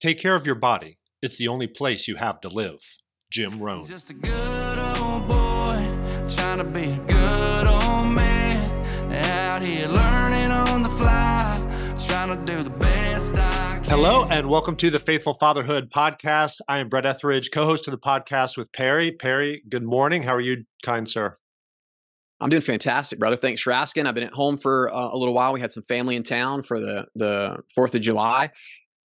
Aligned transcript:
Take 0.00 0.18
care 0.18 0.34
of 0.34 0.46
your 0.46 0.54
body. 0.54 0.96
It's 1.20 1.36
the 1.36 1.48
only 1.48 1.66
place 1.66 2.08
you 2.08 2.16
have 2.16 2.40
to 2.40 2.48
live. 2.48 2.78
Jim 3.30 3.58
Rohn. 3.58 3.84
Just 3.84 4.08
a 4.08 4.14
good 4.14 4.78
old 4.98 5.28
boy, 5.28 5.86
trying 6.26 6.56
to 6.56 6.64
be 6.64 6.84
a 6.84 6.96
good 7.00 7.66
old 7.66 8.08
man. 8.08 9.12
Out 9.12 9.60
here 9.60 9.86
learning 9.88 10.52
on 10.52 10.82
the 10.82 10.88
fly, 10.88 11.58
trying 12.08 12.34
to 12.34 12.50
do 12.50 12.62
the 12.62 12.70
best 12.70 13.34
I 13.34 13.80
can. 13.82 13.90
Hello, 13.90 14.24
and 14.30 14.48
welcome 14.48 14.74
to 14.76 14.88
the 14.88 14.98
Faithful 14.98 15.34
Fatherhood 15.34 15.90
podcast. 15.94 16.62
I 16.66 16.78
am 16.78 16.88
Brett 16.88 17.04
Etheridge, 17.04 17.50
co 17.50 17.66
host 17.66 17.86
of 17.86 17.92
the 17.92 17.98
podcast 17.98 18.56
with 18.56 18.72
Perry. 18.72 19.12
Perry, 19.12 19.62
good 19.68 19.84
morning. 19.84 20.22
How 20.22 20.34
are 20.34 20.40
you, 20.40 20.64
kind 20.82 21.06
sir? 21.06 21.36
I'm 22.40 22.48
doing 22.48 22.62
fantastic, 22.62 23.18
brother. 23.18 23.36
Thanks 23.36 23.60
for 23.60 23.70
asking. 23.70 24.06
I've 24.06 24.14
been 24.14 24.24
at 24.24 24.32
home 24.32 24.56
for 24.56 24.90
uh, 24.90 25.10
a 25.12 25.16
little 25.18 25.34
while. 25.34 25.52
We 25.52 25.60
had 25.60 25.70
some 25.70 25.82
family 25.82 26.16
in 26.16 26.22
town 26.22 26.62
for 26.62 26.80
the 26.80 27.06
the 27.14 27.58
Fourth 27.74 27.94
of 27.94 28.00
July, 28.00 28.50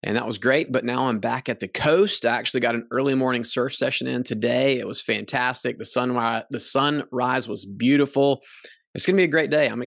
and 0.06 0.16
that 0.16 0.26
was 0.26 0.38
great. 0.38 0.70
But 0.70 0.84
now 0.84 1.08
I'm 1.08 1.18
back 1.18 1.48
at 1.48 1.58
the 1.58 1.66
coast. 1.68 2.24
I 2.24 2.36
actually 2.36 2.60
got 2.60 2.76
an 2.76 2.86
early 2.92 3.16
morning 3.16 3.42
surf 3.42 3.74
session 3.74 4.06
in 4.06 4.22
today. 4.22 4.78
It 4.78 4.86
was 4.86 5.00
fantastic. 5.02 5.78
The 5.78 5.84
sunrise 5.84 6.44
the 6.50 6.60
sunrise 6.60 7.48
was 7.48 7.66
beautiful. 7.66 8.42
It's 8.94 9.04
gonna 9.04 9.16
be 9.16 9.24
a 9.24 9.28
great 9.28 9.50
day. 9.50 9.66
I'm 9.66 9.82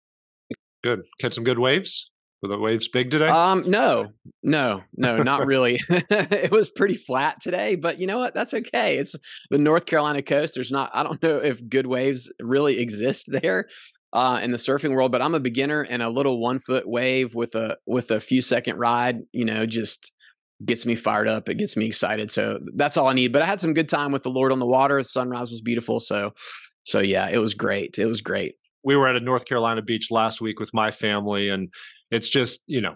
Good. 0.83 1.01
Catch 1.19 1.33
some 1.33 1.43
good 1.43 1.59
waves? 1.59 2.11
Were 2.41 2.49
the 2.49 2.57
waves 2.57 2.87
big 2.87 3.11
today? 3.11 3.27
um 3.27 3.63
no 3.69 4.09
no 4.43 4.83
no 4.95 5.23
not 5.23 5.45
really. 5.45 5.79
it 5.89 6.51
was 6.51 6.69
pretty 6.69 6.95
flat 6.95 7.41
today, 7.41 7.75
but 7.75 7.99
you 7.99 8.07
know 8.07 8.17
what? 8.17 8.33
That's 8.33 8.53
okay. 8.53 8.97
It's 8.97 9.15
the 9.49 9.57
North 9.57 9.85
Carolina 9.85 10.21
coast. 10.21 10.53
There's 10.53 10.71
not. 10.71 10.91
I 10.93 11.03
don't 11.03 11.21
know 11.23 11.37
if 11.37 11.67
good 11.67 11.87
waves 11.87 12.31
really 12.41 12.79
exist 12.79 13.25
there 13.29 13.67
uh, 14.13 14.39
in 14.41 14.51
the 14.51 14.57
surfing 14.57 14.95
world, 14.95 15.11
but 15.11 15.21
I'm 15.21 15.35
a 15.35 15.39
beginner, 15.39 15.81
and 15.81 16.01
a 16.01 16.09
little 16.09 16.39
one 16.39 16.59
foot 16.59 16.87
wave 16.87 17.35
with 17.35 17.55
a 17.55 17.77
with 17.85 18.11
a 18.11 18.19
few 18.19 18.41
second 18.41 18.77
ride, 18.77 19.19
you 19.31 19.45
know, 19.45 19.65
just 19.65 20.11
gets 20.65 20.85
me 20.85 20.95
fired 20.95 21.27
up. 21.27 21.47
It 21.47 21.55
gets 21.55 21.77
me 21.77 21.85
excited. 21.85 22.31
So 22.31 22.59
that's 22.75 22.97
all 22.97 23.07
I 23.07 23.13
need. 23.13 23.31
But 23.31 23.41
I 23.41 23.45
had 23.45 23.61
some 23.61 23.73
good 23.73 23.87
time 23.87 24.11
with 24.11 24.23
the 24.23 24.29
Lord 24.29 24.51
on 24.51 24.59
the 24.59 24.65
water. 24.65 25.03
Sunrise 25.03 25.51
was 25.51 25.61
beautiful. 25.61 25.99
So 25.99 26.33
so 26.83 26.99
yeah, 26.99 27.29
it 27.29 27.37
was 27.37 27.53
great. 27.53 27.99
It 27.99 28.05
was 28.07 28.21
great. 28.21 28.55
we 28.83 28.95
were 28.95 29.07
at 29.07 29.15
a 29.15 29.19
North 29.19 29.45
Carolina 29.45 29.81
beach 29.81 30.09
last 30.11 30.41
week 30.41 30.59
with 30.59 30.73
my 30.73 30.91
family, 30.91 31.49
and 31.49 31.69
it's 32.11 32.29
just, 32.29 32.61
you 32.67 32.81
know, 32.81 32.95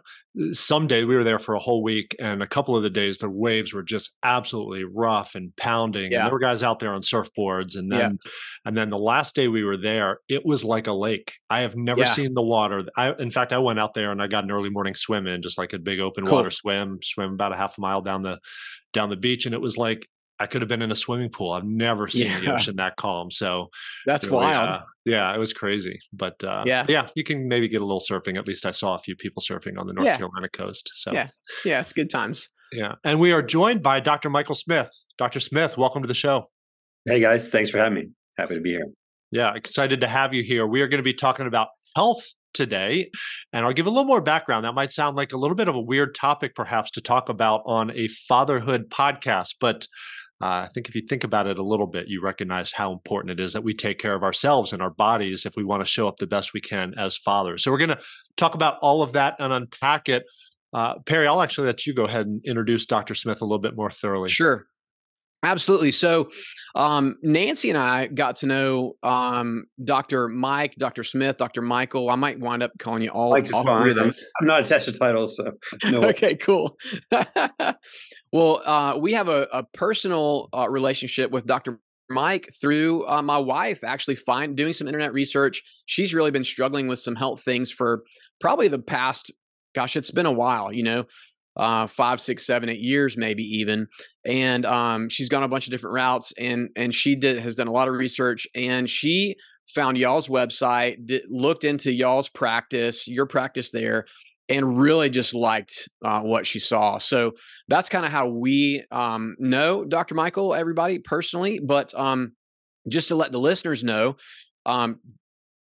someday 0.51 1.03
we 1.03 1.15
were 1.15 1.23
there 1.23 1.37
for 1.39 1.53
a 1.53 1.59
whole 1.59 1.83
week, 1.83 2.15
and 2.19 2.41
a 2.41 2.47
couple 2.47 2.75
of 2.75 2.81
the 2.83 2.89
days 2.89 3.19
the 3.19 3.29
waves 3.29 3.73
were 3.73 3.83
just 3.83 4.11
absolutely 4.23 4.83
rough 4.83 5.35
and 5.35 5.55
pounding. 5.55 6.13
And 6.13 6.23
there 6.25 6.31
were 6.31 6.39
guys 6.39 6.63
out 6.63 6.79
there 6.79 6.93
on 6.93 7.01
surfboards, 7.01 7.75
and 7.75 7.91
Yeah. 7.91 7.97
then, 7.99 8.19
and 8.65 8.77
then 8.77 8.89
the 8.89 8.97
last 8.97 9.35
day 9.35 9.47
we 9.47 9.63
were 9.63 9.77
there, 9.77 10.19
it 10.27 10.45
was 10.45 10.63
like 10.63 10.87
a 10.87 10.93
lake. 10.93 11.33
I 11.49 11.59
have 11.61 11.75
never 11.75 12.01
Yeah. 12.01 12.13
seen 12.13 12.33
the 12.33 12.41
water. 12.41 12.83
I, 12.97 13.13
in 13.13 13.29
fact, 13.31 13.53
I 13.53 13.59
went 13.59 13.79
out 13.79 13.93
there 13.93 14.11
and 14.11 14.21
I 14.21 14.27
got 14.27 14.43
an 14.43 14.51
early 14.51 14.69
morning 14.69 14.95
swim 14.95 15.27
in, 15.27 15.41
just 15.41 15.57
like 15.57 15.73
a 15.73 15.79
big 15.79 15.99
open 15.99 16.25
Cool. 16.25 16.37
water 16.37 16.49
swim, 16.51 16.99
swim 17.03 17.33
about 17.33 17.53
a 17.53 17.57
half 17.57 17.77
a 17.77 17.81
mile 17.81 18.01
down 18.01 18.23
the 18.23 18.39
down 18.93 19.09
the 19.09 19.17
beach, 19.17 19.45
and 19.45 19.53
it 19.55 19.61
was 19.61 19.77
like. 19.77 20.07
I 20.39 20.47
could 20.47 20.61
have 20.61 20.67
been 20.69 20.81
in 20.81 20.91
a 20.91 20.95
swimming 20.95 21.29
pool. 21.29 21.51
I've 21.51 21.63
never 21.63 22.07
seen 22.07 22.31
the 22.41 22.53
ocean 22.53 22.75
that 22.77 22.95
calm. 22.97 23.29
So 23.31 23.67
That's 24.05 24.25
really, 24.25 24.37
wild. 24.37 24.69
uh, 24.69 24.81
yeah, 25.05 25.33
it 25.33 25.37
was 25.37 25.53
crazy. 25.53 25.99
But 26.11 26.43
uh, 26.43 26.63
Yeah. 26.65 26.85
yeah, 26.89 27.09
you 27.15 27.23
can 27.23 27.47
maybe 27.47 27.67
get 27.67 27.81
a 27.81 27.85
little 27.85 28.01
surfing. 28.01 28.37
At 28.37 28.47
least 28.47 28.65
I 28.65 28.71
saw 28.71 28.95
a 28.95 28.99
few 28.99 29.15
people 29.15 29.41
surfing 29.41 29.77
on 29.79 29.87
the 29.87 29.93
North 29.93 30.05
Yeah. 30.07 30.17
Carolina 30.17 30.49
coast. 30.49 30.89
So 30.95 31.13
Yeah. 31.13 31.29
yeah, 31.63 31.79
it's 31.79 31.93
good 31.93 32.09
times. 32.09 32.49
yeah. 32.71 32.95
And 33.03 33.19
we 33.19 33.31
are 33.31 33.41
joined 33.43 33.83
by 33.83 33.99
Dr. 33.99 34.29
Michael 34.29 34.55
Smith. 34.55 34.89
Dr. 35.17 35.39
Smith, 35.39 35.77
welcome 35.77 36.01
to 36.01 36.07
the 36.07 36.13
show. 36.15 36.45
Hey 37.05 37.19
guys, 37.19 37.49
thanks 37.51 37.69
for 37.69 37.77
having 37.77 37.93
me. 37.93 38.07
Happy 38.37 38.55
to 38.55 38.61
be 38.61 38.71
here. 38.71 38.87
Yeah, 39.31 39.53
excited 39.53 40.01
to 40.01 40.07
have 40.07 40.33
you 40.33 40.41
here. 40.43 40.65
We 40.65 40.81
are 40.81 40.87
going 40.87 40.99
to 40.99 41.03
be 41.03 41.13
talking 41.13 41.45
about 41.47 41.67
health 41.95 42.23
today. 42.53 43.09
And 43.51 43.65
I'll 43.65 43.73
give 43.73 43.87
a 43.87 43.89
little 43.89 44.05
more 44.05 44.21
background. 44.21 44.63
That 44.65 44.73
might 44.73 44.93
sound 44.93 45.15
like 45.15 45.33
a 45.33 45.37
little 45.37 45.55
bit 45.55 45.67
of 45.67 45.75
a 45.75 45.79
weird 45.81 46.13
topic, 46.15 46.53
perhaps, 46.55 46.91
to 46.91 47.01
talk 47.01 47.29
about 47.29 47.61
on 47.65 47.91
a 47.91 48.07
fatherhood 48.07 48.89
podcast. 48.89 49.55
But 49.59 49.87
uh, 50.41 50.65
I 50.65 50.69
think 50.73 50.89
if 50.89 50.95
you 50.95 51.01
think 51.01 51.23
about 51.23 51.47
it 51.47 51.57
a 51.57 51.63
little 51.63 51.87
bit, 51.87 52.07
you 52.07 52.21
recognize 52.21 52.71
how 52.71 52.91
important 52.91 53.31
it 53.31 53.43
is 53.43 53.53
that 53.53 53.63
we 53.63 53.73
take 53.73 53.99
care 53.99 54.13
of 54.13 54.23
ourselves 54.23 54.73
and 54.73 54.81
our 54.81 54.89
bodies 54.89 55.45
if 55.45 55.55
we 55.55 55.63
want 55.63 55.81
to 55.81 55.89
show 55.89 56.07
up 56.07 56.17
the 56.17 56.27
best 56.27 56.53
we 56.53 56.61
can 56.61 56.93
as 56.97 57.17
fathers. 57.17 57.63
So 57.63 57.71
we're 57.71 57.77
going 57.77 57.89
to 57.89 57.99
talk 58.35 58.55
about 58.55 58.77
all 58.81 59.01
of 59.01 59.13
that 59.13 59.35
and 59.39 59.53
unpack 59.53 60.09
it. 60.09 60.23
Uh, 60.73 60.99
Perry, 60.99 61.27
I'll 61.27 61.41
actually 61.41 61.67
let 61.67 61.85
you 61.85 61.93
go 61.93 62.05
ahead 62.05 62.25
and 62.25 62.41
introduce 62.45 62.85
Dr. 62.85 63.15
Smith 63.15 63.41
a 63.41 63.45
little 63.45 63.59
bit 63.59 63.75
more 63.75 63.91
thoroughly. 63.91 64.29
Sure. 64.29 64.65
Absolutely. 65.43 65.91
So, 65.91 66.29
um, 66.73 67.17
Nancy 67.21 67.69
and 67.69 67.77
I 67.77 68.07
got 68.07 68.37
to 68.37 68.45
know 68.47 68.95
um, 69.03 69.65
Dr. 69.83 70.29
Mike, 70.29 70.75
Dr. 70.75 71.03
Smith, 71.03 71.37
Dr. 71.37 71.61
Michael. 71.61 72.09
I 72.09 72.15
might 72.15 72.39
wind 72.39 72.63
up 72.63 72.71
calling 72.79 73.03
you 73.03 73.09
all, 73.09 73.31
Mike 73.31 73.53
all 73.53 73.63
three 73.63 73.91
of 73.91 73.97
I'm, 73.97 74.05
those. 74.05 74.23
I'm 74.39 74.47
not 74.47 74.61
attached 74.61 74.85
to 74.85 74.93
titles, 74.93 75.35
so 75.35 75.51
no. 75.83 76.03
okay, 76.09 76.35
cool. 76.35 76.77
well, 78.33 78.63
uh, 78.65 78.97
we 78.97 79.13
have 79.13 79.29
a, 79.29 79.47
a 79.53 79.63
personal 79.63 80.49
uh, 80.51 80.67
relationship 80.67 81.29
with 81.29 81.45
Dr. 81.45 81.79
Mike 82.09 82.49
through 82.59 83.07
uh, 83.07 83.21
my 83.21 83.37
wife 83.37 83.83
actually 83.83 84.15
find 84.15 84.57
doing 84.57 84.73
some 84.73 84.87
internet 84.87 85.13
research. 85.13 85.61
She's 85.85 86.15
really 86.15 86.31
been 86.31 86.43
struggling 86.43 86.87
with 86.87 86.99
some 86.99 87.15
health 87.15 87.43
things 87.43 87.71
for 87.71 88.03
probably 88.41 88.67
the 88.67 88.79
past, 88.79 89.31
gosh, 89.75 89.95
it's 89.95 90.09
been 90.09 90.25
a 90.25 90.31
while, 90.31 90.73
you 90.73 90.81
know, 90.81 91.05
uh, 91.55 91.85
five, 91.85 92.19
six, 92.19 92.43
seven, 92.43 92.69
eight 92.69 92.79
years, 92.79 93.15
maybe 93.15 93.43
even. 93.43 93.87
And 94.25 94.65
um, 94.65 95.09
she's 95.09 95.29
gone 95.29 95.43
a 95.43 95.47
bunch 95.47 95.67
of 95.67 95.71
different 95.71 95.93
routes, 95.93 96.33
and 96.35 96.69
and 96.75 96.93
she 96.93 97.15
did 97.15 97.37
has 97.37 97.53
done 97.53 97.67
a 97.67 97.71
lot 97.71 97.87
of 97.87 97.93
research, 97.93 98.47
and 98.55 98.89
she 98.89 99.35
found 99.67 99.95
y'all's 99.95 100.27
website, 100.27 100.97
looked 101.29 101.63
into 101.63 101.93
y'all's 101.93 102.29
practice, 102.29 103.07
your 103.07 103.27
practice 103.27 103.69
there, 103.69 104.05
and 104.49 104.79
really 104.79 105.09
just 105.09 105.33
liked 105.33 105.87
uh, 106.03 106.21
what 106.21 106.45
she 106.45 106.59
saw. 106.59 106.97
So 106.97 107.33
that's 107.67 107.89
kind 107.89 108.05
of 108.05 108.11
how 108.11 108.27
we 108.27 108.83
um, 108.91 109.35
know 109.39 109.85
Dr. 109.85 110.15
Michael, 110.15 110.53
everybody 110.53 110.99
personally. 110.99 111.59
But 111.59 111.97
um, 111.97 112.33
just 112.87 113.07
to 113.07 113.15
let 113.15 113.31
the 113.31 113.39
listeners 113.39 113.83
know, 113.83 114.17
um, 114.65 114.99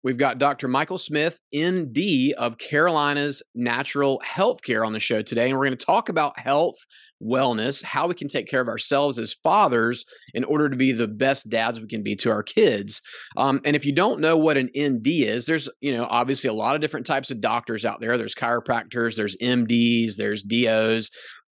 we've 0.05 0.19
got 0.19 0.39
Dr. 0.39 0.69
Michael 0.69 0.99
Smith, 0.99 1.41
ND 1.57 2.35
of 2.37 2.59
Carolina's 2.59 3.43
Natural 3.55 4.23
Healthcare 4.25 4.87
on 4.87 4.93
the 4.93 5.01
show 5.01 5.23
today. 5.23 5.49
And 5.49 5.59
we're 5.59 5.65
going 5.65 5.77
to 5.77 5.85
talk 5.85 6.11
about 6.11 6.39
health, 6.39 6.77
wellness, 7.23 7.83
how 7.83 8.07
we 8.07 8.15
can 8.15 8.29
take 8.29 8.47
care 8.47 8.61
of 8.61 8.69
ourselves 8.69 9.19
as 9.19 9.33
fathers 9.33 10.05
in 10.35 10.45
order 10.45 10.69
to 10.69 10.77
be 10.77 10.93
the 10.93 11.09
best 11.09 11.49
dads 11.49 11.81
we 11.81 11.89
can 11.89 12.03
be 12.03 12.15
to 12.17 12.31
our 12.31 12.43
kids. 12.43 13.01
Um, 13.37 13.63
and 13.65 13.75
if 13.75 13.87
you 13.87 13.93
don't 13.93 14.21
know 14.21 14.37
what 14.37 14.59
an 14.59 14.71
ND 14.79 15.09
is, 15.09 15.47
there's, 15.47 15.69
you 15.81 15.97
know, 15.97 16.07
obviously 16.09 16.49
a 16.49 16.55
lot 16.55 16.75
of 16.75 16.83
different 16.83 17.07
types 17.07 17.31
of 17.31 17.41
doctors 17.41 17.87
out 17.87 18.01
there. 18.01 18.19
There's 18.19 18.35
chiropractors, 18.35 19.17
there's 19.17 19.37
MDs, 19.39 20.17
there's 20.17 20.43
DOs. 20.43 21.11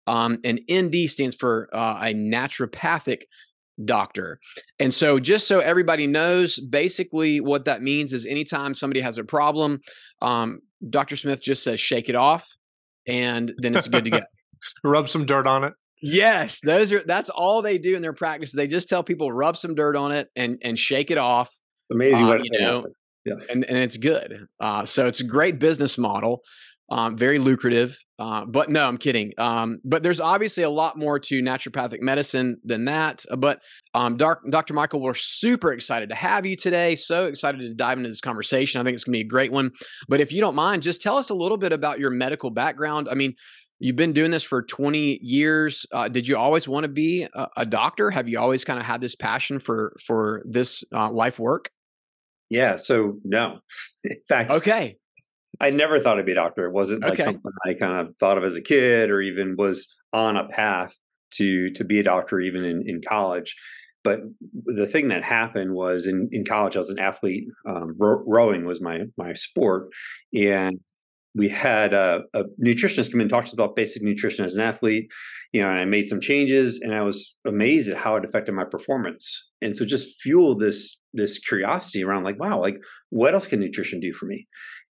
Um, 0.07 0.39
and 0.43 0.61
ND 0.73 1.11
stands 1.11 1.37
for 1.37 1.69
uh, 1.75 1.99
a 2.01 2.15
naturopathic 2.15 3.25
doctor. 3.85 4.41
And 4.79 4.93
so, 4.93 5.19
just 5.19 5.47
so 5.49 5.61
everybody 5.61 6.07
knows, 6.07 6.59
basically 6.61 7.41
what 7.41 7.65
that 7.67 7.83
means 7.83 8.13
is 8.13 8.27
anytime 8.27 8.75
somebody 8.75 9.01
has 9.01 9.19
a 9.19 9.25
problem, 9.25 9.81
um, 10.23 10.61
Dr. 10.89 11.17
Smith 11.17 11.41
just 11.41 11.63
says, 11.63 11.81
shake 11.81 12.09
it 12.09 12.15
off, 12.15 12.49
and 13.07 13.53
then 13.59 13.75
it's 13.77 13.89
good 13.89 14.05
to 14.05 14.11
go. 14.11 14.21
Rub 14.85 15.09
some 15.09 15.25
dirt 15.27 15.47
on 15.47 15.65
it. 15.65 15.73
Yes, 16.01 16.61
those 16.61 16.93
are 16.93 17.03
that's 17.05 17.29
all 17.31 17.63
they 17.63 17.79
do 17.79 17.97
in 17.97 18.03
their 18.03 18.13
practice. 18.13 18.53
They 18.53 18.67
just 18.69 18.89
tell 18.89 19.03
people 19.03 19.33
rub 19.33 19.57
some 19.57 19.75
dirt 19.75 19.97
on 19.97 20.13
it 20.13 20.29
and 20.37 20.59
and 20.63 20.79
shake 20.79 21.11
it 21.11 21.19
off, 21.19 21.53
amazing 21.91 22.27
uh, 22.27 22.29
what 22.29 22.45
you 22.45 22.51
know, 22.59 22.87
Yeah. 23.25 23.35
and 23.51 23.65
and 23.65 23.79
it's 23.79 23.97
good. 23.97 24.47
Uh, 24.61 24.85
so 24.85 25.07
it's 25.07 25.21
a 25.21 25.25
great 25.25 25.59
business 25.59 25.99
model, 25.99 26.43
um, 26.91 27.17
very 27.17 27.39
lucrative. 27.39 27.99
Uh, 28.19 28.45
but 28.45 28.71
no, 28.71 28.87
I'm 28.87 28.99
kidding. 28.99 29.33
Um, 29.39 29.79
but 29.85 30.03
there's 30.03 30.21
obviously 30.21 30.63
a 30.65 30.71
lot 30.71 30.99
more 30.99 31.19
to 31.19 31.43
naturopathic 31.43 32.01
medicine 32.01 32.57
than 32.65 32.87
that. 32.87 33.25
Uh, 33.31 33.37
But 33.37 33.61
um, 33.95 34.17
Doc, 34.17 34.41
Dr. 34.51 34.75
Michael, 34.75 35.01
we're 35.01 35.15
super 35.15 35.73
excited 35.73 36.09
to 36.09 36.15
have 36.15 36.47
you 36.47 36.57
today. 36.57 36.97
So 36.97 37.27
excited 37.27 37.61
to 37.61 37.75
dive 37.75 37.99
into 37.99 38.09
this 38.09 38.21
conversation. 38.21 38.81
I 38.81 38.85
think 38.85 38.95
it's 38.95 39.05
going 39.05 39.13
to 39.13 39.19
be 39.19 39.27
a 39.27 39.29
great 39.29 39.53
one. 39.53 39.71
But 40.09 40.21
if 40.21 40.33
you 40.33 40.41
don't 40.41 40.55
mind, 40.55 40.83
just 40.83 41.03
tell 41.03 41.17
us 41.17 41.31
a 41.31 41.35
little 41.35 41.59
bit 41.59 41.73
about 41.73 42.01
your 42.01 42.11
medical 42.11 42.51
background. 42.51 43.09
I 43.11 43.15
mean, 43.15 43.35
You've 43.81 43.97
been 43.97 44.13
doing 44.13 44.33
this 44.33 44.43
for 44.43 44.63
20 44.63 45.21
years. 45.23 45.87
Uh, 45.93 46.09
did 46.09 46.27
you 46.27 46.37
always 46.37 46.67
want 46.67 46.83
to 46.83 46.89
be 46.89 47.29
a, 47.33 47.49
a, 47.59 47.65
doctor? 47.65 48.11
Have 48.11 48.29
you 48.29 48.39
always 48.41 48.65
kind 48.65 48.79
of 48.79 48.85
had 48.85 49.01
this 49.01 49.15
passion 49.15 49.61
for 49.61 49.95
for 50.05 50.43
this 50.45 50.83
uh, 50.93 51.11
life 51.13 51.39
work? 51.39 51.71
Yeah. 52.51 52.77
So 52.77 53.21
no, 53.23 53.61
in 54.05 54.17
fact, 54.29 54.53
okay. 54.53 54.97
I 55.61 55.71
never 55.71 55.99
thought 56.01 56.19
I'd 56.19 56.27
be 56.27 56.33
a 56.33 56.37
doctor. 56.37 56.67
It 56.67 56.73
wasn't 56.73 57.07
like 57.07 57.21
Okay. 57.21 57.23
something 57.23 57.51
I 57.67 57.75
kind 57.75 57.95
of 57.97 58.15
thought 58.19 58.39
of 58.39 58.45
as 58.45 58.57
a 58.57 58.63
kid, 58.63 59.11
or 59.11 59.21
even 59.21 59.57
was 59.57 59.95
on 60.13 60.37
a 60.37 60.49
path 60.49 60.97
to 61.33 61.71
to 61.71 61.85
be 61.85 62.01
a 62.01 62.05
doctor, 62.05 62.41
even 62.41 62.65
in 62.65 62.83
in 62.87 63.01
college. 63.01 63.57
But 64.05 64.21
the 64.65 64.87
thing 64.87 65.09
that 65.09 65.25
happened 65.25 65.75
was 65.75 66.07
in, 66.07 66.29
in 66.33 66.45
college, 66.45 66.77
I 66.77 66.79
was 66.81 66.91
an 66.91 67.01
athlete. 67.01 67.49
Um, 67.67 67.95
row, 67.99 68.23
rowing 68.27 68.65
was 68.65 68.81
my 68.81 69.03
my 69.17 69.35
sport, 69.35 69.89
and 70.35 70.79
we 71.35 71.49
had 71.49 71.95
a, 71.95 72.23
a 72.35 72.45
nutritionist 72.63 73.11
come 73.11 73.21
in 73.21 73.25
and 73.25 73.31
talk 73.31 73.45
to 73.45 73.49
us 73.49 73.53
about 73.53 73.77
basic 73.77 74.03
nutrition 74.03 74.45
as 74.45 74.57
an 74.57 74.63
athlete. 74.63 75.11
You 75.53 75.63
know, 75.63 75.71
and 75.71 75.79
I 75.81 75.85
made 75.85 76.09
some 76.09 76.21
changes, 76.21 76.81
and 76.81 76.95
I 76.95 77.03
was 77.03 77.37
amazed 77.47 77.91
at 77.91 77.97
how 77.97 78.17
it 78.17 78.25
affected 78.25 78.53
my 78.53 78.65
performance. 78.65 79.49
And 79.63 79.75
so, 79.75 79.85
just 79.85 80.21
fueled 80.21 80.61
this 80.61 80.97
this 81.15 81.39
curiosity 81.39 82.05
around, 82.05 82.25
like, 82.25 82.39
wow, 82.39 82.61
like 82.61 82.77
what 83.11 83.35
else 83.35 83.47
can 83.47 83.61
nutrition 83.61 83.99
do 84.01 84.13
for 84.13 84.27
me? 84.27 84.47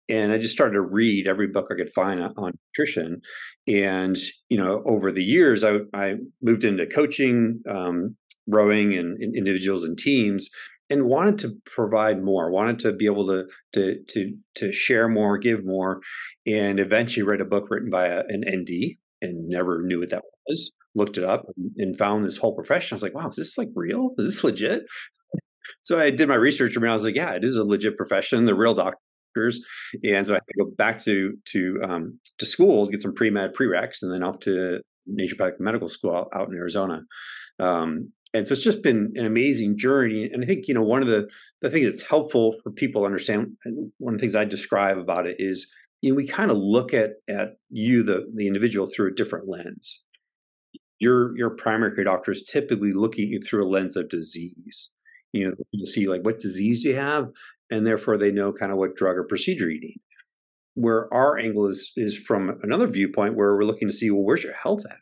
And 0.08 0.32
I 0.32 0.38
just 0.38 0.54
started 0.54 0.74
to 0.74 0.80
read 0.80 1.26
every 1.26 1.48
book 1.48 1.66
I 1.70 1.74
could 1.74 1.92
find 1.92 2.22
on, 2.22 2.32
on 2.36 2.52
nutrition. 2.68 3.20
And 3.66 4.16
you 4.48 4.58
know, 4.58 4.82
over 4.86 5.10
the 5.10 5.24
years, 5.24 5.64
I, 5.64 5.78
I 5.92 6.14
moved 6.42 6.64
into 6.64 6.86
coaching, 6.86 7.62
um, 7.68 8.16
rowing, 8.46 8.94
and, 8.94 9.18
and, 9.18 9.34
individuals 9.36 9.82
and 9.82 9.98
teams, 9.98 10.48
and 10.88 11.06
wanted 11.06 11.38
to 11.38 11.56
provide 11.64 12.22
more. 12.22 12.50
Wanted 12.50 12.78
to 12.80 12.92
be 12.92 13.06
able 13.06 13.26
to 13.26 13.44
to 13.74 13.96
to 14.08 14.36
to 14.56 14.72
share 14.72 15.08
more, 15.08 15.38
give 15.38 15.64
more, 15.64 16.00
and 16.46 16.78
eventually 16.78 17.24
read 17.24 17.40
a 17.40 17.46
book 17.46 17.66
written 17.70 17.90
by 17.90 18.06
a, 18.06 18.22
an 18.28 18.44
ND, 18.48 18.96
and 19.20 19.48
never 19.48 19.82
knew 19.82 20.00
what 20.00 20.10
that 20.10 20.22
was. 20.46 20.72
Looked 20.94 21.18
it 21.18 21.24
up 21.24 21.44
and, 21.76 21.98
found 21.98 22.24
this 22.24 22.38
whole 22.38 22.54
profession. 22.54 22.94
I 22.94 22.96
was 22.96 23.02
like, 23.02 23.14
wow, 23.14 23.28
is 23.28 23.36
this 23.36 23.58
like 23.58 23.68
real? 23.74 24.10
Is 24.16 24.26
this 24.26 24.44
legit? 24.44 24.82
so 25.82 26.00
I 26.00 26.10
did 26.10 26.26
my 26.26 26.36
research 26.36 26.74
and 26.74 26.88
I 26.88 26.94
was 26.94 27.04
like, 27.04 27.16
yeah, 27.16 27.32
it 27.32 27.44
is 27.44 27.54
a 27.54 27.64
legit 27.64 27.98
profession. 27.98 28.46
The 28.46 28.54
real 28.54 28.74
doctor 29.36 29.52
and 30.04 30.26
so 30.26 30.34
I 30.34 30.38
go 30.58 30.70
back 30.76 30.98
to 31.04 31.36
to 31.46 31.80
um, 31.82 32.18
to 32.38 32.46
school 32.46 32.86
to 32.86 32.92
get 32.92 33.02
some 33.02 33.14
pre 33.14 33.30
med 33.30 33.54
prereqs, 33.54 34.02
and 34.02 34.12
then 34.12 34.22
off 34.22 34.40
to 34.40 34.80
naturopathic 35.08 35.60
medical 35.60 35.88
school 35.88 36.28
out, 36.34 36.48
in 36.48 36.54
Arizona. 36.54 37.02
Um, 37.58 38.12
and 38.34 38.46
so 38.46 38.52
it's 38.52 38.64
just 38.64 38.82
been 38.82 39.12
an 39.14 39.24
amazing 39.24 39.78
journey. 39.78 40.28
And 40.30 40.42
I 40.42 40.46
think 40.46 40.68
you 40.68 40.74
know 40.74 40.82
one 40.82 41.02
of 41.02 41.08
the 41.08 41.28
the 41.62 41.70
things 41.70 41.86
that's 41.86 42.08
helpful 42.08 42.54
for 42.62 42.70
people 42.70 43.02
to 43.02 43.06
understand. 43.06 43.56
One 43.98 44.14
of 44.14 44.20
the 44.20 44.22
things 44.22 44.34
I 44.34 44.44
describe 44.44 44.98
about 44.98 45.26
it 45.26 45.36
is 45.38 45.72
you 46.02 46.10
know 46.10 46.16
we 46.16 46.26
kind 46.26 46.50
of 46.50 46.56
look 46.56 46.92
at 46.94 47.10
at 47.28 47.56
you 47.70 48.02
the 48.02 48.26
the 48.34 48.46
individual 48.46 48.86
through 48.86 49.12
a 49.12 49.14
different 49.14 49.48
lens. 49.48 50.02
Your 50.98 51.36
your 51.36 51.50
primary 51.50 51.94
care 51.94 52.04
doctor 52.04 52.32
is 52.32 52.42
typically 52.42 52.92
looking 52.92 53.24
at 53.24 53.30
you 53.30 53.40
through 53.40 53.64
a 53.64 53.68
lens 53.68 53.96
of 53.96 54.08
disease 54.08 54.90
you 55.32 55.46
know 55.46 55.54
to 55.74 55.86
see 55.86 56.08
like 56.08 56.22
what 56.22 56.38
disease 56.38 56.84
you 56.84 56.94
have 56.94 57.28
and 57.70 57.86
therefore 57.86 58.16
they 58.16 58.30
know 58.30 58.52
kind 58.52 58.72
of 58.72 58.78
what 58.78 58.96
drug 58.96 59.16
or 59.16 59.24
procedure 59.24 59.70
you 59.70 59.80
need. 59.80 60.00
Where 60.74 61.12
our 61.12 61.38
angle 61.38 61.66
is 61.66 61.92
is 61.96 62.18
from 62.18 62.58
another 62.62 62.86
viewpoint 62.86 63.34
where 63.34 63.54
we're 63.54 63.64
looking 63.64 63.88
to 63.88 63.94
see, 63.94 64.10
well, 64.10 64.24
where's 64.24 64.44
your 64.44 64.54
health 64.62 64.82
at? 64.88 64.98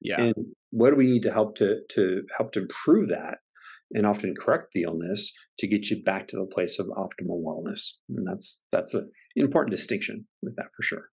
Yeah. 0.00 0.20
And 0.20 0.34
what 0.70 0.90
do 0.90 0.96
we 0.96 1.06
need 1.06 1.22
to 1.24 1.32
help 1.32 1.56
to 1.56 1.80
to 1.90 2.22
help 2.36 2.52
to 2.52 2.60
improve 2.60 3.08
that 3.08 3.38
and 3.92 4.06
often 4.06 4.34
correct 4.34 4.68
the 4.72 4.82
illness 4.82 5.32
to 5.58 5.66
get 5.66 5.90
you 5.90 6.02
back 6.02 6.28
to 6.28 6.36
the 6.36 6.46
place 6.46 6.78
of 6.78 6.86
optimal 6.86 7.42
wellness. 7.42 7.92
And 8.08 8.26
that's 8.26 8.62
that's 8.72 8.94
an 8.94 9.10
important 9.36 9.74
distinction 9.74 10.26
with 10.42 10.56
that 10.56 10.68
for 10.76 10.82
sure. 10.82 11.08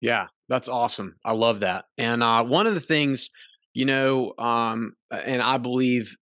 Yeah, 0.00 0.26
that's 0.48 0.68
awesome. 0.68 1.16
I 1.24 1.32
love 1.32 1.60
that. 1.60 1.86
And 1.96 2.22
uh, 2.22 2.44
one 2.44 2.66
of 2.66 2.74
the 2.74 2.80
things, 2.80 3.30
you 3.72 3.86
know, 3.86 4.34
um, 4.38 4.94
and 5.10 5.40
I 5.40 5.56
believe, 5.56 6.16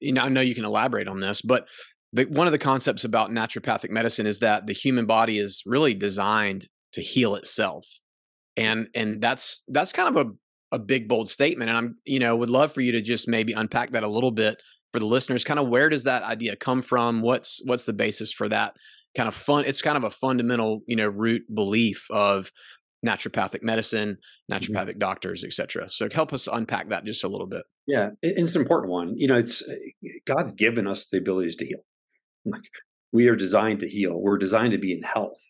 you 0.00 0.12
know, 0.12 0.22
I 0.22 0.28
know 0.28 0.40
you 0.40 0.54
can 0.54 0.64
elaborate 0.64 1.08
on 1.08 1.20
this, 1.20 1.42
but 1.42 1.66
the, 2.12 2.24
one 2.24 2.46
of 2.46 2.52
the 2.52 2.58
concepts 2.58 3.04
about 3.04 3.30
naturopathic 3.30 3.90
medicine 3.90 4.26
is 4.26 4.38
that 4.40 4.66
the 4.66 4.72
human 4.72 5.06
body 5.06 5.38
is 5.38 5.62
really 5.66 5.94
designed 5.94 6.68
to 6.92 7.02
heal 7.02 7.34
itself. 7.34 7.86
And 8.56 8.88
and 8.94 9.22
that's 9.22 9.62
that's 9.68 9.92
kind 9.92 10.16
of 10.16 10.26
a, 10.26 10.76
a 10.76 10.78
big 10.78 11.08
bold 11.08 11.28
statement. 11.28 11.70
And 11.70 11.78
i'm 11.78 11.96
you 12.04 12.18
know 12.18 12.34
would 12.34 12.50
love 12.50 12.72
for 12.72 12.80
you 12.80 12.92
to 12.92 13.00
just 13.00 13.28
maybe 13.28 13.52
unpack 13.52 13.90
that 13.90 14.02
a 14.02 14.08
little 14.08 14.32
bit 14.32 14.60
for 14.90 14.98
the 14.98 15.06
listeners. 15.06 15.44
Kind 15.44 15.60
of 15.60 15.68
where 15.68 15.88
does 15.88 16.04
that 16.04 16.22
idea 16.22 16.56
come 16.56 16.82
from? 16.82 17.20
What's 17.20 17.60
what's 17.64 17.84
the 17.84 17.92
basis 17.92 18.32
for 18.32 18.48
that 18.48 18.74
kind 19.16 19.28
of 19.28 19.34
fun 19.34 19.64
it's 19.64 19.82
kind 19.82 19.96
of 19.96 20.04
a 20.04 20.10
fundamental 20.10 20.82
you 20.86 20.96
know 20.96 21.08
root 21.08 21.42
belief 21.52 22.06
of 22.10 22.52
naturopathic 23.06 23.62
medicine 23.62 24.16
mm-hmm. 24.50 24.54
naturopathic 24.54 24.90
mm-hmm. 24.90 24.98
doctors 24.98 25.44
etc 25.44 25.90
so 25.90 26.08
help 26.12 26.32
us 26.32 26.48
unpack 26.52 26.88
that 26.90 27.04
just 27.04 27.24
a 27.24 27.28
little 27.28 27.46
bit. 27.46 27.62
Yeah 27.86 28.08
and 28.08 28.16
it's 28.22 28.54
an 28.54 28.62
important 28.62 28.92
one. 28.92 29.14
You 29.16 29.28
know 29.28 29.38
it's 29.38 29.62
god's 30.26 30.52
given 30.52 30.86
us 30.86 31.06
the 31.08 31.18
abilities 31.18 31.56
to 31.56 31.66
heal 31.66 31.80
like 32.50 32.70
we 33.12 33.28
are 33.28 33.36
designed 33.36 33.80
to 33.80 33.88
heal. 33.88 34.20
We're 34.20 34.38
designed 34.38 34.72
to 34.72 34.78
be 34.78 34.92
in 34.92 35.02
health. 35.02 35.40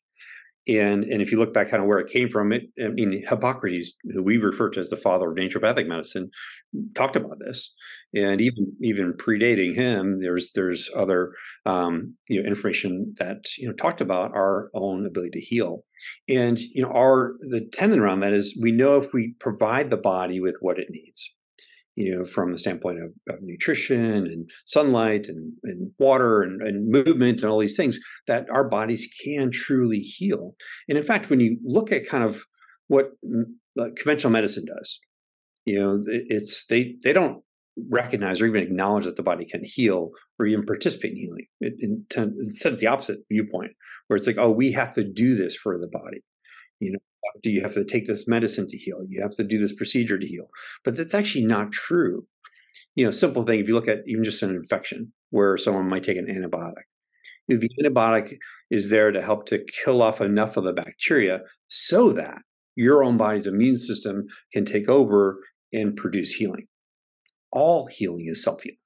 And 0.68 1.04
and 1.04 1.22
if 1.22 1.32
you 1.32 1.38
look 1.38 1.54
back 1.54 1.70
kind 1.70 1.82
of 1.82 1.88
where 1.88 1.98
it 1.98 2.12
came 2.12 2.28
from, 2.28 2.52
it 2.52 2.64
I 2.82 2.88
mean 2.88 3.24
Hippocrates, 3.26 3.94
who 4.12 4.22
we 4.22 4.36
refer 4.36 4.68
to 4.70 4.80
as 4.80 4.90
the 4.90 4.98
father 4.98 5.30
of 5.30 5.36
naturopathic 5.36 5.86
medicine, 5.86 6.30
talked 6.94 7.16
about 7.16 7.38
this. 7.38 7.74
And 8.14 8.42
even 8.42 8.76
even 8.82 9.14
predating 9.14 9.74
him, 9.74 10.20
there's 10.20 10.52
there's 10.52 10.90
other 10.94 11.32
um, 11.64 12.14
you 12.28 12.42
know 12.42 12.46
information 12.46 13.14
that 13.18 13.56
you 13.56 13.66
know 13.66 13.72
talked 13.72 14.02
about 14.02 14.32
our 14.32 14.68
own 14.74 15.06
ability 15.06 15.30
to 15.38 15.40
heal. 15.40 15.84
And 16.28 16.60
you 16.60 16.82
know 16.82 16.90
our 16.90 17.36
the 17.48 17.66
tenet 17.72 17.98
around 17.98 18.20
that 18.20 18.34
is 18.34 18.58
we 18.60 18.70
know 18.70 18.98
if 18.98 19.14
we 19.14 19.34
provide 19.40 19.88
the 19.88 19.96
body 19.96 20.38
with 20.38 20.56
what 20.60 20.78
it 20.78 20.88
needs, 20.90 21.34
you 21.98 22.16
know, 22.16 22.24
from 22.24 22.52
the 22.52 22.58
standpoint 22.58 23.00
of, 23.02 23.10
of 23.28 23.42
nutrition 23.42 24.04
and 24.04 24.48
sunlight 24.64 25.26
and, 25.26 25.52
and 25.64 25.90
water 25.98 26.42
and, 26.42 26.62
and, 26.62 26.88
movement 26.88 27.42
and 27.42 27.50
all 27.50 27.58
these 27.58 27.76
things, 27.76 27.98
that 28.28 28.48
our 28.50 28.68
bodies 28.68 29.08
can 29.24 29.50
truly 29.50 29.98
heal. 29.98 30.54
And 30.88 30.96
in 30.96 31.02
fact, 31.02 31.28
when 31.28 31.40
you 31.40 31.58
look 31.64 31.90
at 31.90 32.06
kind 32.06 32.22
of 32.22 32.44
what 32.86 33.10
conventional 33.96 34.32
medicine 34.32 34.64
does, 34.64 35.00
you 35.64 35.80
know, 35.80 36.00
it's 36.06 36.66
they 36.66 36.94
they 37.02 37.12
don't 37.12 37.42
recognize 37.90 38.40
or 38.40 38.46
even 38.46 38.62
acknowledge 38.62 39.04
that 39.04 39.16
the 39.16 39.22
body 39.24 39.44
can 39.44 39.62
heal 39.64 40.10
or 40.38 40.46
even 40.46 40.64
participate 40.64 41.12
in 41.12 41.16
healing. 41.16 41.46
It, 41.60 41.74
it, 41.78 42.16
instead, 42.38 42.74
it's 42.74 42.80
the 42.80 42.86
opposite 42.86 43.18
viewpoint, 43.28 43.72
where 44.06 44.16
it's 44.16 44.26
like, 44.26 44.38
oh, 44.38 44.52
we 44.52 44.70
have 44.72 44.94
to 44.94 45.02
do 45.02 45.34
this 45.34 45.56
for 45.56 45.76
the 45.78 45.88
body. 45.88 46.22
You 46.78 46.92
know, 46.92 46.98
do 47.43 47.50
you 47.50 47.61
have 47.62 47.75
to 47.75 47.85
take 47.85 48.06
this 48.06 48.29
medicine 48.29 48.67
to 48.69 48.76
heal? 48.76 49.03
You 49.09 49.23
have 49.23 49.35
to 49.37 49.44
do 49.44 49.59
this 49.59 49.73
procedure 49.73 50.19
to 50.19 50.26
heal. 50.26 50.49
But 50.85 50.97
that's 50.97 51.15
actually 51.15 51.44
not 51.44 51.73
true. 51.73 52.26
You 52.94 53.05
know, 53.05 53.11
simple 53.11 53.43
thing, 53.43 53.61
if 53.61 53.69
you 53.69 53.75
look 53.75 53.88
at 53.88 54.03
even 54.06 54.25
just 54.25 54.43
an 54.43 54.50
infection 54.50 55.12
where 55.31 55.56
someone 55.56 55.88
might 55.88 56.03
take 56.05 56.17
an 56.17 56.26
antibiotic, 56.26 56.85
the 57.49 57.70
antibiotic 57.82 58.37
is 58.70 58.91
there 58.91 59.11
to 59.11 59.23
help 59.23 59.47
to 59.47 59.65
kill 59.85 60.03
off 60.03 60.20
enough 60.20 60.56
of 60.56 60.65
the 60.65 60.73
bacteria 60.73 61.41
so 61.69 62.12
that 62.12 62.38
your 62.76 63.03
own 63.03 63.17
body's 63.17 63.47
immune 63.47 63.76
system 63.76 64.26
can 64.53 64.65
take 64.65 64.88
over 64.88 65.41
and 65.73 65.97
produce 65.97 66.32
healing. 66.32 66.67
All 67.50 67.87
healing 67.87 68.26
is 68.29 68.43
self 68.43 68.62
healing, 68.62 68.79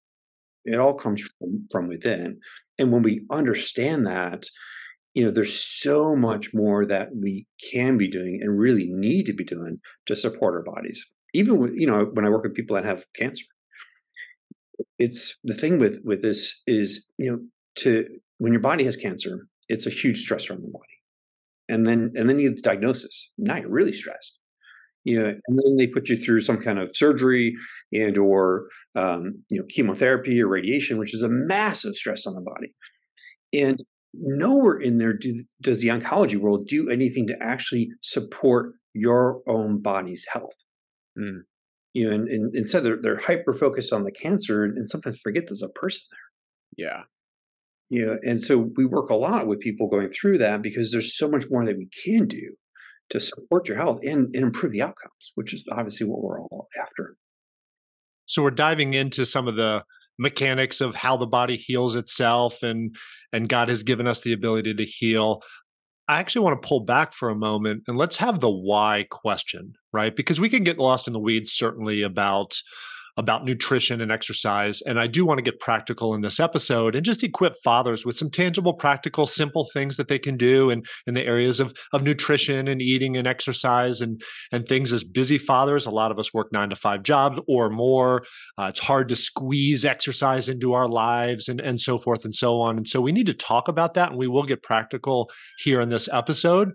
it 0.64 0.79
all 0.79 0.94
comes 0.94 1.23
from, 1.38 1.67
from 1.70 1.88
within. 1.88 2.38
And 2.79 2.93
when 2.93 3.02
we 3.02 3.26
understand 3.31 4.06
that, 4.06 4.44
you 5.14 5.24
know, 5.24 5.30
there's 5.30 5.58
so 5.58 6.16
much 6.16 6.54
more 6.54 6.86
that 6.86 7.10
we 7.14 7.46
can 7.72 7.98
be 7.98 8.08
doing 8.08 8.40
and 8.42 8.58
really 8.58 8.88
need 8.90 9.26
to 9.26 9.34
be 9.34 9.44
doing 9.44 9.78
to 10.06 10.16
support 10.16 10.54
our 10.54 10.62
bodies. 10.62 11.06
Even 11.34 11.58
with, 11.58 11.72
you 11.74 11.86
know, 11.86 12.04
when 12.12 12.24
I 12.24 12.30
work 12.30 12.44
with 12.44 12.54
people 12.54 12.76
that 12.76 12.84
have 12.84 13.06
cancer, 13.14 13.44
it's 14.98 15.36
the 15.44 15.54
thing 15.54 15.78
with 15.78 16.00
with 16.04 16.22
this 16.22 16.62
is, 16.66 17.12
you 17.18 17.30
know, 17.30 17.38
to 17.76 18.06
when 18.38 18.52
your 18.52 18.62
body 18.62 18.84
has 18.84 18.96
cancer, 18.96 19.46
it's 19.68 19.86
a 19.86 19.90
huge 19.90 20.26
stressor 20.26 20.52
on 20.52 20.62
the 20.62 20.68
body. 20.68 20.86
And 21.68 21.86
then 21.86 22.12
and 22.16 22.28
then 22.28 22.38
you 22.38 22.48
get 22.48 22.56
the 22.56 22.62
diagnosis. 22.62 23.32
Now 23.38 23.56
you're 23.56 23.70
really 23.70 23.92
stressed. 23.92 24.38
You 25.04 25.20
know, 25.20 25.28
and 25.28 25.58
then 25.58 25.76
they 25.76 25.88
put 25.88 26.08
you 26.08 26.16
through 26.16 26.42
some 26.42 26.58
kind 26.58 26.78
of 26.78 26.96
surgery 26.96 27.56
and 27.92 28.16
or 28.16 28.68
um, 28.94 29.42
you 29.50 29.60
know 29.60 29.66
chemotherapy 29.69 30.40
or 30.40 30.48
radiation, 30.48 30.98
which 30.98 31.14
is 31.14 31.22
a 31.22 31.28
massive 31.28 31.96
stress 31.96 32.26
on 32.26 32.34
the 32.34 32.40
body. 32.40 32.72
And 33.52 33.82
nowhere 34.14 34.78
in 34.78 34.98
there 34.98 35.12
do, 35.12 35.42
does 35.60 35.81
the 35.81 35.88
oncology 35.88 36.36
world 36.36 36.66
do 36.66 36.90
anything 36.90 37.26
to 37.28 37.36
actually 37.42 37.88
support 38.02 38.74
your 38.94 39.40
own 39.48 39.81
body's 39.81 40.26
health. 40.32 40.56
Mm. 41.19 41.40
You 41.94 42.06
know, 42.06 42.14
and, 42.14 42.28
and, 42.28 42.56
instead 42.56 42.84
they're, 42.84 42.98
they're 43.00 43.19
hyper 43.19 43.52
focused 43.52 43.92
on 43.92 44.04
the 44.04 44.12
cancer 44.12 44.64
and, 44.64 44.88
sometimes 44.88 45.19
forget 45.22 45.44
there's 45.48 45.62
a 45.62 45.69
person 45.69 46.02
there. 46.10 46.86
Yeah. 46.88 47.02
You 47.90 48.06
know, 48.06 48.19
and 48.22 48.40
so 48.40 48.70
we 48.76 48.86
work 48.86 49.10
a 49.10 49.14
lot 49.14 49.46
with 49.46 49.60
people 49.60 49.88
going 49.88 50.10
through 50.10 50.38
that 50.38 50.62
because 50.62 50.90
there's 50.90 51.16
so 51.16 51.31
much 51.31 51.44
more 51.50 51.64
that 51.66 51.76
we 51.76 51.88
can 52.04 52.26
do 52.26 52.54
to 53.10 53.20
support 53.20 53.69
your 53.69 53.76
health 53.76 54.00
and, 54.02 54.34
and 54.34 54.44
improve 54.44 54.72
the 54.72 54.81
outcomes, 54.81 55.32
which 55.34 55.52
is 55.52 55.64
obviously 55.70 56.06
what 56.06 56.22
we're 56.22 56.40
all 56.40 56.69
after. 56.81 57.16
So 58.24 58.42
we're 58.42 58.50
diving 58.50 58.94
into 58.94 59.26
some 59.26 59.46
of 59.46 59.56
the 59.56 59.84
mechanics 60.22 60.81
of 60.81 60.94
how 60.94 61.17
the 61.17 61.26
body 61.26 61.56
heals 61.56 61.96
itself 61.96 62.62
and 62.62 62.96
and 63.32 63.48
God 63.48 63.69
has 63.69 63.82
given 63.82 64.06
us 64.06 64.20
the 64.20 64.32
ability 64.32 64.74
to 64.74 64.84
heal. 64.84 65.43
I 66.08 66.19
actually 66.19 66.44
want 66.44 66.60
to 66.60 66.67
pull 66.67 66.81
back 66.81 67.12
for 67.12 67.29
a 67.29 67.34
moment 67.34 67.84
and 67.86 67.96
let's 67.96 68.17
have 68.17 68.41
the 68.41 68.50
why 68.50 69.06
question, 69.10 69.74
right? 69.93 70.14
Because 70.14 70.41
we 70.41 70.48
can 70.48 70.64
get 70.64 70.79
lost 70.79 71.06
in 71.06 71.12
the 71.12 71.20
weeds 71.20 71.52
certainly 71.52 72.02
about 72.02 72.55
about 73.16 73.44
nutrition 73.44 74.00
and 74.00 74.10
exercise. 74.10 74.81
And 74.82 74.98
I 74.98 75.06
do 75.06 75.24
want 75.24 75.38
to 75.38 75.42
get 75.42 75.60
practical 75.60 76.14
in 76.14 76.22
this 76.22 76.40
episode 76.40 76.94
and 76.94 77.04
just 77.04 77.22
equip 77.22 77.54
fathers 77.62 78.06
with 78.06 78.16
some 78.16 78.31
tangible, 78.31 78.74
practical, 78.74 79.26
simple 79.26 79.69
things 79.72 79.96
that 79.96 80.08
they 80.08 80.19
can 80.19 80.36
do 80.36 80.70
in, 80.70 80.82
in 81.06 81.14
the 81.14 81.24
areas 81.24 81.60
of, 81.60 81.74
of 81.92 82.02
nutrition 82.02 82.69
and 82.69 82.81
eating 82.81 83.16
and 83.16 83.26
exercise 83.26 84.00
and, 84.00 84.22
and 84.50 84.66
things 84.66 84.92
as 84.92 85.04
busy 85.04 85.38
fathers. 85.38 85.84
A 85.84 85.90
lot 85.90 86.10
of 86.10 86.19
us 86.19 86.32
work 86.32 86.52
nine 86.52 86.70
to 86.70 86.76
five 86.76 87.02
jobs 87.02 87.38
or 87.46 87.69
more. 87.69 88.24
Uh, 88.58 88.66
it's 88.70 88.81
hard 88.81 89.08
to 89.10 89.16
squeeze 89.16 89.84
exercise 89.84 90.48
into 90.48 90.72
our 90.72 90.88
lives 90.88 91.48
and, 91.48 91.60
and 91.60 91.81
so 91.81 91.98
forth 91.98 92.24
and 92.24 92.34
so 92.34 92.60
on. 92.60 92.78
And 92.78 92.88
so 92.88 93.00
we 93.00 93.12
need 93.12 93.26
to 93.26 93.34
talk 93.34 93.69
about 93.69 93.94
that 93.94 94.10
and 94.10 94.19
we 94.19 94.26
will 94.26 94.44
get 94.44 94.62
practical 94.62 95.31
here 95.58 95.81
in 95.81 95.90
this 95.90 96.08
episode. 96.12 96.72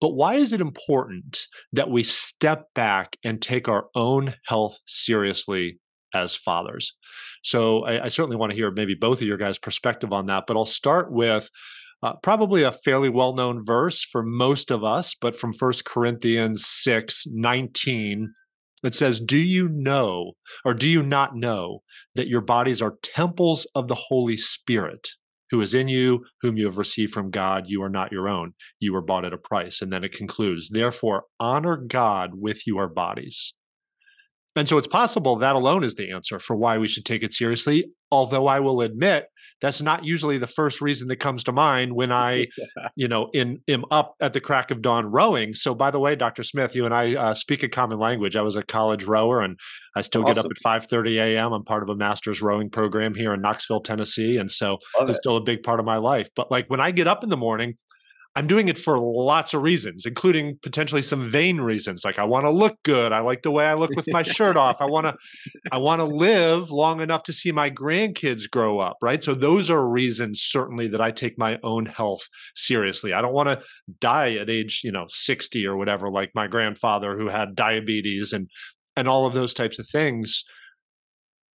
But 0.00 0.14
why 0.14 0.34
is 0.34 0.52
it 0.52 0.60
important 0.60 1.46
that 1.72 1.90
we 1.90 2.02
step 2.02 2.66
back 2.74 3.16
and 3.24 3.42
take 3.42 3.68
our 3.68 3.86
own 3.94 4.34
health 4.44 4.78
seriously 4.86 5.80
as 6.14 6.36
fathers? 6.36 6.94
So 7.42 7.84
I, 7.84 8.04
I, 8.04 8.08
certainly 8.08 8.36
want 8.36 8.50
to 8.50 8.56
hear 8.56 8.70
maybe 8.70 8.94
both 8.94 9.20
of 9.20 9.26
your 9.26 9.36
guys' 9.36 9.58
perspective 9.58 10.12
on 10.12 10.26
that. 10.26 10.44
But 10.46 10.56
I'll 10.56 10.64
start 10.64 11.12
with 11.12 11.50
uh, 12.02 12.14
probably 12.22 12.62
a 12.62 12.72
fairly 12.72 13.08
well 13.08 13.34
known 13.34 13.64
verse 13.64 14.02
for 14.04 14.22
most 14.22 14.70
of 14.70 14.84
us, 14.84 15.14
but 15.20 15.34
from 15.36 15.52
1 15.52 15.72
Corinthians 15.84 16.66
6 16.66 17.26
19. 17.30 18.32
It 18.84 18.94
says, 18.94 19.18
Do 19.18 19.36
you 19.36 19.68
know, 19.68 20.34
or 20.64 20.72
do 20.72 20.88
you 20.88 21.02
not 21.02 21.34
know, 21.34 21.82
that 22.14 22.28
your 22.28 22.40
bodies 22.40 22.80
are 22.80 22.94
temples 23.02 23.66
of 23.74 23.88
the 23.88 23.96
Holy 23.96 24.36
Spirit 24.36 25.08
who 25.50 25.60
is 25.60 25.74
in 25.74 25.88
you, 25.88 26.24
whom 26.40 26.56
you 26.56 26.66
have 26.66 26.78
received 26.78 27.12
from 27.12 27.30
God? 27.30 27.64
You 27.66 27.82
are 27.82 27.88
not 27.88 28.12
your 28.12 28.28
own. 28.28 28.54
You 28.80 28.92
were 28.92 29.02
bought 29.02 29.24
at 29.24 29.32
a 29.32 29.38
price. 29.38 29.80
And 29.80 29.92
then 29.92 30.04
it 30.04 30.12
concludes, 30.12 30.70
Therefore, 30.70 31.24
honor 31.40 31.76
God 31.76 32.32
with 32.34 32.66
your 32.66 32.88
bodies. 32.88 33.54
And 34.56 34.68
so 34.68 34.76
it's 34.76 34.86
possible 34.86 35.36
that 35.36 35.54
alone 35.54 35.84
is 35.84 35.94
the 35.94 36.10
answer 36.10 36.38
for 36.40 36.56
why 36.56 36.78
we 36.78 36.88
should 36.88 37.04
take 37.04 37.22
it 37.22 37.32
seriously. 37.32 37.92
Although 38.10 38.46
I 38.46 38.60
will 38.60 38.80
admit 38.80 39.26
that's 39.60 39.80
not 39.80 40.04
usually 40.04 40.38
the 40.38 40.46
first 40.46 40.80
reason 40.80 41.08
that 41.08 41.16
comes 41.16 41.44
to 41.44 41.52
mind 41.52 41.92
when 41.92 42.12
I, 42.28 42.46
you 42.96 43.08
know, 43.08 43.30
in 43.32 43.60
am 43.68 43.84
up 43.90 44.14
at 44.20 44.32
the 44.32 44.40
crack 44.40 44.70
of 44.70 44.82
dawn 44.82 45.06
rowing. 45.06 45.54
So, 45.54 45.74
by 45.74 45.90
the 45.90 46.00
way, 46.00 46.16
Dr. 46.16 46.42
Smith, 46.42 46.74
you 46.74 46.84
and 46.84 46.94
I 46.94 47.14
uh, 47.14 47.34
speak 47.34 47.62
a 47.62 47.68
common 47.68 47.98
language. 47.98 48.36
I 48.36 48.42
was 48.42 48.56
a 48.56 48.62
college 48.62 49.04
rower, 49.04 49.40
and 49.40 49.58
I 49.96 50.02
still 50.02 50.22
awesome. 50.22 50.34
get 50.34 50.44
up 50.44 50.50
at 50.50 50.58
five 50.62 50.86
thirty 50.86 51.18
a.m. 51.18 51.52
I'm 51.52 51.64
part 51.64 51.82
of 51.82 51.88
a 51.88 51.96
master's 51.96 52.42
rowing 52.42 52.70
program 52.70 53.14
here 53.14 53.34
in 53.34 53.40
Knoxville, 53.40 53.80
Tennessee, 53.80 54.36
and 54.36 54.50
so 54.50 54.78
Love 54.98 55.08
it's 55.08 55.18
it. 55.18 55.22
still 55.22 55.36
a 55.36 55.42
big 55.42 55.62
part 55.62 55.80
of 55.80 55.86
my 55.86 55.96
life. 55.96 56.28
But 56.34 56.50
like 56.50 56.68
when 56.68 56.80
I 56.80 56.90
get 56.90 57.06
up 57.06 57.22
in 57.22 57.30
the 57.30 57.36
morning, 57.36 57.76
I'm 58.38 58.46
doing 58.46 58.68
it 58.68 58.78
for 58.78 59.00
lots 59.00 59.52
of 59.52 59.62
reasons, 59.62 60.06
including 60.06 60.60
potentially 60.62 61.02
some 61.02 61.28
vain 61.28 61.60
reasons. 61.60 62.04
Like 62.04 62.20
I 62.20 62.24
want 62.24 62.46
to 62.46 62.50
look 62.50 62.80
good. 62.84 63.10
I 63.10 63.18
like 63.18 63.42
the 63.42 63.50
way 63.50 63.66
I 63.66 63.74
look 63.74 63.90
with 63.96 64.06
my 64.12 64.22
shirt 64.22 64.56
off. 64.56 64.76
I 64.78 64.84
want 64.84 65.08
to 65.08 65.16
I 65.72 65.78
want 65.78 65.98
to 65.98 66.04
live 66.04 66.70
long 66.70 67.00
enough 67.00 67.24
to 67.24 67.32
see 67.32 67.50
my 67.50 67.68
grandkids 67.68 68.48
grow 68.48 68.78
up, 68.78 68.96
right? 69.02 69.24
So 69.24 69.34
those 69.34 69.70
are 69.70 69.88
reasons 69.88 70.40
certainly 70.40 70.86
that 70.86 71.00
I 71.00 71.10
take 71.10 71.36
my 71.36 71.58
own 71.64 71.86
health 71.86 72.28
seriously. 72.54 73.12
I 73.12 73.22
don't 73.22 73.34
want 73.34 73.48
to 73.48 73.60
die 74.00 74.36
at 74.36 74.48
age, 74.48 74.82
you 74.84 74.92
know, 74.92 75.06
60 75.08 75.66
or 75.66 75.76
whatever 75.76 76.08
like 76.08 76.30
my 76.32 76.46
grandfather 76.46 77.16
who 77.16 77.26
had 77.26 77.56
diabetes 77.56 78.32
and 78.32 78.48
and 78.96 79.08
all 79.08 79.26
of 79.26 79.34
those 79.34 79.52
types 79.52 79.80
of 79.80 79.88
things 79.88 80.44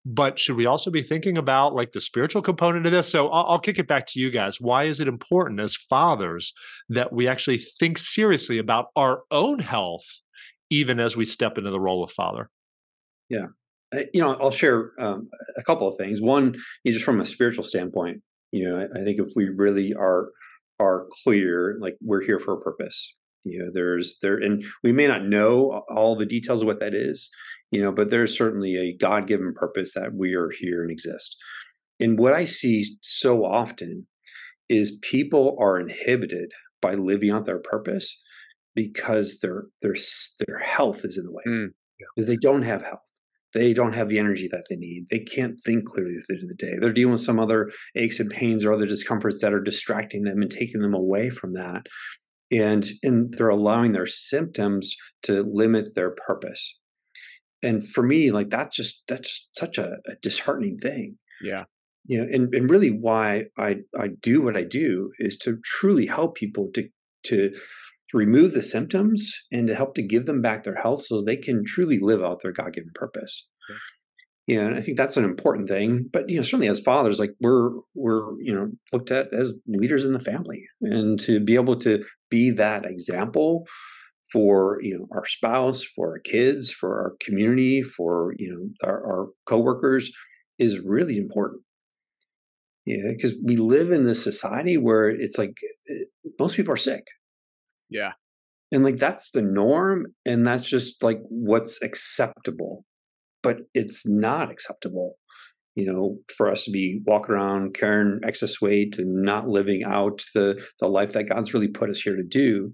but 0.05 0.37
should 0.37 0.55
we 0.55 0.65
also 0.65 0.91
be 0.91 1.01
thinking 1.01 1.37
about 1.37 1.73
like 1.73 1.93
the 1.93 2.01
spiritual 2.01 2.41
component 2.41 2.85
of 2.85 2.91
this? 2.91 3.09
So 3.09 3.29
I'll, 3.29 3.45
I'll, 3.53 3.59
kick 3.59 3.79
it 3.79 3.87
back 3.87 4.05
to 4.07 4.19
you 4.19 4.29
guys. 4.31 4.59
Why 4.59 4.83
is 4.83 4.99
it 4.99 5.07
important 5.07 5.59
as 5.61 5.75
fathers 5.75 6.53
that 6.89 7.13
we 7.13 7.27
actually 7.27 7.57
think 7.57 7.97
seriously 7.97 8.57
about 8.57 8.87
our 8.95 9.23
own 9.31 9.59
health 9.59 10.05
even 10.69 10.99
as 10.99 11.15
we 11.15 11.23
step 11.23 11.57
into 11.57 11.71
the 11.71 11.79
role 11.79 12.03
of 12.03 12.11
father? 12.11 12.49
Yeah. 13.29 13.47
You 14.13 14.21
know 14.21 14.33
i'll 14.41 14.49
share 14.49 14.91
um, 14.97 15.27
a 15.55 15.61
couple 15.61 15.87
of 15.87 15.95
things. 15.97 16.19
One 16.19 16.55
just 16.85 17.05
from 17.05 17.21
a 17.21 17.25
spiritual 17.25 17.63
standpoint 17.63 18.23
you 18.51 18.67
know 18.67 18.79
I, 18.79 18.99
I 18.99 19.03
think 19.03 19.19
if 19.19 19.33
we 19.35 19.49
really 19.49 19.93
are 19.93 20.29
are 20.79 21.07
clear 21.23 21.77
like 21.79 21.95
we're 22.01 22.23
here 22.23 22.39
for 22.39 22.53
a 22.53 22.59
purpose. 22.59 23.15
You 23.43 23.59
know 23.59 23.71
there's 23.73 24.19
there 24.21 24.37
and 24.37 24.63
we 24.83 24.93
may 24.93 25.05
not 25.05 25.25
know 25.25 25.83
all 25.89 26.15
the 26.15 26.25
details 26.25 26.61
of 26.61 26.67
what 26.67 26.79
that 26.79 26.95
is 26.95 27.29
you 27.73 27.81
know 27.81 27.91
but 27.91 28.09
there's 28.09 28.37
certainly 28.37 28.75
a 28.77 28.95
god-given 28.97 29.53
purpose 29.53 29.93
that 29.93 30.13
we 30.13 30.33
are 30.33 30.51
here 30.59 30.81
and 30.81 30.91
exist 30.91 31.35
and 31.99 32.19
what 32.19 32.33
i 32.33 32.45
see 32.45 32.97
so 33.01 33.43
often 33.43 34.05
is 34.69 34.99
people 35.01 35.57
are 35.59 35.79
inhibited 35.79 36.51
by 36.81 36.93
living 36.93 37.31
out 37.31 37.45
their 37.45 37.59
purpose 37.59 38.19
because 38.75 39.39
their 39.41 39.65
their 39.81 39.95
their 40.47 40.59
health 40.59 41.03
is 41.03 41.17
in 41.17 41.25
the 41.25 41.31
way 41.31 41.43
mm. 41.47 41.67
because 42.15 42.27
they 42.27 42.37
don't 42.37 42.63
have 42.63 42.83
health 42.83 43.05
they 43.53 43.73
don't 43.73 43.93
have 43.93 44.09
the 44.09 44.17
energy 44.17 44.47
that 44.51 44.65
they 44.67 44.75
need. 44.75 45.09
They 45.11 45.19
can't 45.19 45.59
think 45.63 45.85
clearly 45.85 46.15
at 46.15 46.23
the 46.27 46.33
end 46.33 46.41
of 46.41 46.49
the 46.49 46.55
day. 46.55 46.79
They're 46.81 46.91
dealing 46.91 47.11
with 47.11 47.21
some 47.21 47.39
other 47.39 47.71
aches 47.95 48.19
and 48.19 48.27
pains 48.27 48.65
or 48.65 48.73
other 48.73 48.87
discomforts 48.87 49.41
that 49.41 49.53
are 49.53 49.61
distracting 49.61 50.23
them 50.23 50.41
and 50.41 50.49
taking 50.49 50.81
them 50.81 50.95
away 50.95 51.29
from 51.29 51.53
that 51.53 51.85
and 52.53 52.85
and 53.01 53.33
they're 53.33 53.49
allowing 53.49 53.91
their 53.91 54.05
symptoms 54.05 54.95
to 55.23 55.43
limit 55.43 55.89
their 55.95 56.11
purpose 56.11 56.79
and 57.63 57.87
for 57.87 58.03
me 58.03 58.31
like 58.31 58.49
that's 58.49 58.75
just 58.75 59.03
that's 59.07 59.49
such 59.53 59.77
a, 59.77 59.97
a 60.07 60.15
disheartening 60.21 60.77
thing. 60.77 61.17
Yeah. 61.41 61.63
You 62.05 62.19
know 62.19 62.27
and, 62.31 62.53
and 62.53 62.69
really 62.69 62.89
why 62.89 63.45
i 63.57 63.77
i 63.97 64.09
do 64.21 64.41
what 64.41 64.57
i 64.57 64.63
do 64.63 65.11
is 65.19 65.37
to 65.37 65.57
truly 65.63 66.05
help 66.05 66.35
people 66.35 66.69
to 66.73 66.89
to 67.25 67.53
remove 68.13 68.53
the 68.53 68.61
symptoms 68.61 69.33
and 69.51 69.67
to 69.67 69.75
help 69.75 69.95
to 69.95 70.03
give 70.03 70.25
them 70.25 70.41
back 70.41 70.63
their 70.63 70.75
health 70.75 71.05
so 71.05 71.21
they 71.21 71.35
can 71.37 71.63
truly 71.65 71.99
live 71.99 72.23
out 72.23 72.41
their 72.41 72.51
god-given 72.51 72.91
purpose. 72.93 73.47
Yeah. 73.69 73.75
You 74.45 74.57
know, 74.57 74.67
and 74.67 74.75
I 74.75 74.81
think 74.81 74.97
that's 74.97 75.15
an 75.15 75.23
important 75.23 75.69
thing. 75.69 76.09
But 76.11 76.29
you 76.29 76.35
know, 76.35 76.41
certainly 76.41 76.67
as 76.67 76.81
fathers, 76.81 77.17
like 77.17 77.31
we're 77.39 77.71
we're 77.95 78.37
you 78.41 78.53
know 78.53 78.71
looked 78.91 79.09
at 79.09 79.33
as 79.33 79.53
leaders 79.67 80.03
in 80.03 80.11
the 80.11 80.19
family, 80.19 80.65
and 80.81 81.17
to 81.21 81.39
be 81.39 81.55
able 81.55 81.77
to 81.77 82.03
be 82.29 82.51
that 82.51 82.85
example 82.85 83.65
for 84.33 84.79
you 84.81 84.97
know 84.97 85.07
our 85.11 85.25
spouse, 85.25 85.83
for 85.83 86.09
our 86.13 86.19
kids, 86.19 86.71
for 86.71 86.99
our 86.99 87.15
community, 87.21 87.83
for 87.83 88.33
you 88.37 88.51
know 88.51 88.89
our, 88.89 89.05
our 89.05 89.27
coworkers 89.45 90.11
is 90.59 90.79
really 90.79 91.17
important. 91.17 91.61
Yeah, 92.85 93.11
because 93.15 93.37
we 93.41 93.55
live 93.55 93.91
in 93.91 94.03
this 94.03 94.21
society 94.21 94.75
where 94.77 95.07
it's 95.07 95.37
like 95.37 95.55
eh, 95.89 96.05
most 96.39 96.57
people 96.57 96.73
are 96.73 96.77
sick. 96.77 97.05
Yeah. 97.89 98.11
And 98.73 98.83
like 98.83 98.97
that's 98.97 99.31
the 99.31 99.43
norm, 99.43 100.07
and 100.25 100.45
that's 100.45 100.67
just 100.67 101.03
like 101.03 101.19
what's 101.29 101.81
acceptable 101.81 102.83
but 103.43 103.57
it's 103.75 104.07
not 104.07 104.49
acceptable 104.49 105.17
you 105.75 105.85
know 105.85 106.17
for 106.35 106.49
us 106.49 106.63
to 106.63 106.71
be 106.71 107.01
walking 107.05 107.35
around 107.35 107.75
carrying 107.75 108.19
excess 108.23 108.59
weight 108.61 108.97
and 108.97 109.23
not 109.23 109.47
living 109.47 109.83
out 109.83 110.23
the 110.33 110.59
the 110.79 110.87
life 110.87 111.11
that 111.13 111.29
god's 111.29 111.53
really 111.53 111.67
put 111.67 111.89
us 111.89 111.99
here 111.99 112.15
to 112.15 112.23
do 112.23 112.71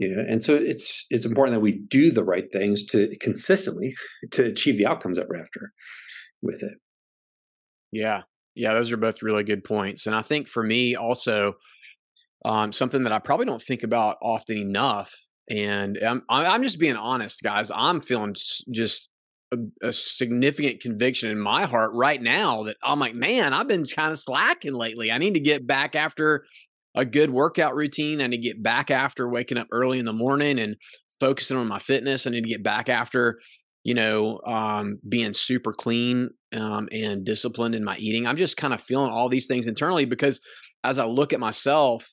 know, 0.00 0.24
and 0.28 0.42
so 0.42 0.54
it's 0.54 1.06
it's 1.10 1.26
important 1.26 1.54
that 1.56 1.60
we 1.60 1.72
do 1.72 2.10
the 2.10 2.24
right 2.24 2.50
things 2.52 2.84
to 2.86 3.16
consistently 3.20 3.94
to 4.30 4.44
achieve 4.44 4.78
the 4.78 4.86
outcomes 4.86 5.18
that 5.18 5.28
we're 5.28 5.40
after 5.40 5.72
with 6.42 6.62
it. 6.62 6.78
Yeah. 7.90 8.22
Yeah 8.54 8.74
those 8.74 8.92
are 8.92 8.96
both 8.96 9.22
really 9.22 9.44
good 9.44 9.62
points 9.62 10.06
and 10.06 10.16
i 10.16 10.22
think 10.22 10.48
for 10.48 10.64
me 10.64 10.96
also 10.96 11.54
um, 12.44 12.72
something 12.72 13.04
that 13.04 13.12
i 13.12 13.18
probably 13.20 13.46
don't 13.46 13.62
think 13.62 13.84
about 13.84 14.16
often 14.20 14.58
enough 14.58 15.14
and 15.48 15.96
I'm, 15.98 16.22
I'm 16.28 16.64
just 16.64 16.80
being 16.80 16.96
honest 16.96 17.40
guys 17.42 17.70
i'm 17.72 18.00
feeling 18.00 18.34
just 18.34 19.08
a, 19.52 19.88
a, 19.88 19.92
significant 19.92 20.80
conviction 20.80 21.30
in 21.30 21.38
my 21.38 21.66
heart 21.66 21.92
right 21.94 22.20
now 22.20 22.64
that 22.64 22.76
I'm 22.82 22.98
like, 22.98 23.14
man, 23.14 23.54
I've 23.54 23.68
been 23.68 23.84
kind 23.84 24.12
of 24.12 24.18
slacking 24.18 24.74
lately. 24.74 25.10
I 25.10 25.18
need 25.18 25.34
to 25.34 25.40
get 25.40 25.66
back 25.66 25.94
after 25.94 26.44
a 26.94 27.04
good 27.04 27.30
workout 27.30 27.74
routine. 27.74 28.20
I 28.20 28.26
need 28.26 28.38
to 28.38 28.42
get 28.42 28.62
back 28.62 28.90
after 28.90 29.30
waking 29.30 29.58
up 29.58 29.68
early 29.72 29.98
in 29.98 30.04
the 30.04 30.12
morning 30.12 30.58
and 30.58 30.76
focusing 31.20 31.56
on 31.56 31.68
my 31.68 31.78
fitness. 31.78 32.26
I 32.26 32.30
need 32.30 32.42
to 32.42 32.48
get 32.48 32.62
back 32.62 32.88
after, 32.88 33.38
you 33.84 33.94
know, 33.94 34.40
um, 34.46 34.98
being 35.08 35.34
super 35.34 35.72
clean 35.72 36.30
um, 36.54 36.88
and 36.92 37.24
disciplined 37.24 37.74
in 37.74 37.84
my 37.84 37.96
eating. 37.96 38.26
I'm 38.26 38.36
just 38.36 38.56
kind 38.56 38.74
of 38.74 38.80
feeling 38.80 39.10
all 39.10 39.28
these 39.28 39.46
things 39.46 39.66
internally 39.66 40.04
because 40.04 40.40
as 40.84 40.98
I 40.98 41.06
look 41.06 41.32
at 41.32 41.40
myself, 41.40 42.08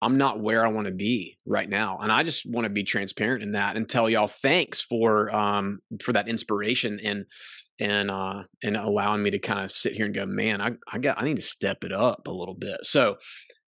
I'm 0.00 0.16
not 0.16 0.40
where 0.40 0.64
I 0.64 0.68
want 0.68 0.86
to 0.86 0.92
be 0.92 1.36
right 1.46 1.68
now. 1.68 1.98
And 1.98 2.12
I 2.12 2.22
just 2.22 2.44
want 2.48 2.66
to 2.66 2.70
be 2.70 2.84
transparent 2.84 3.42
in 3.42 3.52
that 3.52 3.76
and 3.76 3.88
tell 3.88 4.08
y'all 4.08 4.28
thanks 4.28 4.80
for 4.80 5.34
um 5.34 5.80
for 6.02 6.12
that 6.12 6.28
inspiration 6.28 7.00
and 7.02 7.24
and 7.80 8.10
uh 8.10 8.44
and 8.62 8.76
allowing 8.76 9.22
me 9.22 9.30
to 9.30 9.38
kind 9.40 9.60
of 9.60 9.72
sit 9.72 9.94
here 9.94 10.06
and 10.06 10.14
go, 10.14 10.26
man, 10.26 10.60
I 10.60 10.72
I 10.92 10.98
got 10.98 11.20
I 11.20 11.24
need 11.24 11.36
to 11.36 11.42
step 11.42 11.82
it 11.82 11.92
up 11.92 12.28
a 12.28 12.32
little 12.32 12.54
bit. 12.54 12.78
So 12.82 13.16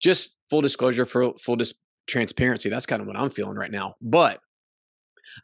just 0.00 0.37
full 0.49 0.61
disclosure 0.61 1.07
for 1.07 1.35
full 1.38 1.57
dis- 1.57 1.75
transparency, 2.07 2.69
that's 2.69 2.87
kind 2.87 3.00
of 3.00 3.07
what 3.07 3.16
I'm 3.16 3.30
feeling 3.30 3.57
right 3.57 3.71
now. 3.71 3.95
But 4.00 4.40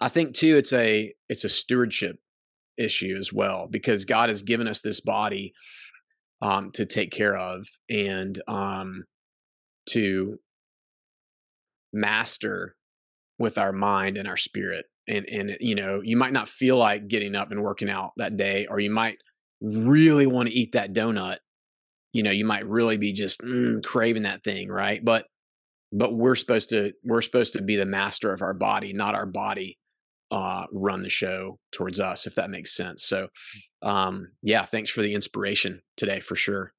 I 0.00 0.08
think 0.08 0.34
too 0.34 0.56
it's 0.56 0.72
a 0.72 1.12
it's 1.28 1.44
a 1.44 1.48
stewardship 1.48 2.16
issue 2.76 3.14
as 3.18 3.32
well 3.32 3.68
because 3.70 4.04
God 4.04 4.28
has 4.28 4.42
given 4.42 4.68
us 4.68 4.80
this 4.80 5.00
body 5.00 5.52
um 6.42 6.70
to 6.72 6.84
take 6.84 7.10
care 7.10 7.36
of 7.36 7.66
and 7.88 8.40
um 8.48 9.04
to 9.90 10.38
master 11.92 12.76
with 13.38 13.56
our 13.56 13.72
mind 13.72 14.16
and 14.18 14.28
our 14.28 14.36
spirit 14.36 14.84
and 15.08 15.26
and 15.30 15.56
you 15.60 15.74
know 15.74 16.00
you 16.02 16.16
might 16.16 16.32
not 16.32 16.48
feel 16.48 16.76
like 16.76 17.08
getting 17.08 17.34
up 17.34 17.50
and 17.50 17.62
working 17.62 17.88
out 17.88 18.12
that 18.16 18.36
day 18.36 18.66
or 18.68 18.78
you 18.80 18.90
might 18.90 19.18
really 19.62 20.26
want 20.26 20.48
to 20.48 20.54
eat 20.54 20.72
that 20.72 20.92
donut 20.92 21.38
you 22.12 22.22
know 22.22 22.30
you 22.30 22.44
might 22.44 22.66
really 22.66 22.96
be 22.96 23.12
just 23.12 23.40
mm, 23.40 23.82
craving 23.84 24.22
that 24.24 24.44
thing 24.44 24.68
right? 24.68 25.04
But 25.04 25.26
but 25.92 26.14
we're 26.14 26.34
supposed 26.34 26.70
to 26.70 26.92
we're 27.04 27.22
supposed 27.22 27.52
to 27.54 27.62
be 27.62 27.76
the 27.76 27.86
master 27.86 28.32
of 28.32 28.42
our 28.42 28.54
body 28.54 28.92
not 28.92 29.14
our 29.14 29.26
body 29.26 29.78
uh 30.30 30.66
run 30.72 31.02
the 31.02 31.08
show 31.08 31.58
towards 31.70 32.00
us 32.00 32.26
if 32.26 32.34
that 32.34 32.50
makes 32.50 32.74
sense. 32.74 33.04
So 33.04 33.28
um 33.82 34.28
yeah 34.42 34.64
thanks 34.64 34.90
for 34.90 35.02
the 35.02 35.14
inspiration 35.14 35.80
today 35.96 36.20
for 36.20 36.36
sure. 36.36 36.72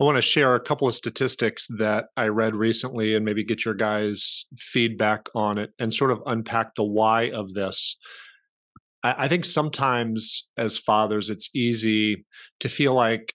I 0.00 0.04
want 0.04 0.16
to 0.16 0.22
share 0.22 0.56
a 0.56 0.60
couple 0.60 0.88
of 0.88 0.96
statistics 0.96 1.68
that 1.78 2.06
I 2.16 2.26
read 2.26 2.56
recently 2.56 3.14
and 3.14 3.24
maybe 3.24 3.44
get 3.44 3.64
your 3.64 3.74
guys' 3.74 4.46
feedback 4.58 5.28
on 5.32 5.58
it 5.58 5.70
and 5.78 5.94
sort 5.94 6.10
of 6.10 6.20
unpack 6.26 6.74
the 6.74 6.82
why 6.82 7.30
of 7.30 7.54
this. 7.54 7.96
I, 9.04 9.14
I 9.18 9.28
think 9.28 9.44
sometimes 9.44 10.48
as 10.56 10.76
fathers, 10.76 11.30
it's 11.30 11.50
easy 11.54 12.24
to 12.60 12.68
feel 12.68 12.94
like 12.94 13.32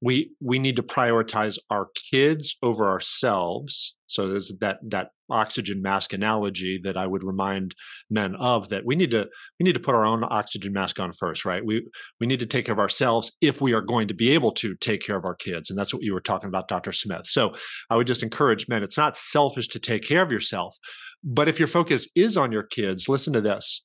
we 0.00 0.30
we 0.40 0.58
need 0.58 0.76
to 0.76 0.82
prioritize 0.82 1.58
our 1.70 1.88
kids 2.10 2.56
over 2.62 2.88
ourselves. 2.88 3.94
So 4.06 4.28
there's 4.28 4.52
that 4.60 4.78
that 4.88 5.08
oxygen 5.30 5.82
mask 5.82 6.14
analogy 6.14 6.80
that 6.82 6.96
i 6.96 7.06
would 7.06 7.22
remind 7.22 7.74
men 8.08 8.34
of 8.36 8.70
that 8.70 8.86
we 8.86 8.96
need 8.96 9.10
to 9.10 9.26
we 9.58 9.64
need 9.64 9.74
to 9.74 9.80
put 9.80 9.94
our 9.94 10.06
own 10.06 10.24
oxygen 10.24 10.72
mask 10.72 10.98
on 10.98 11.12
first 11.12 11.44
right? 11.44 11.64
We 11.64 11.86
we 12.20 12.26
need 12.26 12.40
to 12.40 12.46
take 12.46 12.66
care 12.66 12.72
of 12.72 12.78
ourselves 12.78 13.32
if 13.40 13.60
we 13.60 13.72
are 13.74 13.82
going 13.82 14.08
to 14.08 14.14
be 14.14 14.30
able 14.30 14.52
to 14.52 14.74
take 14.76 15.02
care 15.02 15.16
of 15.16 15.24
our 15.24 15.34
kids 15.34 15.68
and 15.68 15.78
that's 15.78 15.92
what 15.92 16.02
you 16.02 16.14
were 16.14 16.20
talking 16.20 16.48
about 16.48 16.68
dr 16.68 16.92
smith. 16.92 17.26
So 17.26 17.52
i 17.90 17.96
would 17.96 18.06
just 18.06 18.22
encourage 18.22 18.68
men 18.68 18.82
it's 18.82 18.98
not 18.98 19.16
selfish 19.16 19.68
to 19.68 19.78
take 19.78 20.02
care 20.02 20.22
of 20.22 20.32
yourself 20.32 20.76
but 21.22 21.48
if 21.48 21.58
your 21.58 21.68
focus 21.68 22.08
is 22.14 22.36
on 22.36 22.52
your 22.52 22.62
kids 22.62 23.08
listen 23.08 23.32
to 23.32 23.40
this. 23.40 23.84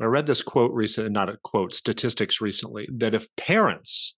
I 0.00 0.06
read 0.06 0.26
this 0.26 0.42
quote 0.42 0.72
recently 0.72 1.10
not 1.10 1.28
a 1.28 1.38
quote 1.42 1.74
statistics 1.74 2.40
recently 2.40 2.88
that 2.92 3.14
if 3.14 3.26
parents 3.36 4.14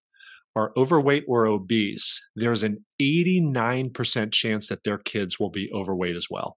are 0.56 0.72
overweight 0.76 1.24
or 1.28 1.46
obese, 1.46 2.20
there's 2.34 2.62
an 2.62 2.84
89% 3.00 4.32
chance 4.32 4.68
that 4.68 4.82
their 4.84 4.98
kids 4.98 5.38
will 5.38 5.50
be 5.50 5.70
overweight 5.72 6.16
as 6.16 6.28
well. 6.30 6.56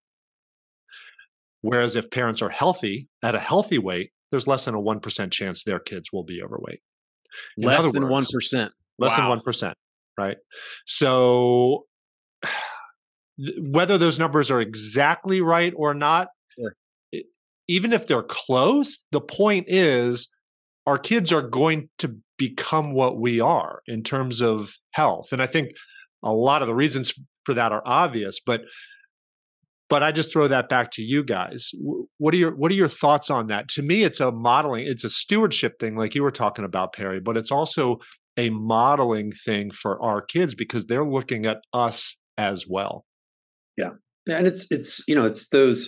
Whereas 1.62 1.98
if 1.98 2.10
parents 2.10 2.41
are 2.41 2.50
healthy 2.50 3.10
at 3.22 3.36
a 3.36 3.39
healthy 3.39 3.77
weight, 3.77 4.12
there's 4.32 4.48
less 4.48 4.65
than 4.65 4.74
a 4.75 4.82
1% 4.82 5.32
chance 5.32 5.63
their 5.63 5.79
kids 5.79 6.12
will 6.13 6.24
be 6.24 6.41
overweight. 6.41 6.79
In 7.58 7.65
less 7.65 7.91
than 7.91 8.08
words, 8.08 8.34
1%. 8.34 8.70
Less 8.98 9.18
wow. 9.18 9.36
than 9.36 9.39
1%, 9.41 9.74
right? 10.18 10.38
So 10.86 11.86
whether 13.60 13.98
those 13.98 14.18
numbers 14.18 14.50
are 14.50 14.62
exactly 14.62 15.41
right 15.41 15.74
or 15.75 15.94
not, 15.94 16.29
sure. 16.58 16.74
even 17.68 17.91
if 17.91 18.08
they're 18.08 18.24
close, 18.24 19.00
the 19.12 19.22
point 19.22 19.65
is 19.68 20.29
our 20.89 20.98
kids 20.98 21.31
are 21.31 21.48
going 21.48 21.88
to 22.00 22.15
become 22.39 22.96
what 22.96 23.19
we 23.19 23.39
are 23.39 23.84
in 23.86 24.01
terms 24.01 24.41
of 24.41 24.74
health. 24.93 25.27
And 25.31 25.39
I 25.39 25.46
think 25.46 25.69
a 26.24 26.34
lot 26.34 26.63
of 26.63 26.67
the 26.67 26.74
reasons 26.74 27.13
for 27.46 27.53
that 27.53 27.72
are 27.72 27.84
obvious, 27.86 28.39
but 28.43 28.62
but 29.88 30.01
I 30.01 30.12
just 30.12 30.31
throw 30.31 30.48
that 30.48 30.67
back 30.67 30.89
to 30.91 31.03
you 31.03 31.24
guys. 31.24 31.72
What 32.17 32.34
are 32.34 32.38
your 32.38 32.55
what 32.55 32.72
are 32.72 32.75
your 32.75 32.88
thoughts 32.88 33.29
on 33.29 33.48
that? 33.48 33.67
To 33.69 33.84
me, 33.84 34.03
it's 34.03 34.19
a 34.19 34.31
modeling, 34.31 34.88
it's 34.88 35.03
a 35.03 35.12
stewardship 35.12 35.79
thing, 35.79 35.96
like 35.96 36.15
you 36.15 36.24
were 36.24 36.31
talking 36.31 36.65
about, 36.65 36.93
Perry, 36.93 37.19
but 37.19 37.38
it's 37.38 37.51
also 37.51 37.98
a 38.36 38.50
modeling 38.50 39.31
thing 39.31 39.69
for 39.69 40.01
our 40.01 40.24
kids 40.24 40.55
because 40.55 40.86
they're 40.86 41.05
looking 41.05 41.46
at 41.46 41.58
us 41.72 42.17
as 42.36 42.65
well. 42.67 43.05
Yeah. 43.77 43.91
And 44.27 44.48
it's 44.48 44.65
it's 44.72 45.03
you 45.08 45.13
know, 45.13 45.27
it's 45.27 45.50
those 45.50 45.88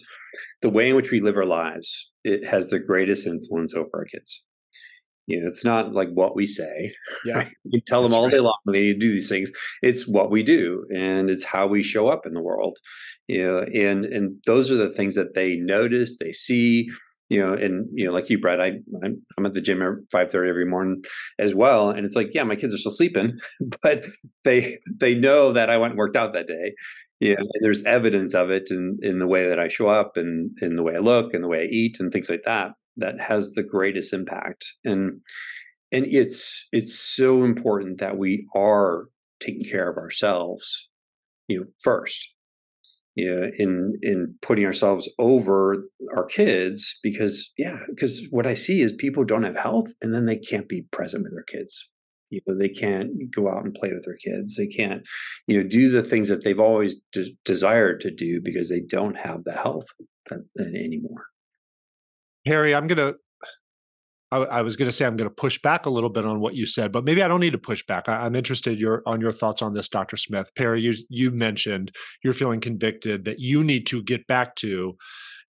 the 0.62 0.70
way 0.70 0.90
in 0.90 0.96
which 0.96 1.10
we 1.10 1.22
live 1.22 1.38
our 1.38 1.46
lives, 1.46 2.12
it 2.24 2.46
has 2.46 2.70
the 2.70 2.80
greatest 2.80 3.26
influence 3.26 3.74
over 3.74 3.90
our 3.96 4.06
kids. 4.06 4.46
You 5.28 5.42
know, 5.42 5.48
it's 5.48 5.64
not 5.64 5.94
like 5.94 6.10
what 6.14 6.36
we 6.36 6.48
say. 6.48 6.94
Yeah. 7.26 7.36
Right? 7.40 7.48
We 7.72 7.82
tell 7.86 8.02
them 8.02 8.14
all 8.14 8.24
right. 8.24 8.32
day 8.32 8.40
long 8.40 8.58
they 8.66 8.82
need 8.82 8.94
to 8.94 9.00
do 9.00 9.12
these 9.12 9.30
things. 9.30 9.52
It's 9.84 10.08
what 10.08 10.32
we 10.32 10.42
do 10.44 10.86
and 10.94 11.30
it's 11.30 11.44
how 11.44 11.68
we 11.68 11.84
show 11.84 12.08
up 12.08 12.26
in 12.26 12.34
the 12.34 12.42
world. 12.42 12.80
You 13.28 13.46
know, 13.46 13.60
and 13.74 14.06
and 14.06 14.38
those 14.46 14.72
are 14.72 14.76
the 14.76 14.92
things 14.92 15.16
that 15.16 15.36
they 15.36 15.56
notice, 15.58 16.18
they 16.18 16.32
see, 16.32 16.90
you 17.30 17.40
know, 17.40 17.54
and 17.54 17.88
you 17.94 18.06
know, 18.06 18.12
like 18.12 18.30
you, 18.30 18.40
Brett, 18.40 18.60
I 18.60 18.80
I'm, 19.04 19.22
I'm 19.38 19.46
at 19.46 19.54
the 19.54 19.62
gym 19.62 19.82
at 19.82 19.94
five 20.12 20.32
thirty 20.32 20.50
every 20.50 20.66
morning 20.66 21.04
as 21.40 21.54
well, 21.56 21.90
and 21.90 22.06
it's 22.06 22.16
like, 22.16 22.34
yeah, 22.34 22.44
my 22.44 22.56
kids 22.56 22.74
are 22.74 22.78
still 22.78 22.92
sleeping, 22.92 23.38
but 23.82 24.06
they 24.44 24.80
they 25.00 25.16
know 25.16 25.54
that 25.54 25.70
I 25.70 25.78
went 25.78 25.92
and 25.92 25.98
worked 26.00 26.18
out 26.18 26.34
that 26.34 26.48
day. 26.48 26.74
Yeah, 27.20 27.36
and 27.38 27.48
there's 27.62 27.84
evidence 27.86 28.34
of 28.34 28.50
it 28.50 28.70
in 28.72 28.98
in 29.02 29.20
the 29.20 29.28
way 29.28 29.48
that 29.48 29.60
I 29.60 29.68
show 29.70 29.88
up, 29.88 30.18
and 30.18 30.52
in 30.62 30.76
the 30.76 30.84
way 30.84 30.96
I 30.96 31.00
look, 31.00 31.34
and 31.34 31.44
the 31.44 31.48
way 31.48 31.62
I 31.62 31.68
eat, 31.72 32.00
and 32.00 32.12
things 32.12 32.30
like 32.30 32.44
that 32.46 32.72
that 32.98 33.20
has 33.20 33.54
the 33.54 33.64
greatest 33.64 34.14
impact. 34.14 34.66
And 34.84 35.22
and 35.92 36.06
it's 36.08 36.68
it's 36.72 36.98
so 36.98 37.44
important 37.44 38.00
that 38.00 38.18
we 38.18 38.48
are 38.56 39.08
taking 39.40 39.64
care 39.64 39.90
of 39.90 39.98
ourselves 39.98 40.90
you 41.48 41.60
know 41.60 41.66
first. 41.84 42.34
Yeah 43.16 43.48
in 43.58 44.00
in 44.02 44.36
putting 44.42 44.66
ourselves 44.66 45.10
over 45.20 45.84
our 46.16 46.26
kids 46.26 46.98
because 47.04 47.52
yeah 47.58 47.80
because 47.90 48.26
what 48.32 48.48
i 48.48 48.54
see 48.54 48.82
is 48.82 48.94
people 48.94 49.26
don't 49.26 49.44
have 49.44 49.58
health 49.58 49.92
and 50.02 50.14
then 50.14 50.28
they 50.28 50.38
can't 50.38 50.70
be 50.70 50.84
present 50.92 51.24
with 51.24 51.34
their 51.34 51.44
kids. 51.44 51.90
You 52.30 52.40
know 52.48 52.58
they 52.58 52.70
can't 52.70 53.12
go 53.36 53.50
out 53.50 53.66
and 53.66 53.74
play 53.74 53.92
with 53.92 54.06
their 54.06 54.16
kids. 54.16 54.56
They 54.56 54.68
can't 54.68 55.06
you 55.46 55.62
know 55.62 55.68
do 55.68 55.90
the 55.90 56.04
things 56.04 56.30
that 56.30 56.46
they've 56.46 56.60
always 56.60 56.96
de- 57.12 57.36
desired 57.44 58.00
to 58.02 58.12
do 58.12 58.40
because 58.42 58.70
they 58.70 58.80
don't 58.80 59.18
have 59.18 59.44
the 59.44 59.54
health 59.54 59.88
uh, 60.32 60.38
anymore 60.58 61.26
Harry, 62.46 62.74
I'm 62.74 62.88
gonna. 62.88 63.14
I, 64.32 64.38
I 64.38 64.62
was 64.62 64.78
going 64.78 64.88
to 64.88 64.94
say 64.94 65.06
I'm 65.06 65.18
going 65.18 65.30
to 65.30 65.36
push 65.36 65.60
back 65.62 65.86
a 65.86 65.90
little 65.90 66.10
bit 66.10 66.26
on 66.26 66.40
what 66.40 66.56
you 66.56 66.66
said, 66.66 66.94
but 66.94 67.04
maybe 67.04 67.22
I 67.22 67.28
don't 67.28 67.42
need 67.42 67.52
to 67.52 67.58
push 67.58 67.86
back. 67.86 68.08
I, 68.08 68.26
am 68.26 68.36
interested 68.36 68.80
your 68.80 69.04
on 69.06 69.20
your 69.20 69.34
thoughts 69.34 69.62
on 69.62 69.74
this, 69.74 69.90
Dr. 69.90 70.18
Smith. 70.18 70.52
Perry, 70.56 70.82
you 70.82 70.94
you 71.10 71.32
mentioned 71.32 71.92
you're 72.24 72.34
feeling 72.34 72.62
convicted 72.62 73.26
that 73.26 73.40
you 73.40 73.64
need 73.64 73.86
to 73.88 74.02
get 74.02 74.26
back 74.28 74.56
to 74.58 74.96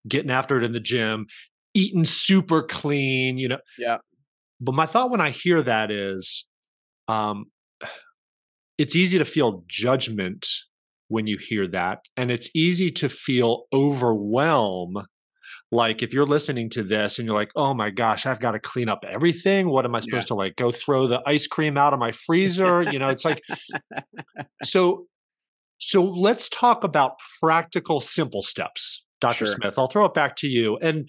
getting 0.09 0.31
after 0.31 0.59
it 0.59 0.65
in 0.65 0.73
the 0.73 0.81
gym, 0.81 1.27
eating 1.75 2.05
super 2.05 2.63
clean. 2.63 3.39
You 3.39 3.49
know. 3.49 3.59
Yeah. 3.79 3.99
But 4.61 4.75
my 4.75 4.87
thought 4.87 5.11
when 5.11 5.21
I 5.21 5.31
hear 5.31 5.61
that 5.63 5.91
is, 5.91 6.47
um, 7.09 7.47
it's 8.79 8.95
easy 8.95 9.19
to 9.19 9.25
feel 9.25 9.65
judgment 9.67 10.47
when 11.09 11.27
you 11.27 11.37
hear 11.37 11.67
that, 11.69 12.07
and 12.17 12.31
it's 12.31 12.51
easy 12.55 12.91
to 12.91 13.09
feel 13.09 13.65
overwhelm 13.73 15.05
like 15.73 16.03
if 16.03 16.13
you're 16.13 16.27
listening 16.27 16.71
to 16.71 16.85
this 16.85 17.19
and 17.19 17.27
you're 17.27 17.35
like 17.35 17.51
oh 17.57 17.75
my 17.75 17.91
gosh 17.91 18.27
i've 18.27 18.39
got 18.39 18.53
to 18.53 18.61
clean 18.61 18.89
up 18.89 19.05
everything. 19.09 19.69
What 19.69 19.85
am 19.85 19.95
i 19.95 20.01
supposed 20.01 20.27
yeah. 20.27 20.29
to 20.29 20.35
like 20.35 20.57
go 20.57 20.71
throw 20.71 21.07
the 21.07 21.21
ice 21.27 21.47
cream 21.47 21.77
out 21.77 21.93
of 21.93 21.99
my 21.99 22.13
freezer? 22.13 22.83
You 22.83 22.99
know 22.99 23.09
it's 23.09 23.25
like 23.25 23.43
so 24.63 25.07
so 25.79 26.05
let's 26.05 26.49
talk 26.49 26.85
about 26.85 27.15
practical 27.41 28.01
simple 28.01 28.43
steps 28.43 29.05
dr 29.23 29.47
sure. 29.47 29.55
smith. 29.55 29.79
I'll 29.79 29.87
throw 29.87 30.05
it 30.05 30.13
back 30.13 30.37
to 30.37 30.49
you. 30.49 30.77
And 30.83 31.09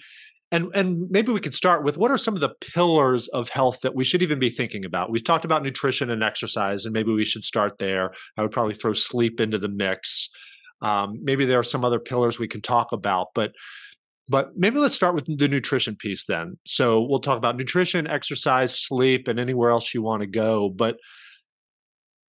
and 0.51 0.69
and 0.73 1.09
maybe 1.09 1.33
we 1.33 1.41
could 1.41 1.55
start 1.55 1.83
with 1.83 1.97
what 1.97 2.11
are 2.11 2.17
some 2.17 2.35
of 2.35 2.39
the 2.39 2.53
pillars 2.61 3.27
of 3.29 3.49
health 3.49 3.81
that 3.81 3.95
we 3.95 4.05
should 4.05 4.21
even 4.21 4.39
be 4.39 4.49
thinking 4.49 4.85
about? 4.85 5.11
We've 5.11 5.23
talked 5.23 5.43
about 5.43 5.63
nutrition 5.63 6.09
and 6.09 6.23
exercise 6.23 6.85
and 6.85 6.93
maybe 6.93 7.11
we 7.11 7.25
should 7.25 7.43
start 7.43 7.79
there. 7.79 8.13
I 8.37 8.43
would 8.43 8.51
probably 8.51 8.75
throw 8.75 8.93
sleep 8.93 9.41
into 9.41 9.57
the 9.57 9.67
mix. 9.67 10.29
Um, 10.81 11.19
maybe 11.23 11.45
there 11.45 11.59
are 11.59 11.63
some 11.63 11.83
other 11.83 11.99
pillars 11.99 12.39
we 12.39 12.47
can 12.47 12.61
talk 12.61 12.91
about 12.91 13.27
but 13.33 13.53
but 14.29 14.51
maybe 14.55 14.79
let's 14.79 14.95
start 14.95 15.15
with 15.15 15.25
the 15.25 15.47
nutrition 15.47 15.95
piece 15.95 16.25
then. 16.25 16.57
So 16.65 17.01
we'll 17.01 17.19
talk 17.19 17.37
about 17.37 17.57
nutrition, 17.57 18.07
exercise, 18.07 18.79
sleep, 18.79 19.27
and 19.27 19.39
anywhere 19.39 19.71
else 19.71 19.93
you 19.93 20.01
want 20.01 20.21
to 20.21 20.27
go. 20.27 20.69
But 20.69 20.97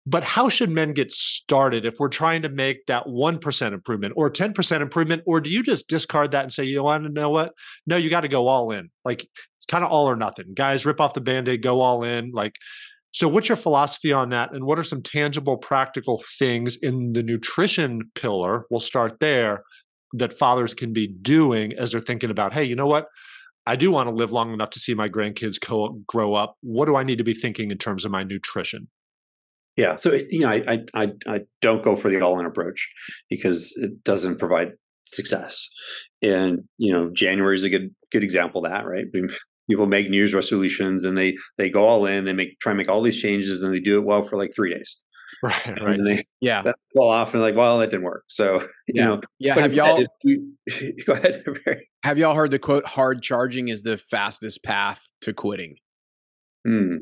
but 0.06 0.24
how 0.24 0.50
should 0.50 0.72
men 0.72 0.94
get 0.94 1.12
started 1.12 1.86
if 1.86 2.00
we're 2.00 2.10
trying 2.10 2.42
to 2.42 2.50
make 2.50 2.88
that 2.88 3.06
1% 3.06 3.74
improvement 3.74 4.14
or 4.18 4.32
10% 4.32 4.82
improvement? 4.82 5.22
Or 5.28 5.40
do 5.40 5.52
you 5.52 5.62
just 5.62 5.88
discard 5.88 6.32
that 6.32 6.42
and 6.42 6.52
say, 6.52 6.64
you 6.64 6.82
want 6.82 7.04
to 7.04 7.10
know 7.10 7.30
what? 7.30 7.54
No, 7.86 7.98
you 7.98 8.10
got 8.10 8.22
to 8.22 8.28
go 8.28 8.48
all 8.48 8.72
in. 8.72 8.90
Like 9.06 9.22
it's 9.22 9.66
kind 9.68 9.84
of 9.84 9.92
all 9.92 10.10
or 10.10 10.16
nothing. 10.16 10.56
Guys, 10.56 10.88
rip 10.88 11.00
off 11.00 11.14
the 11.14 11.22
band 11.22 11.48
aid, 11.48 11.62
go 11.62 11.82
all 11.82 12.04
in. 12.04 12.32
Like, 12.32 12.56
so 13.12 13.28
what's 13.28 13.48
your 13.48 13.58
philosophy 13.58 14.12
on 14.12 14.30
that? 14.30 14.54
And 14.54 14.66
what 14.66 14.80
are 14.80 14.84
some 14.84 15.04
tangible, 15.04 15.58
practical 15.58 16.24
things 16.40 16.78
in 16.82 17.14
the 17.14 17.22
nutrition 17.22 18.10
pillar? 18.16 18.66
We'll 18.72 18.80
start 18.80 19.20
there 19.20 19.64
that 20.14 20.38
fathers 20.38 20.74
can 20.74 20.94
be 20.94 21.08
doing 21.08 21.74
as 21.74 21.92
they're 21.92 22.02
thinking 22.02 22.30
about, 22.30 22.54
hey, 22.54 22.64
you 22.64 22.76
know 22.76 22.88
what? 22.88 23.08
I 23.66 23.76
do 23.76 23.92
want 23.92 24.10
to 24.10 24.16
live 24.16 24.32
long 24.32 24.54
enough 24.54 24.72
to 24.72 24.80
see 24.80 24.94
my 24.94 25.08
grandkids 25.08 25.62
co- 25.62 26.02
grow 26.08 26.34
up. 26.34 26.56
What 26.62 26.88
do 26.88 26.96
I 26.96 27.04
need 27.04 27.20
to 27.20 27.24
be 27.24 27.34
thinking 27.34 27.72
in 27.72 27.78
terms 27.78 28.06
of 28.06 28.12
my 28.12 28.24
nutrition? 28.24 28.88
Yeah, 29.78 29.96
so 29.96 30.14
you 30.30 30.42
know, 30.42 30.50
I 30.50 30.84
I 30.94 31.12
I 31.28 31.40
don't 31.62 31.84
go 31.84 31.96
for 31.96 32.10
the 32.10 32.20
all-in 32.22 32.46
approach 32.46 32.92
because 33.30 33.74
it 33.78 34.04
doesn't 34.04 34.38
provide 34.38 34.74
success. 35.06 35.70
And 36.22 36.64
you 36.78 36.92
know, 36.92 37.10
January 37.14 37.56
is 37.56 37.64
a 37.64 37.70
good 37.70 37.96
good 38.12 38.24
example 38.24 38.66
of 38.66 38.72
that, 38.72 38.86
right? 38.86 39.06
People 39.70 39.86
make 39.86 40.10
New 40.10 40.18
Year's 40.18 40.34
resolutions 40.34 41.06
and 41.06 41.18
they 41.18 41.38
they 41.58 41.70
go 41.70 41.88
all 41.88 42.06
in, 42.06 42.26
they 42.26 42.34
make 42.34 42.60
try 42.60 42.72
and 42.72 42.78
make 42.78 42.90
all 42.90 43.02
these 43.02 43.22
changes, 43.22 43.64
and 43.64 43.74
they 43.74 43.80
do 43.80 43.98
it 44.00 44.06
well 44.06 44.24
for 44.24 44.38
like 44.38 44.54
three 44.54 44.74
days. 44.74 44.98
Right, 45.44 45.82
right. 45.82 46.00
They, 46.04 46.24
yeah. 46.40 46.62
Fall 46.96 47.10
off 47.10 47.34
and 47.34 47.42
like, 47.42 47.56
well, 47.56 47.80
that 47.80 47.90
didn't 47.90 48.04
work. 48.04 48.26
So, 48.28 48.62
you 48.88 48.94
yeah. 48.96 49.04
know, 49.06 49.22
yeah. 49.40 49.60
Have 49.60 49.74
y'all, 49.74 50.06
we, 50.24 50.40
go 51.06 51.14
ahead. 51.14 51.44
have 52.04 52.18
y'all 52.18 52.36
heard 52.36 52.52
the 52.52 52.60
quote, 52.60 52.86
hard 52.86 53.22
charging 53.22 53.70
is 53.70 53.82
the 53.82 53.98
fastest 53.98 54.64
path 54.64 55.02
to 55.22 55.34
quitting? 55.34 55.78
Hmm. 56.68 56.98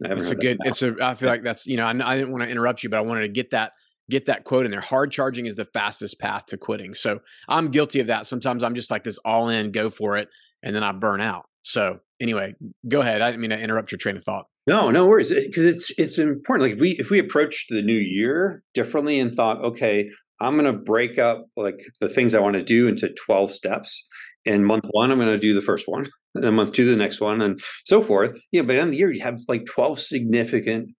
It's 0.00 0.30
a 0.30 0.34
good, 0.34 0.58
it's 0.64 0.82
a, 0.82 0.94
I 1.00 1.14
feel 1.14 1.28
like 1.28 1.42
that's, 1.42 1.66
you 1.66 1.76
know, 1.76 1.84
I, 1.84 1.90
I 1.90 2.16
didn't 2.16 2.32
want 2.32 2.44
to 2.44 2.50
interrupt 2.50 2.82
you, 2.82 2.90
but 2.90 2.98
I 2.98 3.02
wanted 3.02 3.22
to 3.22 3.28
get 3.28 3.50
that, 3.50 3.72
get 4.10 4.26
that 4.26 4.44
quote 4.44 4.64
in 4.64 4.72
there. 4.72 4.80
Hard 4.80 5.10
charging 5.10 5.46
is 5.46 5.56
the 5.56 5.66
fastest 5.66 6.18
path 6.18 6.46
to 6.46 6.58
quitting. 6.58 6.94
So 6.94 7.20
I'm 7.48 7.70
guilty 7.70 8.00
of 8.00 8.08
that. 8.08 8.26
Sometimes 8.26 8.64
I'm 8.64 8.74
just 8.74 8.90
like 8.90 9.04
this 9.04 9.18
all 9.24 9.48
in, 9.48 9.72
go 9.72 9.90
for 9.90 10.16
it. 10.16 10.28
And 10.62 10.74
then 10.74 10.82
I 10.82 10.92
burn 10.92 11.20
out. 11.20 11.46
So 11.62 12.00
anyway, 12.20 12.54
go 12.88 13.00
ahead. 13.00 13.22
I 13.22 13.30
didn't 13.30 13.40
mean 13.40 13.50
to 13.50 13.58
interrupt 13.58 13.92
your 13.92 13.98
train 13.98 14.16
of 14.16 14.24
thought. 14.24 14.46
No, 14.66 14.90
no 14.90 15.06
worries. 15.06 15.32
Because 15.32 15.64
it's 15.64 15.98
it's 15.98 16.18
important. 16.18 16.68
Like 16.68 16.76
if 16.76 16.80
we 16.80 16.90
if 16.92 17.10
we 17.10 17.18
approached 17.18 17.66
the 17.70 17.82
new 17.82 17.98
year 17.98 18.62
differently 18.74 19.18
and 19.18 19.34
thought, 19.34 19.62
okay, 19.64 20.10
I'm 20.40 20.56
going 20.58 20.72
to 20.72 20.78
break 20.78 21.18
up 21.18 21.46
like 21.56 21.80
the 22.00 22.08
things 22.08 22.34
I 22.34 22.40
want 22.40 22.56
to 22.56 22.64
do 22.64 22.88
into 22.88 23.12
12 23.26 23.52
steps. 23.52 24.06
In 24.46 24.64
month 24.64 24.84
one, 24.92 25.10
I'm 25.10 25.18
going 25.18 25.28
to 25.28 25.38
do 25.38 25.52
the 25.52 25.60
first 25.60 25.86
one, 25.86 26.06
and 26.34 26.56
month 26.56 26.72
two, 26.72 26.86
the 26.86 26.96
next 26.96 27.20
one, 27.20 27.42
and 27.42 27.60
so 27.84 28.00
forth. 28.00 28.40
Yeah, 28.52 28.62
by 28.62 28.74
the 28.74 28.80
end 28.80 28.88
of 28.88 28.92
the 28.92 28.98
year, 28.98 29.12
you 29.12 29.22
have 29.22 29.38
like 29.48 29.66
12 29.66 30.00
significant 30.00 30.90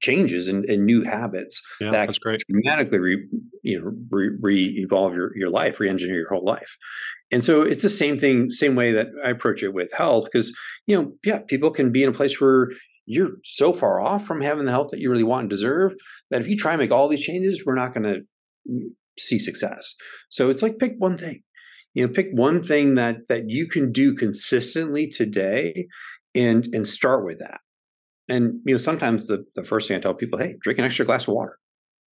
changes 0.00 0.48
and, 0.48 0.64
and 0.66 0.84
new 0.84 1.02
habits 1.02 1.62
Yeah, 1.80 1.90
that 1.92 2.06
that's 2.06 2.18
great. 2.18 2.42
dramatically 2.48 2.98
re, 2.98 3.28
you 3.62 3.80
know 3.80 3.92
re, 4.10 4.30
re-evolve 4.40 5.14
your, 5.14 5.36
your 5.36 5.50
life 5.50 5.80
re-engineer 5.80 6.18
your 6.18 6.28
whole 6.28 6.44
life. 6.44 6.76
And 7.30 7.42
so 7.42 7.62
it's 7.62 7.82
the 7.82 7.88
same 7.90 8.18
thing 8.18 8.50
same 8.50 8.74
way 8.74 8.92
that 8.92 9.08
i 9.24 9.30
approach 9.30 9.62
it 9.62 9.72
with 9.72 9.90
health 9.92 10.24
because 10.30 10.54
you 10.86 10.96
know 10.96 11.12
yeah 11.24 11.38
people 11.48 11.70
can 11.70 11.90
be 11.90 12.02
in 12.02 12.08
a 12.10 12.12
place 12.12 12.40
where 12.40 12.68
you're 13.06 13.30
so 13.44 13.72
far 13.72 14.00
off 14.00 14.24
from 14.26 14.40
having 14.42 14.64
the 14.66 14.70
health 14.70 14.90
that 14.90 15.00
you 15.00 15.10
really 15.10 15.24
want 15.24 15.42
and 15.44 15.50
deserve 15.50 15.92
that 16.30 16.40
if 16.40 16.48
you 16.48 16.56
try 16.56 16.72
and 16.72 16.80
make 16.80 16.90
all 16.92 17.08
these 17.08 17.22
changes 17.24 17.62
we're 17.64 17.74
not 17.74 17.94
going 17.94 18.04
to 18.04 18.20
see 19.18 19.38
success. 19.38 19.94
So 20.30 20.48
it's 20.50 20.62
like 20.62 20.78
pick 20.78 20.94
one 20.98 21.16
thing 21.16 21.42
you 21.94 22.06
know 22.06 22.12
pick 22.12 22.28
one 22.32 22.62
thing 22.64 22.94
that 22.96 23.26
that 23.28 23.44
you 23.48 23.66
can 23.66 23.90
do 23.92 24.14
consistently 24.14 25.06
today 25.08 25.86
and 26.34 26.68
and 26.74 26.86
start 26.86 27.24
with 27.24 27.38
that 27.38 27.60
and 28.28 28.54
you 28.64 28.72
know 28.72 28.78
sometimes 28.78 29.26
the, 29.26 29.44
the 29.56 29.64
first 29.64 29.88
thing 29.88 29.96
i 29.96 30.00
tell 30.00 30.14
people 30.14 30.38
hey 30.38 30.56
drink 30.62 30.78
an 30.78 30.84
extra 30.84 31.04
glass 31.04 31.26
of 31.28 31.34
water 31.34 31.58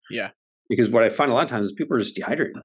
Yeah. 0.09 0.29
because 0.69 0.89
what 0.89 1.03
i 1.03 1.09
find 1.09 1.31
a 1.31 1.33
lot 1.33 1.43
of 1.43 1.49
times 1.49 1.67
is 1.67 1.71
people 1.73 1.95
are 1.95 1.99
just 1.99 2.15
dehydrated 2.15 2.57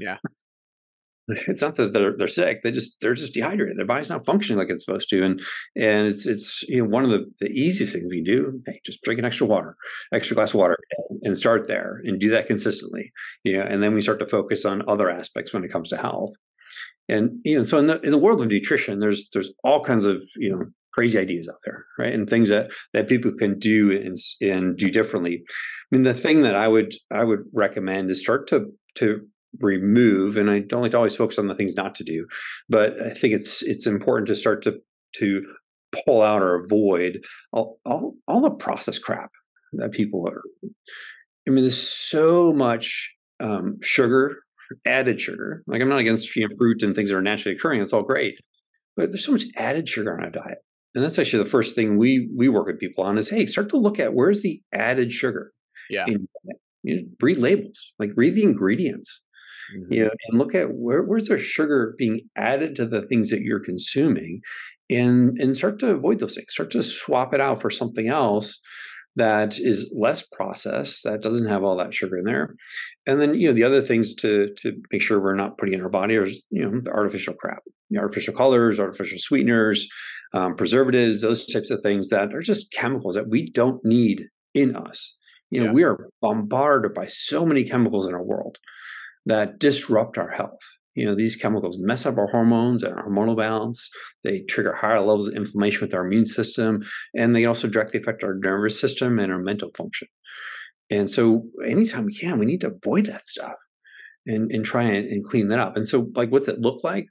Yeah. 0.00 0.18
it's 1.28 1.62
not 1.62 1.76
that 1.76 1.92
they're 1.92 2.16
they're 2.16 2.26
sick 2.28 2.60
they 2.62 2.72
just 2.72 2.96
they're 3.00 3.14
just 3.14 3.34
dehydrated 3.34 3.76
their 3.78 3.86
body's 3.86 4.10
not 4.10 4.24
functioning 4.26 4.58
like 4.58 4.68
it's 4.70 4.84
supposed 4.84 5.08
to 5.08 5.22
and 5.22 5.40
and 5.76 6.06
it's 6.08 6.26
it's 6.26 6.62
you 6.68 6.78
know 6.82 6.88
one 6.88 7.04
of 7.04 7.10
the 7.10 7.24
the 7.40 7.48
easiest 7.50 7.92
things 7.92 8.06
we 8.10 8.22
do 8.22 8.60
hey 8.66 8.80
just 8.84 9.00
drink 9.02 9.18
an 9.18 9.24
extra 9.24 9.46
water 9.46 9.76
extra 10.12 10.34
glass 10.34 10.50
of 10.50 10.56
water 10.56 10.76
and 11.22 11.38
start 11.38 11.68
there 11.68 12.00
and 12.04 12.18
do 12.20 12.30
that 12.30 12.46
consistently 12.48 13.12
you 13.44 13.56
know 13.56 13.62
and 13.62 13.80
then 13.82 13.94
we 13.94 14.02
start 14.02 14.18
to 14.18 14.26
focus 14.26 14.64
on 14.64 14.82
other 14.88 15.08
aspects 15.08 15.52
when 15.52 15.62
it 15.62 15.70
comes 15.70 15.88
to 15.88 15.96
health 15.96 16.32
and 17.08 17.30
you 17.44 17.56
know 17.56 17.62
so 17.62 17.78
in 17.78 17.86
the 17.86 18.00
in 18.00 18.10
the 18.10 18.18
world 18.18 18.40
of 18.40 18.48
nutrition 18.48 18.98
there's 18.98 19.28
there's 19.32 19.52
all 19.62 19.84
kinds 19.84 20.04
of 20.04 20.16
you 20.36 20.50
know 20.50 20.64
crazy 20.92 21.18
ideas 21.18 21.48
out 21.48 21.58
there 21.64 21.86
right? 21.98 22.12
And 22.12 22.28
things 22.28 22.48
that 22.48 22.70
that 22.92 23.08
people 23.08 23.32
can 23.32 23.58
do 23.58 23.90
and 23.92 24.16
and 24.40 24.76
do 24.76 24.90
differently. 24.90 25.42
I 25.46 25.96
mean 25.96 26.02
the 26.02 26.14
thing 26.14 26.42
that 26.42 26.54
i 26.54 26.68
would 26.68 26.94
i 27.10 27.24
would 27.24 27.44
recommend 27.52 28.10
is 28.10 28.20
start 28.20 28.48
to 28.48 28.72
to 28.96 29.20
remove 29.58 30.36
and 30.36 30.50
i 30.50 30.60
don't 30.60 30.82
like 30.82 30.92
to 30.92 30.96
always 30.96 31.16
focus 31.16 31.38
on 31.38 31.48
the 31.48 31.54
things 31.54 31.74
not 31.74 31.94
to 31.96 32.04
do 32.04 32.26
but 32.68 32.94
i 33.00 33.10
think 33.10 33.34
it's 33.34 33.62
it's 33.62 33.86
important 33.86 34.28
to 34.28 34.36
start 34.36 34.62
to 34.62 34.78
to 35.12 35.42
pull 36.04 36.22
out 36.22 36.42
or 36.42 36.54
avoid 36.54 37.24
all 37.52 37.80
all, 37.84 38.14
all 38.28 38.40
the 38.40 38.50
process 38.50 38.98
crap 38.98 39.30
that 39.72 39.90
people 39.90 40.26
are 40.28 40.42
i 41.48 41.50
mean 41.50 41.64
there's 41.64 41.76
so 41.76 42.52
much 42.52 43.12
um, 43.40 43.78
sugar 43.80 44.42
added 44.86 45.20
sugar. 45.20 45.64
Like 45.66 45.82
i'm 45.82 45.88
not 45.88 45.98
against 45.98 46.30
fruit 46.30 46.82
and 46.82 46.94
things 46.94 47.08
that 47.08 47.16
are 47.16 47.22
naturally 47.22 47.56
occurring 47.56 47.82
it's 47.82 47.92
all 47.92 48.02
great 48.02 48.36
but 48.96 49.10
there's 49.10 49.24
so 49.24 49.32
much 49.32 49.46
added 49.56 49.88
sugar 49.88 50.16
on 50.16 50.22
our 50.22 50.30
diet 50.30 50.58
and 50.94 51.04
that's 51.04 51.18
actually 51.18 51.42
the 51.42 51.48
first 51.50 51.74
thing 51.74 51.96
we 51.98 52.28
we 52.36 52.48
work 52.48 52.66
with 52.66 52.78
people 52.80 53.04
on 53.04 53.18
is 53.18 53.28
hey 53.30 53.46
start 53.46 53.68
to 53.70 53.76
look 53.76 53.98
at 53.98 54.14
where's 54.14 54.42
the 54.42 54.60
added 54.72 55.12
sugar 55.12 55.52
Yeah. 55.88 56.06
in 56.06 56.28
you 56.82 56.96
know, 56.96 57.02
read 57.20 57.38
labels 57.38 57.92
like 57.98 58.10
read 58.16 58.34
the 58.36 58.44
ingredients 58.44 59.22
Mm-hmm. 59.76 59.92
you 59.92 60.04
know, 60.04 60.10
and 60.26 60.38
look 60.38 60.54
at 60.54 60.74
where 60.74 61.02
where's 61.04 61.28
the 61.28 61.38
sugar 61.38 61.94
being 61.96 62.22
added 62.36 62.74
to 62.76 62.86
the 62.86 63.02
things 63.02 63.30
that 63.30 63.42
you're 63.42 63.60
consuming, 63.64 64.40
and 64.88 65.38
and 65.40 65.56
start 65.56 65.78
to 65.80 65.90
avoid 65.92 66.18
those 66.18 66.34
things. 66.34 66.48
Start 66.50 66.72
to 66.72 66.82
swap 66.82 67.32
it 67.34 67.40
out 67.40 67.60
for 67.60 67.70
something 67.70 68.08
else 68.08 68.58
that 69.20 69.58
is 69.58 69.92
less 69.94 70.22
processed, 70.32 71.04
that 71.04 71.20
doesn't 71.20 71.48
have 71.48 71.62
all 71.62 71.76
that 71.76 71.92
sugar 71.92 72.16
in 72.16 72.24
there, 72.24 72.54
and 73.06 73.20
then 73.20 73.34
you 73.34 73.46
know 73.48 73.52
the 73.54 73.64
other 73.64 73.82
things 73.82 74.14
to 74.14 74.48
to 74.62 74.72
make 74.90 75.02
sure 75.02 75.20
we're 75.20 75.34
not 75.34 75.58
putting 75.58 75.74
in 75.74 75.82
our 75.82 75.90
body 75.90 76.14
is 76.14 76.42
you 76.50 76.62
know 76.64 76.80
the 76.80 76.90
artificial 76.90 77.34
crap, 77.34 77.62
the 77.90 77.98
artificial 77.98 78.34
colors, 78.34 78.80
artificial 78.80 79.18
sweeteners, 79.18 79.86
um, 80.32 80.54
preservatives, 80.56 81.20
those 81.20 81.46
types 81.46 81.70
of 81.70 81.80
things 81.82 82.08
that 82.08 82.34
are 82.34 82.40
just 82.40 82.72
chemicals 82.72 83.14
that 83.14 83.28
we 83.28 83.50
don't 83.50 83.84
need 83.84 84.24
in 84.54 84.74
us. 84.74 85.16
You 85.50 85.60
know, 85.60 85.66
Yeah. 85.66 85.72
we 85.72 85.84
are 85.84 86.08
bombarded 86.22 86.94
by 86.94 87.06
so 87.08 87.44
many 87.44 87.64
chemicals 87.64 88.08
in 88.08 88.14
our 88.14 88.24
world 88.24 88.56
that 89.26 89.58
disrupt 89.58 90.16
our 90.16 90.30
health. 90.30 90.64
You 90.94 91.06
know, 91.06 91.14
these 91.14 91.36
chemicals 91.36 91.78
mess 91.78 92.04
up 92.04 92.18
our 92.18 92.26
hormones 92.26 92.82
and 92.82 92.94
our 92.94 93.08
hormonal 93.08 93.36
balance. 93.36 93.88
They 94.24 94.40
trigger 94.40 94.74
higher 94.74 95.00
levels 95.00 95.28
of 95.28 95.36
inflammation 95.36 95.82
with 95.82 95.94
our 95.94 96.04
immune 96.04 96.26
system, 96.26 96.82
and 97.16 97.34
they 97.34 97.44
also 97.44 97.68
directly 97.68 98.00
affect 98.00 98.24
our 98.24 98.34
nervous 98.34 98.80
system 98.80 99.18
and 99.18 99.32
our 99.32 99.40
mental 99.40 99.70
function. 99.76 100.08
And 100.90 101.08
so, 101.08 101.44
anytime 101.64 102.04
we 102.04 102.14
can, 102.14 102.38
we 102.38 102.46
need 102.46 102.60
to 102.62 102.72
avoid 102.72 103.06
that 103.06 103.26
stuff 103.26 103.54
and, 104.26 104.50
and 104.50 104.64
try 104.64 104.82
and, 104.82 105.06
and 105.06 105.24
clean 105.24 105.48
that 105.48 105.60
up. 105.60 105.76
And 105.76 105.88
so, 105.88 106.10
like, 106.14 106.30
what's 106.30 106.48
it 106.48 106.60
look 106.60 106.82
like? 106.82 107.06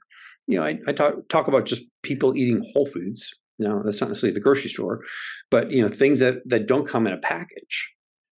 You 0.46 0.58
know, 0.58 0.66
I, 0.66 0.78
I 0.86 0.92
talk 0.92 1.14
talk 1.28 1.48
about 1.48 1.64
just 1.64 1.84
people 2.02 2.36
eating 2.36 2.62
whole 2.72 2.86
foods. 2.86 3.32
No, 3.58 3.82
that's 3.82 4.00
not 4.00 4.08
necessarily 4.08 4.34
the 4.34 4.40
grocery 4.40 4.70
store, 4.70 5.04
but 5.50 5.70
you 5.70 5.82
know, 5.82 5.88
things 5.88 6.18
that 6.18 6.36
that 6.46 6.66
don't 6.66 6.88
come 6.88 7.06
in 7.06 7.12
a 7.12 7.18
package. 7.18 7.92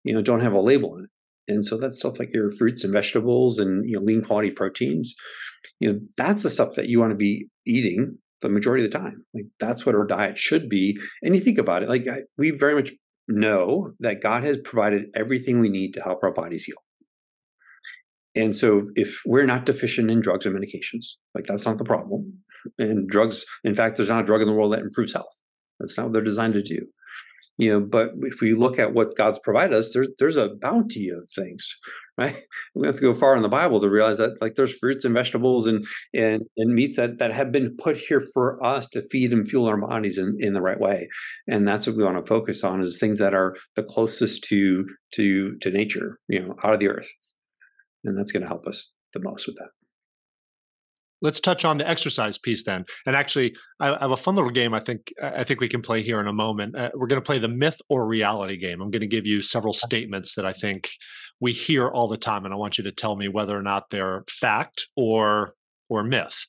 You 0.03 0.13
know, 0.13 0.21
don't 0.21 0.39
have 0.39 0.53
a 0.53 0.59
label 0.59 0.93
on 0.93 1.03
it 1.05 1.09
and 1.51 1.65
so 1.65 1.77
that's 1.77 1.99
stuff 1.99 2.17
like 2.17 2.33
your 2.33 2.51
fruits 2.51 2.83
and 2.83 2.93
vegetables 2.93 3.59
and 3.59 3.87
you 3.87 3.95
know 3.95 4.01
lean 4.01 4.23
quality 4.23 4.49
proteins 4.49 5.13
you 5.79 5.91
know 5.91 5.99
that's 6.17 6.43
the 6.43 6.49
stuff 6.49 6.75
that 6.75 6.87
you 6.87 6.99
want 6.99 7.11
to 7.11 7.15
be 7.15 7.47
eating 7.65 8.17
the 8.41 8.49
majority 8.49 8.83
of 8.83 8.91
the 8.91 8.97
time. 8.97 9.23
Like 9.35 9.45
that's 9.59 9.85
what 9.85 9.93
our 9.93 10.05
diet 10.05 10.37
should 10.37 10.69
be 10.69 10.97
and 11.21 11.35
you 11.35 11.41
think 11.41 11.57
about 11.57 11.83
it 11.83 11.89
like 11.89 12.07
I, 12.07 12.21
we 12.37 12.51
very 12.51 12.75
much 12.75 12.91
know 13.27 13.93
that 13.99 14.21
god 14.21 14.43
has 14.43 14.57
provided 14.63 15.05
everything 15.15 15.59
we 15.59 15.69
need 15.69 15.93
to 15.93 16.01
help 16.01 16.23
our 16.23 16.33
bodies 16.33 16.63
heal. 16.65 16.77
And 18.33 18.55
so 18.55 18.89
if 18.95 19.19
we're 19.25 19.45
not 19.45 19.65
deficient 19.65 20.09
in 20.09 20.21
drugs 20.21 20.45
and 20.45 20.55
medications 20.55 21.05
like 21.35 21.45
that's 21.45 21.65
not 21.65 21.77
the 21.77 21.83
problem. 21.83 22.39
And 22.79 23.07
drugs 23.07 23.45
in 23.63 23.75
fact 23.75 23.97
there's 23.97 24.09
not 24.09 24.23
a 24.23 24.25
drug 24.25 24.41
in 24.41 24.47
the 24.47 24.53
world 24.53 24.73
that 24.73 24.79
improves 24.79 25.13
health. 25.13 25.41
That's 25.79 25.97
not 25.97 26.07
what 26.07 26.13
they're 26.13 26.21
designed 26.23 26.53
to 26.53 26.61
do 26.61 26.87
you 27.57 27.71
know 27.71 27.79
but 27.79 28.11
if 28.21 28.41
we 28.41 28.53
look 28.53 28.79
at 28.79 28.93
what 28.93 29.15
god's 29.15 29.39
provided 29.39 29.75
us 29.75 29.93
there's 29.93 30.09
there's 30.19 30.37
a 30.37 30.49
bounty 30.61 31.09
of 31.09 31.29
things 31.29 31.77
right? 32.17 32.35
We 32.75 32.85
have 32.85 32.95
to 32.95 33.01
go 33.01 33.13
far 33.13 33.35
in 33.35 33.41
the 33.41 33.49
bible 33.49 33.79
to 33.79 33.89
realize 33.89 34.17
that 34.17 34.41
like 34.41 34.55
there's 34.55 34.77
fruits 34.77 35.05
and 35.05 35.13
vegetables 35.13 35.65
and 35.65 35.85
and 36.13 36.43
and 36.57 36.73
meats 36.73 36.97
that 36.97 37.17
that 37.17 37.31
have 37.31 37.51
been 37.51 37.75
put 37.77 37.97
here 37.97 38.21
for 38.33 38.63
us 38.63 38.87
to 38.87 39.07
feed 39.07 39.33
and 39.33 39.47
fuel 39.47 39.67
our 39.67 39.77
bodies 39.77 40.17
in, 40.17 40.35
in 40.39 40.53
the 40.53 40.61
right 40.61 40.79
way. 40.79 41.07
And 41.47 41.67
that's 41.67 41.87
what 41.87 41.95
we 41.95 42.03
want 42.03 42.17
to 42.17 42.27
focus 42.27 42.63
on 42.63 42.81
is 42.81 42.99
things 42.99 43.19
that 43.19 43.33
are 43.33 43.55
the 43.75 43.83
closest 43.83 44.43
to 44.45 44.85
to 45.13 45.57
to 45.59 45.71
nature 45.71 46.19
you 46.27 46.41
know 46.41 46.55
out 46.63 46.73
of 46.73 46.79
the 46.79 46.89
earth. 46.89 47.09
And 48.03 48.17
that's 48.17 48.31
going 48.31 48.41
to 48.41 48.49
help 48.49 48.67
us 48.67 48.95
the 49.13 49.19
most 49.19 49.47
with 49.47 49.55
that 49.57 49.69
let's 51.21 51.39
touch 51.39 51.63
on 51.63 51.77
the 51.77 51.87
exercise 51.87 52.37
piece 52.37 52.63
then. 52.63 52.85
And 53.05 53.15
actually, 53.15 53.55
I, 53.79 53.93
I 53.93 53.99
have 53.99 54.11
a 54.11 54.17
fun 54.17 54.35
little 54.35 54.51
game. 54.51 54.73
I 54.73 54.79
think 54.79 55.13
I 55.21 55.43
think 55.43 55.59
we 55.59 55.69
can 55.69 55.81
play 55.81 56.01
here 56.01 56.19
in 56.19 56.27
a 56.27 56.33
moment. 56.33 56.75
Uh, 56.75 56.89
we're 56.95 57.07
going 57.07 57.21
to 57.21 57.25
play 57.25 57.39
the 57.39 57.47
myth 57.47 57.79
or 57.89 58.07
reality 58.07 58.57
game. 58.57 58.81
I'm 58.81 58.91
going 58.91 59.01
to 59.01 59.07
give 59.07 59.27
you 59.27 59.41
several 59.41 59.73
statements 59.73 60.35
that 60.35 60.45
I 60.45 60.53
think 60.53 60.89
we 61.39 61.53
hear 61.53 61.87
all 61.87 62.07
the 62.07 62.17
time, 62.17 62.45
and 62.45 62.53
I 62.53 62.57
want 62.57 62.77
you 62.77 62.83
to 62.83 62.91
tell 62.91 63.15
me 63.15 63.27
whether 63.27 63.57
or 63.57 63.63
not 63.63 63.89
they're 63.89 64.23
fact 64.29 64.87
or 64.95 65.53
or 65.89 66.03
myth. 66.03 66.45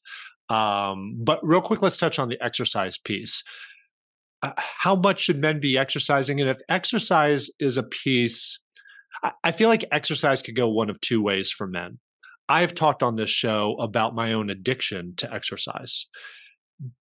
Um, 0.48 1.18
but 1.18 1.40
real 1.42 1.62
quick, 1.62 1.82
let's 1.82 1.96
touch 1.96 2.18
on 2.18 2.28
the 2.28 2.42
exercise 2.44 2.98
piece. 2.98 3.42
Uh, 4.42 4.52
how 4.56 4.96
much 4.96 5.20
should 5.20 5.40
men 5.40 5.60
be 5.60 5.78
exercising? 5.78 6.40
And 6.40 6.50
if 6.50 6.58
exercise 6.68 7.48
is 7.60 7.76
a 7.76 7.82
piece, 7.82 8.58
I, 9.22 9.32
I 9.44 9.52
feel 9.52 9.68
like 9.68 9.84
exercise 9.90 10.42
could 10.42 10.56
go 10.56 10.68
one 10.68 10.90
of 10.90 11.00
two 11.00 11.22
ways 11.22 11.50
for 11.50 11.66
men. 11.66 11.98
I've 12.48 12.74
talked 12.74 13.02
on 13.02 13.16
this 13.16 13.30
show 13.30 13.76
about 13.78 14.14
my 14.14 14.32
own 14.32 14.50
addiction 14.50 15.14
to 15.16 15.32
exercise 15.32 16.06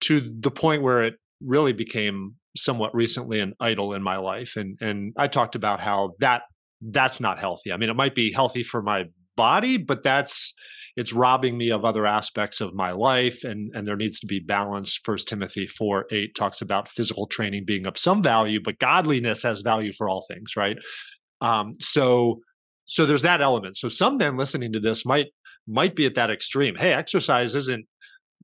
to 0.03 0.33
the 0.41 0.51
point 0.51 0.83
where 0.83 1.03
it 1.03 1.15
really 1.41 1.73
became 1.73 2.35
somewhat 2.57 2.95
recently 2.95 3.41
an 3.41 3.55
idol 3.61 3.95
in 3.95 4.03
my 4.03 4.17
life 4.17 4.57
and 4.57 4.77
and 4.81 5.15
I 5.17 5.29
talked 5.29 5.55
about 5.55 5.81
how 5.81 6.13
that 6.21 6.43
that's 6.83 7.21
not 7.21 7.39
healthy. 7.39 7.73
I 7.73 7.77
mean 7.77 7.91
it 7.91 7.97
might 7.97 8.15
be 8.15 8.33
healthy 8.33 8.63
for 8.63 8.83
my 8.83 9.05
body 9.37 9.77
but 9.77 10.03
that's 10.03 10.53
it's 10.97 11.13
robbing 11.13 11.57
me 11.57 11.71
of 11.71 11.85
other 11.85 12.05
aspects 12.05 12.61
of 12.61 12.75
my 12.75 12.91
life 12.91 13.45
and 13.45 13.71
and 13.75 13.87
there 13.87 13.97
needs 13.97 14.21
to 14.21 14.27
be 14.27 14.41
balance 14.41 14.99
first 15.03 15.29
timothy 15.29 15.67
4 15.67 16.07
8 16.11 16.35
talks 16.35 16.61
about 16.61 16.89
physical 16.89 17.27
training 17.27 17.65
being 17.65 17.87
of 17.87 17.97
some 17.97 18.23
value 18.23 18.61
but 18.63 18.79
godliness 18.79 19.43
has 19.43 19.63
value 19.63 19.93
for 19.93 20.09
all 20.09 20.27
things 20.29 20.57
right 20.57 20.77
um 21.41 21.73
so 21.81 22.41
so 22.91 23.07
there's 23.07 23.23
that 23.23 23.41
element. 23.41 23.77
So 23.77 23.89
some 23.89 24.17
men 24.17 24.37
listening 24.37 24.73
to 24.73 24.81
this 24.81 25.07
might 25.07 25.29
might 25.69 25.95
be 25.95 26.07
at 26.07 26.17
that 26.17 26.29
extreme. 26.29 26.75
Hey 26.75 26.93
exercise 26.93 27.55
isn't 27.55 27.87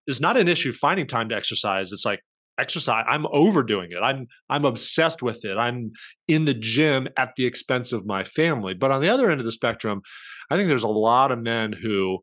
is 0.06 0.20
not 0.20 0.36
an 0.36 0.46
issue 0.46 0.72
finding 0.72 1.08
time 1.08 1.28
to 1.30 1.34
exercise. 1.34 1.90
It's 1.90 2.04
like 2.04 2.20
exercise 2.56 3.04
i'm 3.08 3.26
overdoing 3.32 3.90
it. 3.90 3.98
I'm 4.00 4.28
i'm 4.48 4.64
obsessed 4.64 5.20
with 5.20 5.44
it. 5.44 5.58
I'm 5.58 5.90
in 6.28 6.44
the 6.44 6.54
gym 6.54 7.08
at 7.16 7.30
the 7.36 7.44
expense 7.44 7.92
of 7.92 8.06
my 8.06 8.22
family. 8.22 8.74
But 8.74 8.92
on 8.92 9.02
the 9.02 9.08
other 9.08 9.32
end 9.32 9.40
of 9.40 9.44
the 9.44 9.50
spectrum 9.50 10.02
i 10.48 10.56
think 10.56 10.68
there's 10.68 10.84
a 10.84 10.88
lot 10.88 11.32
of 11.32 11.40
men 11.40 11.72
who 11.72 12.20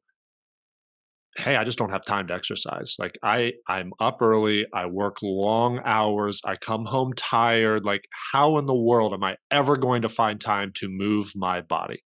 hey 1.38 1.56
i 1.56 1.64
just 1.64 1.78
don't 1.78 1.92
have 1.92 2.06
time 2.06 2.28
to 2.28 2.34
exercise. 2.34 2.96
Like 3.00 3.18
i 3.24 3.54
i'm 3.68 3.92
up 4.00 4.22
early 4.22 4.66
i 4.74 4.86
work 4.86 5.18
long 5.22 5.80
hours 5.84 6.42
i 6.46 6.56
come 6.56 6.86
home 6.86 7.14
tired. 7.16 7.86
Like 7.86 8.08
how 8.32 8.58
in 8.58 8.66
the 8.66 8.76
world 8.76 9.14
am 9.14 9.24
i 9.24 9.38
ever 9.52 9.78
going 9.78 10.02
to 10.04 10.10
find 10.10 10.40
time 10.40 10.72
to 10.76 10.88
move 10.90 11.32
my 11.36 11.62
body? 11.62 12.04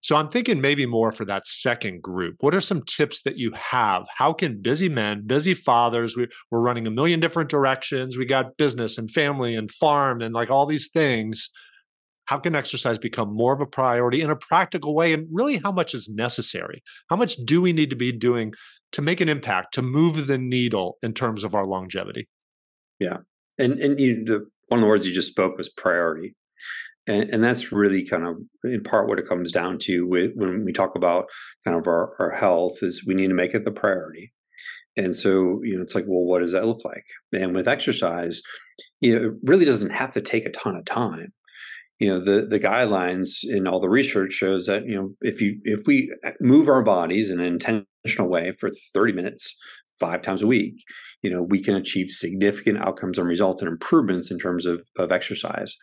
So 0.00 0.16
i'm 0.16 0.28
thinking 0.28 0.60
maybe 0.60 0.86
more 0.86 1.12
for 1.12 1.24
that 1.26 1.46
second 1.46 2.02
group. 2.02 2.36
What 2.40 2.54
are 2.54 2.60
some 2.60 2.82
tips 2.82 3.22
that 3.22 3.36
you 3.36 3.52
have? 3.54 4.06
How 4.16 4.32
can 4.32 4.62
busy 4.62 4.88
men 4.88 5.26
busy 5.26 5.54
fathers 5.54 6.16
we, 6.16 6.28
we're 6.50 6.60
running 6.60 6.86
a 6.86 6.90
million 6.90 7.20
different 7.20 7.50
directions. 7.50 8.16
We 8.16 8.26
got 8.26 8.56
business 8.56 8.98
and 8.98 9.10
family 9.10 9.54
and 9.54 9.70
farm 9.70 10.20
and 10.20 10.34
like 10.34 10.50
all 10.50 10.66
these 10.66 10.88
things 10.92 11.50
how 12.26 12.38
can 12.38 12.54
exercise 12.54 12.98
become 12.98 13.34
more 13.34 13.52
of 13.52 13.60
a 13.60 13.66
priority 13.66 14.20
in 14.20 14.30
a 14.30 14.36
practical 14.36 14.94
way 14.94 15.12
and 15.12 15.26
really 15.30 15.58
how 15.58 15.72
much 15.72 15.94
is 15.94 16.08
necessary 16.08 16.82
how 17.08 17.16
much 17.16 17.36
do 17.44 17.60
we 17.60 17.72
need 17.72 17.90
to 17.90 17.96
be 17.96 18.12
doing 18.12 18.52
to 18.92 19.02
make 19.02 19.20
an 19.20 19.28
impact 19.28 19.74
to 19.74 19.82
move 19.82 20.26
the 20.26 20.38
needle 20.38 20.98
in 21.02 21.12
terms 21.12 21.44
of 21.44 21.54
our 21.54 21.66
longevity 21.66 22.28
yeah 22.98 23.18
and 23.58 23.78
and 23.80 24.00
you 24.00 24.24
the 24.24 24.46
one 24.68 24.78
of 24.78 24.82
the 24.82 24.88
words 24.88 25.06
you 25.06 25.14
just 25.14 25.30
spoke 25.30 25.56
was 25.56 25.68
priority 25.68 26.34
and, 27.08 27.30
and 27.30 27.42
that's 27.42 27.72
really 27.72 28.04
kind 28.04 28.24
of 28.24 28.36
in 28.64 28.82
part 28.82 29.08
what 29.08 29.18
it 29.18 29.26
comes 29.26 29.50
down 29.50 29.76
to 29.76 30.06
with, 30.06 30.30
when 30.36 30.64
we 30.64 30.72
talk 30.72 30.94
about 30.94 31.26
kind 31.64 31.76
of 31.76 31.84
our, 31.88 32.12
our 32.20 32.30
health 32.30 32.78
is 32.80 33.04
we 33.04 33.14
need 33.14 33.26
to 33.26 33.34
make 33.34 33.54
it 33.54 33.64
the 33.64 33.72
priority 33.72 34.32
and 34.96 35.16
so, 35.16 35.60
you 35.62 35.76
know, 35.76 35.82
it's 35.82 35.94
like, 35.94 36.04
well, 36.06 36.24
what 36.24 36.40
does 36.40 36.52
that 36.52 36.66
look 36.66 36.84
like? 36.84 37.04
And 37.32 37.54
with 37.54 37.68
exercise, 37.68 38.42
you 39.00 39.18
know, 39.18 39.28
it 39.28 39.34
really 39.42 39.64
doesn't 39.64 39.90
have 39.90 40.12
to 40.14 40.20
take 40.20 40.44
a 40.44 40.50
ton 40.50 40.76
of 40.76 40.84
time. 40.84 41.32
You 42.02 42.08
know, 42.08 42.18
the 42.18 42.46
the 42.46 42.58
guidelines 42.58 43.44
and 43.44 43.68
all 43.68 43.78
the 43.78 43.88
research 43.88 44.32
shows 44.32 44.66
that, 44.66 44.84
you 44.86 44.96
know, 44.96 45.14
if 45.20 45.40
you 45.40 45.60
if 45.62 45.86
we 45.86 46.12
move 46.40 46.68
our 46.68 46.82
bodies 46.82 47.30
in 47.30 47.38
an 47.38 47.46
intentional 47.46 48.28
way 48.28 48.52
for 48.58 48.70
30 48.92 49.12
minutes, 49.12 49.56
five 50.00 50.20
times 50.20 50.42
a 50.42 50.48
week, 50.48 50.82
you 51.22 51.30
know, 51.30 51.42
we 51.42 51.62
can 51.62 51.76
achieve 51.76 52.10
significant 52.10 52.78
outcomes 52.78 53.18
and 53.18 53.28
results 53.28 53.62
and 53.62 53.70
improvements 53.70 54.32
in 54.32 54.38
terms 54.38 54.66
of, 54.66 54.82
of 54.98 55.12
exercise. 55.12 55.76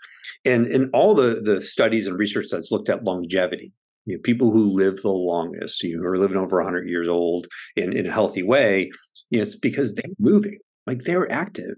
And 0.44 0.68
in 0.68 0.90
all 0.94 1.16
the 1.16 1.42
the 1.42 1.62
studies 1.62 2.06
and 2.06 2.20
research 2.20 2.48
that's 2.52 2.70
looked 2.70 2.90
at 2.90 3.06
longevity, 3.06 3.72
you 4.06 4.18
know, 4.18 4.22
people 4.22 4.52
who 4.52 4.66
live 4.66 4.98
the 5.02 5.10
longest, 5.10 5.82
you 5.84 5.96
know, 5.96 6.04
who 6.04 6.10
are 6.10 6.18
living 6.18 6.36
over 6.36 6.58
100 6.58 6.90
years 6.90 7.08
old 7.08 7.48
in, 7.78 7.96
in 7.96 8.06
a 8.06 8.12
healthy 8.12 8.44
way, 8.44 8.92
you 9.30 9.40
know, 9.40 9.44
it's 9.44 9.56
because 9.56 9.94
they're 9.94 10.12
moving, 10.20 10.58
like 10.86 11.00
they're 11.00 11.32
active. 11.32 11.76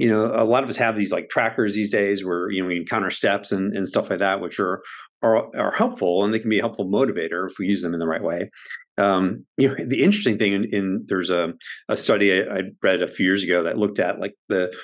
You 0.00 0.08
know, 0.08 0.26
a 0.34 0.44
lot 0.44 0.64
of 0.64 0.70
us 0.70 0.78
have 0.78 0.96
these 0.96 1.12
like 1.12 1.28
trackers 1.28 1.74
these 1.74 1.90
days 1.90 2.24
where 2.24 2.50
you 2.50 2.62
know 2.62 2.68
we 2.68 2.76
encounter 2.76 3.10
steps 3.10 3.52
and, 3.52 3.76
and 3.76 3.86
stuff 3.86 4.08
like 4.08 4.20
that, 4.20 4.40
which 4.40 4.58
are, 4.58 4.82
are 5.22 5.54
are 5.54 5.72
helpful 5.72 6.24
and 6.24 6.32
they 6.32 6.38
can 6.38 6.48
be 6.48 6.58
a 6.58 6.62
helpful 6.62 6.88
motivator 6.88 7.50
if 7.50 7.58
we 7.58 7.66
use 7.66 7.82
them 7.82 7.92
in 7.92 8.00
the 8.00 8.08
right 8.08 8.22
way. 8.22 8.48
Um, 8.96 9.44
you 9.58 9.68
know, 9.68 9.74
the 9.86 10.02
interesting 10.02 10.38
thing 10.38 10.54
in, 10.54 10.64
in 10.72 11.04
there's 11.06 11.28
a, 11.28 11.52
a 11.88 11.96
study 11.98 12.32
I, 12.32 12.44
I, 12.44 12.60
read 12.82 13.02
a 13.02 13.08
few 13.08 13.26
years 13.26 13.44
ago 13.44 13.62
that 13.62 13.78
looked 13.78 13.98
at 13.98 14.20
like 14.20 14.34
the 14.48 14.74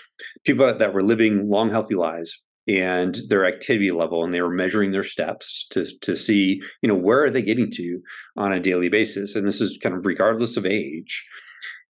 people 0.44 0.66
that 0.66 0.94
were 0.94 1.02
living 1.02 1.48
long, 1.48 1.70
healthy 1.70 1.94
lives 1.94 2.42
and 2.68 3.16
their 3.29 3.46
activity 3.46 3.90
level 3.90 4.24
and 4.24 4.35
they 4.35 4.42
were 4.42 4.50
measuring 4.50 4.90
their 4.90 5.05
steps 5.05 5.66
to 5.70 5.87
to 6.02 6.16
see 6.16 6.61
you 6.83 6.88
know 6.88 6.96
where 6.96 7.24
are 7.24 7.31
they 7.31 7.42
getting 7.42 7.70
to 7.70 8.00
on 8.37 8.52
a 8.52 8.61
daily 8.61 8.88
basis 8.88 9.35
and 9.35 9.46
this 9.46 9.61
is 9.61 9.79
kind 9.83 9.94
of 9.94 10.05
regardless 10.05 10.57
of 10.57 10.66
age 10.66 11.24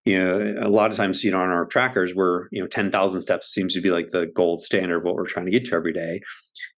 you 0.06 0.18
know 0.18 0.54
a 0.60 0.68
lot 0.68 0.90
of 0.90 0.96
times 0.96 1.22
you 1.22 1.30
know 1.30 1.38
on 1.38 1.50
our 1.50 1.66
trackers 1.66 2.14
we're 2.14 2.48
you 2.50 2.60
know 2.60 2.66
10,000 2.66 3.20
steps 3.20 3.52
seems 3.52 3.74
to 3.74 3.80
be 3.80 3.90
like 3.90 4.06
the 4.08 4.26
gold 4.34 4.62
standard 4.62 4.98
of 4.98 5.04
what 5.04 5.14
we're 5.14 5.26
trying 5.26 5.46
to 5.46 5.52
get 5.52 5.64
to 5.66 5.74
every 5.74 5.92
day 5.92 6.20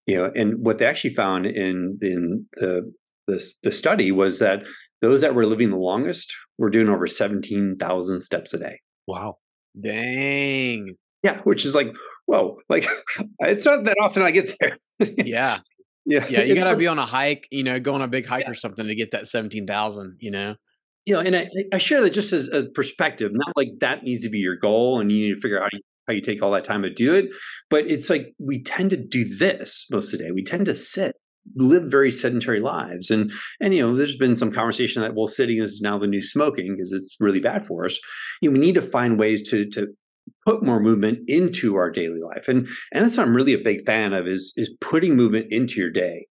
you 0.06 0.16
know 0.16 0.32
and 0.34 0.64
what 0.64 0.78
they 0.78 0.86
actually 0.86 1.14
found 1.14 1.46
in 1.46 1.98
in 2.02 2.46
the 2.54 2.92
the, 3.26 3.44
the 3.62 3.72
study 3.72 4.10
was 4.10 4.38
that 4.38 4.64
those 5.02 5.20
that 5.20 5.34
were 5.34 5.44
living 5.44 5.70
the 5.70 5.76
longest 5.76 6.34
were 6.56 6.70
doing 6.70 6.88
over 6.88 7.06
17,000 7.06 8.20
steps 8.22 8.54
a 8.54 8.58
day 8.58 8.80
wow 9.06 9.36
dang 9.80 10.96
yeah 11.22 11.40
which 11.42 11.64
is 11.64 11.74
like 11.74 11.94
whoa, 12.28 12.58
like 12.68 12.86
it's 13.40 13.64
not 13.64 13.84
that 13.84 13.96
often 14.00 14.22
I 14.22 14.30
get 14.30 14.54
there. 14.60 14.76
yeah. 15.24 15.58
Yeah. 16.10 16.26
Yeah. 16.26 16.40
You 16.40 16.54
got 16.54 16.70
to 16.70 16.76
be 16.78 16.86
on 16.86 16.98
a 16.98 17.04
hike, 17.04 17.46
you 17.50 17.62
know, 17.62 17.78
go 17.78 17.92
on 17.92 18.00
a 18.00 18.08
big 18.08 18.24
hike 18.24 18.44
yeah. 18.46 18.52
or 18.52 18.54
something 18.54 18.86
to 18.86 18.94
get 18.94 19.10
that 19.10 19.26
17,000, 19.26 20.16
you 20.20 20.30
know? 20.30 20.54
You 21.08 21.14
know, 21.14 21.20
and 21.20 21.34
I, 21.34 21.48
I 21.72 21.78
share 21.78 22.02
that 22.02 22.10
just 22.10 22.34
as 22.34 22.48
a 22.48 22.66
perspective, 22.68 23.30
not 23.32 23.56
like 23.56 23.70
that 23.80 24.02
needs 24.02 24.24
to 24.24 24.28
be 24.28 24.38
your 24.38 24.56
goal 24.56 25.00
and 25.00 25.10
you 25.10 25.28
need 25.28 25.34
to 25.36 25.40
figure 25.40 25.56
out 25.58 25.62
how 25.62 25.68
you, 25.72 25.80
how 26.06 26.12
you 26.12 26.20
take 26.20 26.42
all 26.42 26.50
that 26.50 26.64
time 26.64 26.82
to 26.82 26.90
do 26.90 27.14
it. 27.14 27.32
But 27.70 27.86
it's 27.86 28.10
like 28.10 28.34
we 28.38 28.62
tend 28.62 28.90
to 28.90 28.98
do 28.98 29.24
this 29.24 29.86
most 29.90 30.12
of 30.12 30.18
the 30.18 30.26
day. 30.26 30.32
We 30.32 30.44
tend 30.44 30.66
to 30.66 30.74
sit 30.74 31.16
live 31.54 31.90
very 31.90 32.10
sedentary 32.10 32.60
lives 32.60 33.10
and 33.10 33.32
and 33.58 33.72
you 33.72 33.80
know 33.80 33.96
there's 33.96 34.18
been 34.18 34.36
some 34.36 34.52
conversation 34.52 35.00
that 35.00 35.14
well 35.14 35.28
sitting 35.28 35.62
is 35.62 35.80
now 35.80 35.96
the 35.96 36.06
new 36.06 36.22
smoking 36.22 36.76
because 36.76 36.92
it's 36.92 37.16
really 37.20 37.40
bad 37.40 37.66
for 37.66 37.86
us 37.86 37.98
you 38.42 38.50
know, 38.50 38.52
we 38.52 38.58
need 38.58 38.74
to 38.74 38.82
find 38.82 39.18
ways 39.18 39.48
to 39.48 39.64
to 39.70 39.86
put 40.46 40.62
more 40.62 40.80
movement 40.80 41.18
into 41.26 41.76
our 41.76 41.90
daily 41.90 42.20
life. 42.20 42.48
And 42.48 42.66
and 42.92 43.04
that's 43.04 43.16
what 43.16 43.26
I'm 43.26 43.34
really 43.34 43.52
a 43.52 43.58
big 43.58 43.84
fan 43.84 44.12
of 44.12 44.26
is 44.26 44.52
is 44.56 44.74
putting 44.80 45.16
movement 45.16 45.46
into 45.50 45.80
your 45.80 45.90
day. 45.90 46.26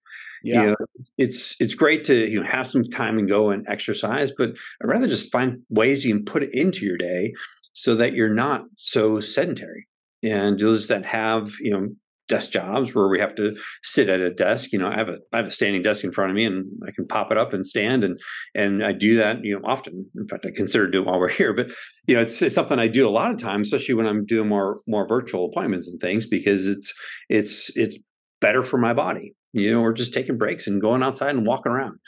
Yeah. 0.47 0.61
You 0.61 0.67
know, 0.69 0.75
it's 1.17 1.55
it's 1.59 1.75
great 1.75 2.03
to 2.05 2.29
you 2.29 2.41
know 2.41 2.47
have 2.47 2.67
some 2.67 2.83
time 2.83 3.17
and 3.17 3.27
go 3.27 3.49
and 3.49 3.65
exercise, 3.67 4.31
but 4.31 4.51
I'd 4.81 4.87
rather 4.87 5.07
just 5.07 5.31
find 5.31 5.59
ways 5.69 6.05
you 6.05 6.15
can 6.15 6.25
put 6.25 6.43
it 6.43 6.49
into 6.53 6.85
your 6.85 6.97
day 6.97 7.33
so 7.73 7.95
that 7.95 8.13
you're 8.13 8.33
not 8.33 8.63
so 8.75 9.19
sedentary. 9.19 9.87
And 10.23 10.59
those 10.59 10.87
that 10.87 11.05
have 11.05 11.51
you 11.59 11.71
know 11.71 11.87
desk 12.27 12.51
jobs 12.51 12.93
where 12.93 13.07
we 13.07 13.19
have 13.19 13.35
to 13.35 13.55
sit 13.83 14.09
at 14.09 14.19
a 14.19 14.33
desk. 14.33 14.71
You 14.71 14.79
know, 14.79 14.89
I 14.89 14.95
have 14.95 15.09
a 15.09 15.17
I 15.33 15.37
have 15.37 15.47
a 15.47 15.51
standing 15.51 15.81
desk 15.81 16.03
in 16.03 16.11
front 16.11 16.31
of 16.31 16.35
me, 16.35 16.45
and 16.45 16.65
I 16.87 16.91
can 16.91 17.07
pop 17.07 17.31
it 17.31 17.37
up 17.37 17.53
and 17.53 17.65
stand, 17.65 18.03
and 18.03 18.19
and 18.55 18.83
I 18.83 18.91
do 18.91 19.15
that. 19.17 19.43
You 19.43 19.59
know, 19.59 19.67
often. 19.67 20.09
In 20.15 20.27
fact, 20.27 20.45
I 20.45 20.51
consider 20.51 20.89
doing 20.89 21.05
while 21.05 21.19
we're 21.19 21.29
here. 21.41 21.53
But 21.53 21.71
you 22.07 22.15
know, 22.15 22.21
it's, 22.21 22.41
it's 22.41 22.55
something 22.55 22.79
I 22.79 22.87
do 22.87 23.07
a 23.07 23.11
lot 23.11 23.31
of 23.31 23.37
times, 23.37 23.67
especially 23.67 23.95
when 23.95 24.07
I'm 24.07 24.25
doing 24.25 24.49
more 24.49 24.79
more 24.87 25.07
virtual 25.07 25.45
appointments 25.45 25.87
and 25.87 25.99
things, 25.99 26.27
because 26.27 26.67
it's 26.67 26.93
it's 27.29 27.71
it's 27.75 27.97
better 28.41 28.63
for 28.63 28.77
my 28.77 28.93
body. 28.93 29.33
You 29.53 29.71
know, 29.71 29.81
or 29.81 29.93
just 29.93 30.13
taking 30.13 30.37
breaks 30.37 30.67
and 30.67 30.81
going 30.81 31.03
outside 31.03 31.35
and 31.35 31.45
walking 31.45 31.71
around. 31.71 31.99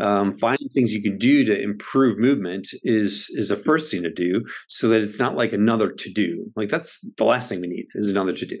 Um, 0.00 0.34
finding 0.34 0.68
things 0.70 0.92
you 0.92 1.00
can 1.02 1.18
do 1.18 1.44
to 1.44 1.60
improve 1.60 2.18
movement 2.18 2.66
is 2.82 3.28
is 3.30 3.48
the 3.50 3.56
first 3.56 3.92
thing 3.92 4.02
to 4.02 4.10
do 4.10 4.42
so 4.68 4.88
that 4.88 5.02
it's 5.02 5.20
not 5.20 5.36
like 5.36 5.52
another 5.52 5.92
to 5.92 6.12
do 6.12 6.50
like 6.56 6.68
that's 6.68 7.08
the 7.16 7.22
last 7.22 7.48
thing 7.48 7.60
we 7.60 7.68
need 7.68 7.86
is 7.94 8.10
another 8.10 8.32
to 8.32 8.44
do 8.44 8.58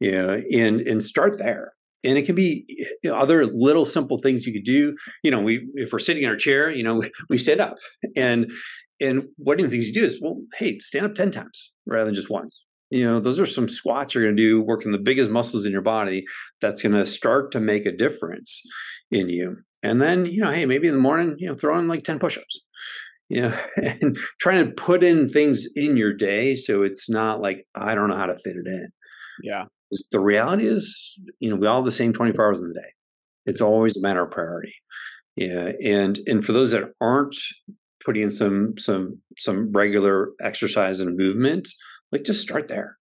you 0.00 0.12
know, 0.12 0.40
and 0.52 0.80
and 0.80 1.02
start 1.02 1.38
there. 1.38 1.72
And 2.04 2.16
it 2.16 2.26
can 2.26 2.36
be 2.36 2.64
other 3.10 3.44
little 3.46 3.84
simple 3.84 4.18
things 4.18 4.46
you 4.46 4.52
could 4.52 4.64
do. 4.64 4.94
You 5.24 5.30
know, 5.30 5.40
we 5.40 5.66
if 5.74 5.92
we're 5.92 5.98
sitting 5.98 6.22
in 6.22 6.28
our 6.28 6.36
chair, 6.36 6.70
you 6.70 6.82
know, 6.82 6.96
we, 6.96 7.10
we 7.28 7.38
sit 7.38 7.60
up, 7.60 7.76
and 8.16 8.50
and 9.00 9.26
one 9.36 9.58
of 9.58 9.64
the 9.64 9.70
things 9.70 9.88
you 9.88 9.94
do 9.94 10.04
is, 10.04 10.20
well, 10.20 10.40
hey, 10.56 10.78
stand 10.78 11.06
up 11.06 11.14
ten 11.14 11.30
times 11.30 11.72
rather 11.86 12.06
than 12.06 12.14
just 12.14 12.30
once. 12.30 12.64
You 12.90 13.04
know, 13.04 13.20
those 13.20 13.38
are 13.38 13.46
some 13.46 13.68
squats 13.68 14.14
you're 14.14 14.24
going 14.24 14.36
to 14.36 14.42
do, 14.42 14.62
working 14.62 14.92
the 14.92 14.98
biggest 14.98 15.30
muscles 15.30 15.66
in 15.66 15.72
your 15.72 15.82
body. 15.82 16.24
That's 16.60 16.82
going 16.82 16.94
to 16.94 17.06
start 17.06 17.52
to 17.52 17.60
make 17.60 17.84
a 17.84 17.92
difference 17.92 18.62
in 19.10 19.28
you. 19.28 19.58
And 19.82 20.00
then, 20.00 20.26
you 20.26 20.42
know, 20.42 20.50
hey, 20.50 20.66
maybe 20.66 20.88
in 20.88 20.94
the 20.94 21.00
morning, 21.00 21.36
you 21.38 21.48
know, 21.48 21.54
throw 21.54 21.78
in 21.78 21.88
like 21.88 22.04
ten 22.04 22.18
push-ups 22.18 22.60
you 23.30 23.42
know, 23.42 23.54
and 23.76 24.16
trying 24.40 24.64
to 24.64 24.72
put 24.72 25.04
in 25.04 25.28
things 25.28 25.68
in 25.76 25.98
your 25.98 26.14
day 26.14 26.56
so 26.56 26.82
it's 26.82 27.10
not 27.10 27.42
like 27.42 27.66
I 27.74 27.94
don't 27.94 28.08
know 28.08 28.16
how 28.16 28.24
to 28.24 28.38
fit 28.38 28.56
it 28.56 28.66
in. 28.66 28.88
Yeah 29.42 29.66
the 30.10 30.20
reality 30.20 30.66
is, 30.66 31.14
you 31.40 31.50
know, 31.50 31.56
we 31.56 31.66
all 31.66 31.76
have 31.76 31.84
the 31.84 31.92
same 31.92 32.12
24 32.12 32.46
hours 32.46 32.60
in 32.60 32.68
the 32.68 32.74
day. 32.74 32.88
It's 33.46 33.60
always 33.60 33.96
a 33.96 34.00
matter 34.00 34.22
of 34.22 34.30
priority. 34.30 34.74
Yeah. 35.36 35.72
And 35.84 36.18
and 36.26 36.44
for 36.44 36.52
those 36.52 36.72
that 36.72 36.92
aren't 37.00 37.36
putting 38.04 38.24
in 38.24 38.30
some 38.30 38.74
some 38.76 39.20
some 39.36 39.72
regular 39.72 40.30
exercise 40.40 41.00
and 41.00 41.16
movement, 41.16 41.68
like 42.12 42.24
just 42.24 42.40
start 42.40 42.68
there. 42.68 42.96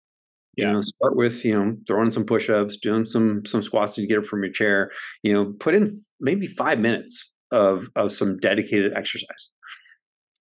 Yeah. 0.56 0.68
You 0.68 0.74
know, 0.74 0.82
start 0.82 1.16
with, 1.16 1.46
you 1.46 1.58
know, 1.58 1.78
throwing 1.86 2.10
some 2.10 2.26
push-ups, 2.26 2.78
doing 2.78 3.06
some 3.06 3.46
some 3.46 3.62
squats 3.62 3.96
to 3.96 4.08
get 4.08 4.18
up 4.18 4.26
from 4.26 4.44
your 4.44 4.52
chair. 4.52 4.92
You 5.22 5.34
know, 5.34 5.54
put 5.60 5.76
in 5.76 5.92
maybe 6.20 6.48
five 6.48 6.80
minutes 6.80 7.34
of 7.52 7.90
of 7.96 8.12
some 8.12 8.38
dedicated 8.38 8.94
exercise. 8.94 9.52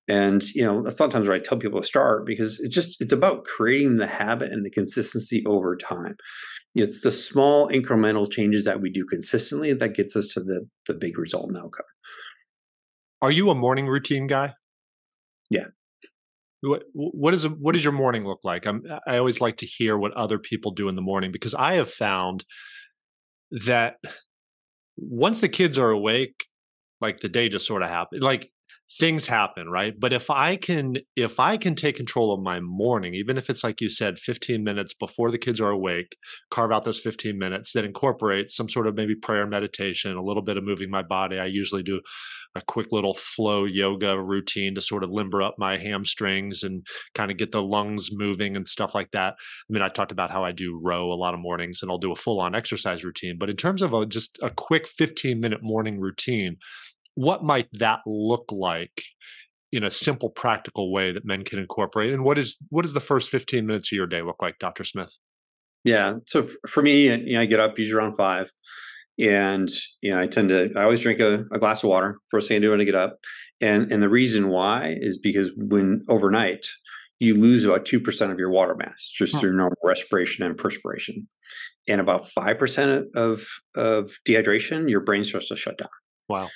And 0.08 0.42
you 0.54 0.64
know, 0.64 0.82
that's 0.82 0.98
sometimes 0.98 1.28
where 1.28 1.36
I 1.36 1.40
tell 1.40 1.58
people 1.58 1.80
to 1.80 1.86
start 1.86 2.26
because 2.26 2.60
it's 2.60 2.74
just 2.74 2.96
it's 3.00 3.12
about 3.12 3.44
creating 3.44 3.96
the 3.96 4.06
habit 4.06 4.52
and 4.52 4.64
the 4.64 4.70
consistency 4.70 5.44
over 5.46 5.76
time. 5.76 6.16
It's 6.74 7.02
the 7.02 7.10
small 7.12 7.68
incremental 7.68 8.30
changes 8.30 8.64
that 8.64 8.80
we 8.80 8.90
do 8.90 9.04
consistently 9.04 9.72
that 9.72 9.94
gets 9.94 10.14
us 10.16 10.28
to 10.28 10.40
the 10.40 10.66
the 10.86 10.94
big 10.94 11.18
result 11.18 11.48
and 11.48 11.58
outcome. 11.58 11.86
Are 13.20 13.30
you 13.30 13.50
a 13.50 13.54
morning 13.54 13.86
routine 13.86 14.26
guy? 14.26 14.54
Yeah. 15.50 15.66
What 16.66 16.82
what 16.92 17.34
is 17.34 17.46
what 17.48 17.72
does 17.72 17.84
your 17.84 17.92
morning 17.92 18.26
look 18.26 18.40
like? 18.44 18.66
I'm, 18.66 18.82
I 19.06 19.18
always 19.18 19.40
like 19.40 19.58
to 19.58 19.66
hear 19.66 19.96
what 19.96 20.12
other 20.12 20.38
people 20.38 20.72
do 20.72 20.88
in 20.88 20.96
the 20.96 21.02
morning 21.02 21.32
because 21.32 21.54
I 21.54 21.74
have 21.74 21.90
found 21.90 22.44
that 23.66 23.96
once 24.96 25.40
the 25.40 25.48
kids 25.48 25.78
are 25.78 25.90
awake, 25.90 26.44
like 27.00 27.20
the 27.20 27.28
day 27.28 27.48
just 27.48 27.66
sort 27.66 27.82
of 27.82 27.88
happens. 27.88 28.22
Like 28.22 28.50
things 28.98 29.26
happen 29.26 29.68
right 29.68 29.98
but 29.98 30.12
if 30.12 30.30
i 30.30 30.54
can 30.54 30.96
if 31.16 31.40
i 31.40 31.56
can 31.56 31.74
take 31.74 31.96
control 31.96 32.32
of 32.32 32.40
my 32.40 32.60
morning 32.60 33.14
even 33.14 33.36
if 33.36 33.50
it's 33.50 33.64
like 33.64 33.80
you 33.80 33.88
said 33.88 34.16
15 34.16 34.62
minutes 34.62 34.94
before 34.94 35.32
the 35.32 35.38
kids 35.38 35.60
are 35.60 35.70
awake 35.70 36.16
carve 36.52 36.70
out 36.70 36.84
those 36.84 37.00
15 37.00 37.36
minutes 37.36 37.72
that 37.72 37.84
incorporate 37.84 38.52
some 38.52 38.68
sort 38.68 38.86
of 38.86 38.94
maybe 38.94 39.16
prayer 39.16 39.44
meditation 39.44 40.16
a 40.16 40.22
little 40.22 40.42
bit 40.42 40.56
of 40.56 40.62
moving 40.62 40.88
my 40.88 41.02
body 41.02 41.36
i 41.36 41.46
usually 41.46 41.82
do 41.82 42.00
a 42.56 42.62
quick 42.62 42.88
little 42.90 43.14
flow 43.14 43.64
yoga 43.64 44.20
routine 44.20 44.74
to 44.74 44.80
sort 44.80 45.04
of 45.04 45.10
limber 45.10 45.42
up 45.42 45.54
my 45.58 45.76
hamstrings 45.76 46.62
and 46.62 46.86
kind 47.14 47.30
of 47.30 47.36
get 47.36 47.52
the 47.52 47.62
lungs 47.62 48.10
moving 48.12 48.56
and 48.56 48.66
stuff 48.66 48.94
like 48.94 49.10
that. 49.12 49.34
I 49.34 49.72
mean 49.72 49.82
i 49.82 49.88
talked 49.88 50.12
about 50.12 50.30
how 50.30 50.44
i 50.44 50.52
do 50.52 50.78
row 50.82 51.12
a 51.12 51.14
lot 51.14 51.34
of 51.34 51.40
mornings 51.40 51.80
and 51.82 51.90
i'll 51.90 51.98
do 51.98 52.12
a 52.12 52.16
full 52.16 52.40
on 52.40 52.54
exercise 52.54 53.04
routine 53.04 53.36
but 53.38 53.50
in 53.50 53.56
terms 53.56 53.82
of 53.82 53.92
a, 53.92 54.06
just 54.06 54.38
a 54.42 54.50
quick 54.50 54.86
15 54.88 55.40
minute 55.40 55.62
morning 55.62 56.00
routine 56.00 56.56
what 57.14 57.42
might 57.42 57.68
that 57.72 58.00
look 58.06 58.44
like 58.52 59.02
in 59.72 59.84
a 59.84 59.90
simple 59.90 60.30
practical 60.30 60.92
way 60.92 61.12
that 61.12 61.24
men 61.24 61.44
can 61.44 61.58
incorporate? 61.58 62.12
And 62.12 62.24
what 62.24 62.38
is 62.38 62.56
what 62.70 62.82
does 62.82 62.92
the 62.92 63.00
first 63.00 63.30
15 63.30 63.66
minutes 63.66 63.90
of 63.90 63.96
your 63.96 64.06
day 64.06 64.22
look 64.22 64.40
like 64.40 64.58
dr 64.58 64.84
smith? 64.84 65.12
Yeah. 65.84 66.16
So 66.26 66.48
for 66.68 66.82
me, 66.82 67.08
you 67.08 67.34
know, 67.34 67.42
I 67.42 67.46
get 67.46 67.60
up 67.60 67.78
usually 67.78 67.98
around 67.98 68.16
five, 68.16 68.50
and 69.18 69.70
you 70.02 70.10
know, 70.10 70.20
I 70.20 70.26
tend 70.26 70.48
to. 70.50 70.70
I 70.76 70.82
always 70.82 71.00
drink 71.00 71.20
a, 71.20 71.44
a 71.52 71.58
glass 71.58 71.82
of 71.82 71.90
water 71.90 72.18
first 72.28 72.48
thing 72.48 72.56
I 72.56 72.60
do 72.60 72.70
when 72.70 72.80
I 72.80 72.84
get 72.84 72.94
up, 72.94 73.18
and 73.60 73.90
and 73.90 74.02
the 74.02 74.08
reason 74.08 74.48
why 74.48 74.96
is 75.00 75.18
because 75.18 75.50
when 75.56 76.02
overnight 76.08 76.66
you 77.18 77.34
lose 77.34 77.64
about 77.64 77.86
two 77.86 78.00
percent 78.00 78.30
of 78.32 78.38
your 78.38 78.50
water 78.50 78.74
mass 78.74 79.10
just 79.12 79.34
Huh. 79.34 79.40
through 79.40 79.56
normal 79.56 79.78
respiration 79.84 80.44
and 80.44 80.56
perspiration, 80.56 81.28
and 81.88 82.00
about 82.00 82.28
five 82.28 82.58
percent 82.58 83.06
of 83.14 83.46
of 83.74 84.12
dehydration, 84.26 84.88
your 84.90 85.00
brain 85.00 85.24
starts 85.24 85.48
to 85.48 85.56
shut 85.56 85.78
down. 85.78 85.88
Wow. 86.28 86.48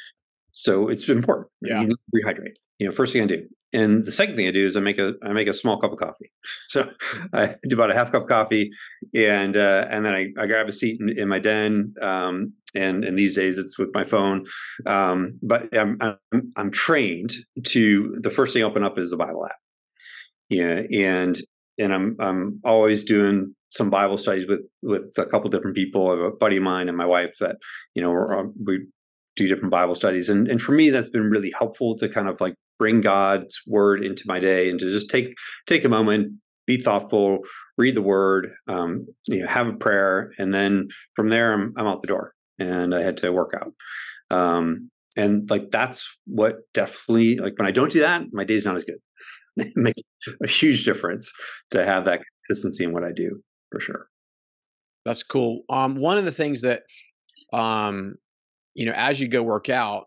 So 0.52 0.88
it's 0.88 1.08
important. 1.08 1.48
Yeah. 1.62 1.80
You 1.80 1.88
need 1.88 1.94
to 1.94 2.26
rehydrate. 2.26 2.54
You 2.78 2.86
know, 2.86 2.92
first 2.92 3.12
thing 3.12 3.22
I 3.22 3.26
do. 3.26 3.46
And 3.72 4.04
the 4.04 4.12
second 4.12 4.36
thing 4.36 4.48
I 4.48 4.50
do 4.50 4.66
is 4.66 4.76
I 4.76 4.80
make 4.80 4.98
a 4.98 5.14
I 5.22 5.32
make 5.32 5.48
a 5.48 5.54
small 5.54 5.78
cup 5.78 5.92
of 5.92 5.98
coffee. 5.98 6.32
So 6.68 6.88
I 7.32 7.54
do 7.68 7.74
about 7.74 7.90
a 7.90 7.94
half 7.94 8.12
cup 8.12 8.22
of 8.22 8.28
coffee, 8.28 8.70
and 9.14 9.56
uh, 9.56 9.86
and 9.90 10.04
then 10.04 10.14
I, 10.14 10.28
I 10.38 10.46
grab 10.46 10.68
a 10.68 10.72
seat 10.72 11.00
in, 11.00 11.08
in 11.18 11.28
my 11.28 11.38
den. 11.38 11.94
Um, 12.00 12.54
and 12.74 13.04
and 13.04 13.18
these 13.18 13.34
days 13.34 13.58
it's 13.58 13.78
with 13.78 13.90
my 13.92 14.04
phone. 14.04 14.44
Um, 14.86 15.38
but 15.42 15.62
I'm, 15.76 15.98
I'm 16.00 16.52
I'm 16.56 16.70
trained 16.70 17.32
to 17.68 18.16
the 18.20 18.30
first 18.30 18.52
thing 18.52 18.62
I 18.62 18.66
open 18.66 18.84
up 18.84 18.98
is 18.98 19.10
the 19.10 19.16
Bible 19.16 19.46
app. 19.46 19.56
Yeah, 20.48 20.82
and 20.92 21.40
and 21.78 21.94
I'm 21.94 22.16
I'm 22.20 22.60
always 22.64 23.04
doing 23.04 23.54
some 23.70 23.90
Bible 23.90 24.18
studies 24.18 24.46
with 24.48 24.60
with 24.82 25.12
a 25.18 25.26
couple 25.26 25.50
different 25.50 25.76
people. 25.76 26.08
I 26.08 26.10
have 26.10 26.20
a 26.20 26.30
buddy 26.30 26.56
of 26.56 26.62
mine 26.62 26.88
and 26.88 26.96
my 26.96 27.06
wife 27.06 27.36
that 27.40 27.56
you 27.94 28.02
know 28.02 28.52
we 28.64 28.86
do 29.36 29.48
different 29.48 29.70
Bible 29.70 29.94
studies, 29.94 30.28
and 30.28 30.48
and 30.48 30.60
for 30.60 30.72
me 30.72 30.90
that's 30.90 31.10
been 31.10 31.30
really 31.30 31.52
helpful 31.56 31.96
to 31.96 32.08
kind 32.08 32.28
of 32.28 32.40
like 32.40 32.54
bring 32.80 33.02
God's 33.02 33.60
word 33.66 34.02
into 34.02 34.24
my 34.26 34.40
day 34.40 34.70
and 34.70 34.80
to 34.80 34.90
just 34.90 35.10
take 35.10 35.34
take 35.66 35.84
a 35.84 35.88
moment, 35.88 36.32
be 36.66 36.78
thoughtful, 36.78 37.40
read 37.76 37.94
the 37.94 38.02
word, 38.02 38.52
um, 38.66 39.06
you 39.28 39.40
know, 39.40 39.46
have 39.46 39.68
a 39.68 39.74
prayer, 39.74 40.32
and 40.38 40.52
then 40.52 40.88
from 41.14 41.28
there 41.28 41.52
I'm 41.52 41.74
I'm 41.76 41.86
out 41.86 42.00
the 42.00 42.08
door 42.08 42.32
and 42.58 42.94
I 42.94 43.02
had 43.02 43.18
to 43.18 43.32
work 43.32 43.52
out. 43.54 43.72
Um, 44.36 44.90
and 45.16 45.48
like 45.50 45.70
that's 45.70 46.18
what 46.26 46.56
definitely 46.72 47.36
like 47.36 47.58
when 47.58 47.68
I 47.68 47.70
don't 47.70 47.92
do 47.92 48.00
that, 48.00 48.22
my 48.32 48.44
day's 48.44 48.64
not 48.64 48.76
as 48.76 48.84
good. 48.84 48.98
it 49.56 49.76
makes 49.76 50.00
a 50.42 50.48
huge 50.48 50.84
difference 50.84 51.30
to 51.72 51.84
have 51.84 52.06
that 52.06 52.22
consistency 52.46 52.84
in 52.84 52.92
what 52.92 53.04
I 53.04 53.12
do 53.12 53.42
for 53.70 53.80
sure. 53.80 54.08
That's 55.04 55.22
cool. 55.22 55.62
Um, 55.68 55.96
one 55.96 56.16
of 56.16 56.24
the 56.24 56.32
things 56.32 56.62
that, 56.62 56.82
um, 57.52 58.14
you 58.74 58.86
know, 58.86 58.92
as 58.94 59.20
you 59.20 59.28
go 59.28 59.42
work 59.42 59.68
out, 59.68 60.06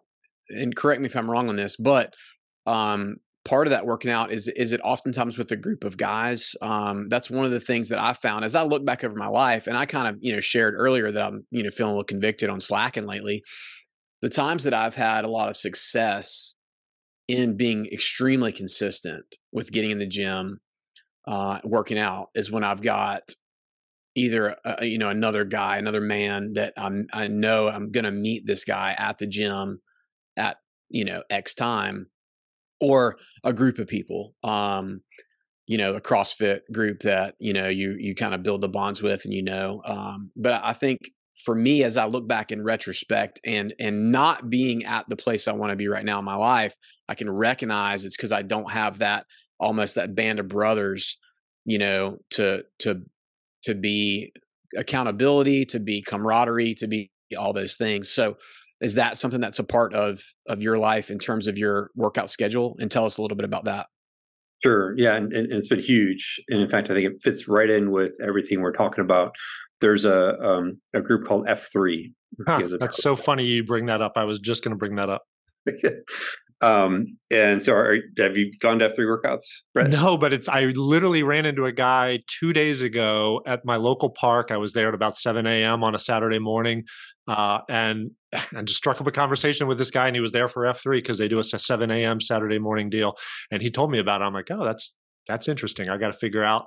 and 0.49 0.75
correct 0.75 1.01
me 1.01 1.07
if 1.07 1.15
I'm 1.15 1.29
wrong 1.29 1.49
on 1.49 1.55
this, 1.55 1.75
but 1.75 2.13
um, 2.65 3.17
part 3.45 3.67
of 3.67 3.71
that 3.71 3.85
working 3.85 4.11
out 4.11 4.31
is 4.31 4.47
is 4.47 4.73
it 4.73 4.81
oftentimes 4.83 5.37
with 5.37 5.51
a 5.51 5.55
group 5.55 5.83
of 5.83 5.97
guys. 5.97 6.55
Um, 6.61 7.09
that's 7.09 7.29
one 7.29 7.45
of 7.45 7.51
the 7.51 7.59
things 7.59 7.89
that 7.89 7.99
I 7.99 8.13
found 8.13 8.45
as 8.45 8.55
I 8.55 8.63
look 8.63 8.85
back 8.85 9.03
over 9.03 9.15
my 9.15 9.27
life, 9.27 9.67
and 9.67 9.77
I 9.77 9.85
kind 9.85 10.07
of 10.07 10.17
you 10.21 10.33
know 10.33 10.39
shared 10.39 10.75
earlier 10.77 11.11
that 11.11 11.21
I'm 11.21 11.45
you 11.51 11.63
know 11.63 11.69
feeling 11.69 11.91
a 11.91 11.95
little 11.95 12.05
convicted 12.05 12.49
on 12.49 12.59
slacking 12.59 13.05
lately. 13.05 13.43
The 14.21 14.29
times 14.29 14.63
that 14.63 14.73
I've 14.73 14.95
had 14.95 15.25
a 15.25 15.29
lot 15.29 15.49
of 15.49 15.57
success 15.57 16.55
in 17.27 17.57
being 17.57 17.87
extremely 17.87 18.51
consistent 18.51 19.25
with 19.51 19.71
getting 19.71 19.91
in 19.91 19.99
the 19.99 20.07
gym, 20.07 20.59
uh, 21.27 21.59
working 21.63 21.97
out, 21.97 22.29
is 22.35 22.51
when 22.51 22.63
I've 22.63 22.81
got 22.81 23.23
either 24.15 24.55
uh, 24.63 24.77
you 24.81 24.97
know 24.97 25.09
another 25.09 25.43
guy, 25.43 25.77
another 25.77 26.01
man 26.01 26.53
that 26.53 26.73
I'm 26.77 27.07
I 27.11 27.27
know 27.27 27.67
I'm 27.67 27.91
going 27.91 28.05
to 28.05 28.11
meet 28.11 28.45
this 28.45 28.63
guy 28.63 28.95
at 28.97 29.17
the 29.17 29.27
gym 29.27 29.81
at 30.37 30.57
you 30.89 31.03
know 31.05 31.23
X 31.29 31.53
time, 31.53 32.07
or 32.83 33.17
a 33.43 33.53
group 33.53 33.79
of 33.79 33.87
people. 33.87 34.35
Um, 34.43 35.01
you 35.65 35.77
know, 35.77 35.93
a 35.93 36.01
CrossFit 36.01 36.59
group 36.73 36.99
that 37.03 37.35
you 37.39 37.53
know 37.53 37.69
you 37.69 37.95
you 37.97 38.15
kind 38.15 38.35
of 38.35 38.43
build 38.43 38.61
the 38.61 38.67
bonds 38.67 39.01
with, 39.01 39.23
and 39.23 39.33
you 39.33 39.41
know. 39.41 39.81
Um, 39.85 40.31
but 40.35 40.59
I 40.61 40.73
think 40.73 40.99
for 41.45 41.55
me, 41.55 41.83
as 41.83 41.95
I 41.95 42.05
look 42.05 42.27
back 42.27 42.51
in 42.51 42.63
retrospect, 42.63 43.39
and 43.45 43.73
and 43.79 44.11
not 44.11 44.49
being 44.49 44.83
at 44.83 45.07
the 45.07 45.15
place 45.15 45.47
I 45.47 45.53
want 45.53 45.71
to 45.71 45.77
be 45.77 45.87
right 45.87 46.03
now 46.03 46.19
in 46.19 46.25
my 46.25 46.35
life, 46.35 46.75
I 47.07 47.15
can 47.15 47.29
recognize 47.29 48.03
it's 48.03 48.17
because 48.17 48.33
I 48.33 48.41
don't 48.41 48.71
have 48.71 48.99
that 48.99 49.25
almost 49.57 49.95
that 49.95 50.15
band 50.15 50.39
of 50.39 50.49
brothers, 50.49 51.17
you 51.63 51.77
know, 51.77 52.17
to 52.31 52.63
to 52.79 53.01
to 53.63 53.73
be 53.73 54.33
accountability, 54.77 55.65
to 55.67 55.79
be 55.79 56.01
camaraderie, 56.01 56.75
to 56.75 56.87
be 56.87 57.09
all 57.37 57.53
those 57.53 57.77
things. 57.77 58.09
So 58.09 58.35
is 58.81 58.95
that 58.95 59.17
something 59.17 59.41
that's 59.41 59.59
a 59.59 59.63
part 59.63 59.93
of 59.93 60.21
of 60.47 60.61
your 60.61 60.77
life 60.77 61.09
in 61.09 61.19
terms 61.19 61.47
of 61.47 61.57
your 61.57 61.91
workout 61.95 62.29
schedule? 62.29 62.75
And 62.79 62.89
tell 62.91 63.05
us 63.05 63.17
a 63.17 63.21
little 63.21 63.37
bit 63.37 63.45
about 63.45 63.65
that. 63.65 63.87
Sure. 64.63 64.95
Yeah. 64.97 65.15
And, 65.15 65.33
and 65.33 65.51
it's 65.51 65.67
been 65.67 65.81
huge. 65.81 66.41
And 66.49 66.61
in 66.61 66.69
fact, 66.69 66.89
I 66.89 66.93
think 66.93 67.05
it 67.05 67.21
fits 67.21 67.49
right 67.49 67.69
in 67.69 67.91
with 67.91 68.13
everything 68.25 68.61
we're 68.61 68.71
talking 68.71 69.03
about. 69.03 69.35
There's 69.81 70.05
a 70.05 70.39
um, 70.39 70.79
a 70.93 71.01
group 71.01 71.25
called 71.25 71.47
F3. 71.47 72.13
Huh, 72.47 72.67
that's 72.79 73.03
so 73.03 73.15
funny 73.15 73.45
you 73.45 73.63
bring 73.63 73.87
that 73.87 74.01
up. 74.01 74.13
I 74.15 74.23
was 74.23 74.39
just 74.39 74.63
going 74.63 74.71
to 74.71 74.77
bring 74.77 74.95
that 74.95 75.09
up. 75.09 75.23
um, 76.61 77.17
and 77.29 77.61
so, 77.61 77.73
are, 77.73 77.97
have 78.17 78.37
you 78.37 78.51
gone 78.59 78.79
to 78.79 78.89
F3 78.89 78.99
workouts? 78.99 79.43
Brett? 79.73 79.89
No, 79.89 80.17
but 80.17 80.33
it's 80.33 80.47
I 80.47 80.63
literally 80.65 81.21
ran 81.21 81.45
into 81.45 81.65
a 81.65 81.71
guy 81.71 82.19
two 82.39 82.53
days 82.53 82.81
ago 82.81 83.41
at 83.45 83.65
my 83.65 83.75
local 83.75 84.09
park. 84.09 84.49
I 84.49 84.57
was 84.57 84.73
there 84.73 84.87
at 84.87 84.95
about 84.95 85.17
7 85.17 85.45
a.m. 85.45 85.83
on 85.83 85.93
a 85.93 85.99
Saturday 85.99 86.39
morning. 86.39 86.85
Uh, 87.27 87.59
and 87.69 88.11
and 88.55 88.67
just 88.67 88.77
struck 88.77 88.99
up 88.99 89.07
a 89.07 89.11
conversation 89.11 89.67
with 89.67 89.77
this 89.77 89.91
guy, 89.91 90.07
and 90.07 90.15
he 90.15 90.19
was 90.19 90.31
there 90.31 90.47
for 90.47 90.63
F3 90.63 90.91
because 90.97 91.17
they 91.17 91.27
do 91.27 91.39
a 91.39 91.43
7 91.43 91.91
a.m. 91.91 92.19
Saturday 92.19 92.59
morning 92.59 92.89
deal. 92.89 93.15
And 93.51 93.61
he 93.61 93.69
told 93.71 93.91
me 93.91 93.99
about 93.99 94.21
it. 94.21 94.25
I'm 94.25 94.33
like, 94.33 94.51
oh, 94.51 94.63
that's 94.65 94.93
that's 95.27 95.47
interesting. 95.47 95.89
I 95.89 95.97
got 95.97 96.07
to 96.11 96.17
figure 96.17 96.43
out 96.43 96.65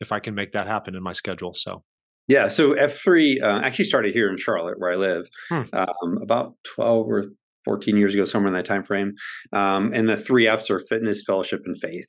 if 0.00 0.12
I 0.12 0.18
can 0.20 0.34
make 0.34 0.52
that 0.52 0.66
happen 0.66 0.94
in 0.94 1.02
my 1.02 1.12
schedule. 1.14 1.54
So 1.54 1.82
Yeah, 2.28 2.48
so 2.48 2.74
F3 2.74 3.42
uh, 3.42 3.60
actually 3.64 3.86
started 3.86 4.12
here 4.12 4.28
in 4.30 4.36
Charlotte, 4.36 4.78
where 4.78 4.92
I 4.92 4.96
live, 4.96 5.28
Hmm. 5.48 5.62
um, 5.72 6.18
about 6.20 6.54
12 6.74 7.06
or 7.06 7.24
14 7.64 7.96
years 7.96 8.14
ago, 8.14 8.24
somewhere 8.24 8.48
in 8.48 8.54
that 8.54 8.64
time 8.66 8.84
frame. 8.84 9.12
Um, 9.52 9.92
and 9.94 10.08
the 10.08 10.16
three 10.16 10.46
Fs 10.46 10.70
are 10.70 10.78
fitness, 10.78 11.22
fellowship, 11.24 11.62
and 11.64 11.78
faith. 11.78 12.08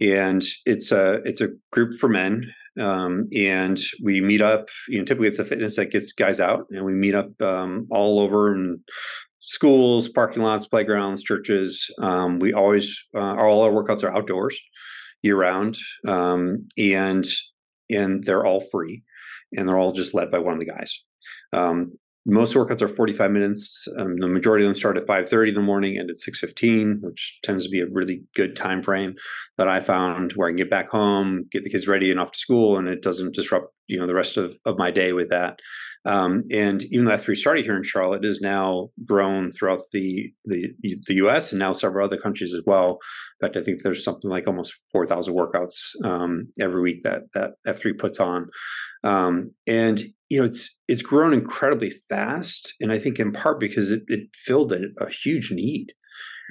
And 0.00 0.44
it's 0.66 0.92
a 0.92 1.20
it's 1.24 1.40
a 1.40 1.48
group 1.72 1.98
for 1.98 2.08
men, 2.08 2.52
um, 2.80 3.28
and 3.34 3.78
we 4.02 4.20
meet 4.20 4.40
up. 4.40 4.68
You 4.88 4.98
know, 4.98 5.04
typically 5.04 5.28
it's 5.28 5.38
the 5.38 5.44
fitness 5.44 5.76
that 5.76 5.90
gets 5.90 6.12
guys 6.12 6.40
out, 6.40 6.66
and 6.70 6.84
we 6.84 6.92
meet 6.92 7.14
up 7.14 7.30
um, 7.40 7.86
all 7.90 8.20
over 8.20 8.54
in 8.54 8.82
schools, 9.40 10.08
parking 10.08 10.42
lots, 10.42 10.66
playgrounds, 10.66 11.22
churches. 11.22 11.88
Um, 12.00 12.38
we 12.38 12.52
always 12.52 12.96
uh, 13.16 13.36
all 13.36 13.62
our 13.62 13.70
workouts 13.70 14.02
are 14.02 14.14
outdoors, 14.14 14.58
year 15.22 15.36
round, 15.36 15.76
um, 16.06 16.66
and 16.78 17.24
and 17.90 18.24
they're 18.24 18.44
all 18.44 18.60
free 18.60 19.02
and 19.52 19.68
they're 19.68 19.78
all 19.78 19.92
just 19.92 20.14
led 20.14 20.30
by 20.30 20.38
one 20.38 20.54
of 20.54 20.60
the 20.60 20.66
guys. 20.66 21.02
Most 22.28 22.56
workouts 22.56 22.82
are 22.82 22.88
45 22.88 23.30
minutes. 23.30 23.86
Um, 23.96 24.16
the 24.18 24.26
majority 24.26 24.64
of 24.64 24.68
them 24.68 24.74
start 24.74 24.96
at 24.96 25.06
5:30 25.06 25.50
in 25.50 25.54
the 25.54 25.60
morning, 25.60 25.96
and 25.96 26.10
at 26.10 26.18
6:15, 26.18 26.98
which 27.00 27.38
tends 27.44 27.64
to 27.64 27.70
be 27.70 27.80
a 27.80 27.86
really 27.86 28.24
good 28.34 28.56
time 28.56 28.82
frame 28.82 29.14
that 29.58 29.68
I 29.68 29.80
found 29.80 30.32
where 30.32 30.48
I 30.48 30.50
can 30.50 30.56
get 30.56 30.68
back 30.68 30.90
home, 30.90 31.44
get 31.52 31.62
the 31.62 31.70
kids 31.70 31.86
ready 31.86 32.10
and 32.10 32.18
off 32.18 32.32
to 32.32 32.38
school, 32.38 32.76
and 32.76 32.88
it 32.88 33.00
doesn't 33.00 33.34
disrupt 33.34 33.72
you 33.86 33.98
know 33.98 34.06
the 34.06 34.14
rest 34.14 34.36
of, 34.36 34.56
of 34.64 34.76
my 34.76 34.90
day 34.90 35.12
with 35.12 35.28
that. 35.30 35.60
Um, 36.04 36.44
and 36.52 36.84
even 36.84 37.04
though 37.04 37.16
F3 37.16 37.36
started 37.36 37.64
here 37.64 37.76
in 37.76 37.82
Charlotte, 37.82 38.24
it 38.24 38.26
has 38.26 38.40
now 38.40 38.90
grown 39.04 39.50
throughout 39.52 39.82
the, 39.92 40.32
the 40.44 40.68
the 40.82 41.14
U.S. 41.16 41.52
and 41.52 41.58
now 41.58 41.72
several 41.72 42.04
other 42.04 42.16
countries 42.16 42.54
as 42.54 42.62
well. 42.66 42.98
In 43.40 43.46
fact, 43.46 43.56
I 43.56 43.62
think 43.62 43.82
there's 43.82 44.04
something 44.04 44.30
like 44.30 44.46
almost 44.46 44.82
4,000 44.92 45.34
workouts 45.34 45.94
um, 46.04 46.48
every 46.60 46.80
week 46.80 47.02
that 47.04 47.22
that 47.34 47.52
F3 47.66 47.98
puts 47.98 48.18
on. 48.18 48.48
Um, 49.04 49.52
and 49.66 50.02
you 50.28 50.38
know 50.38 50.44
it's 50.44 50.76
it's 50.88 51.02
grown 51.02 51.32
incredibly 51.32 51.90
fast, 52.08 52.74
and 52.80 52.92
I 52.92 52.98
think 52.98 53.18
in 53.18 53.32
part 53.32 53.60
because 53.60 53.90
it, 53.90 54.02
it 54.08 54.28
filled 54.34 54.72
a, 54.72 54.82
a 55.00 55.10
huge 55.10 55.50
need. 55.50 55.92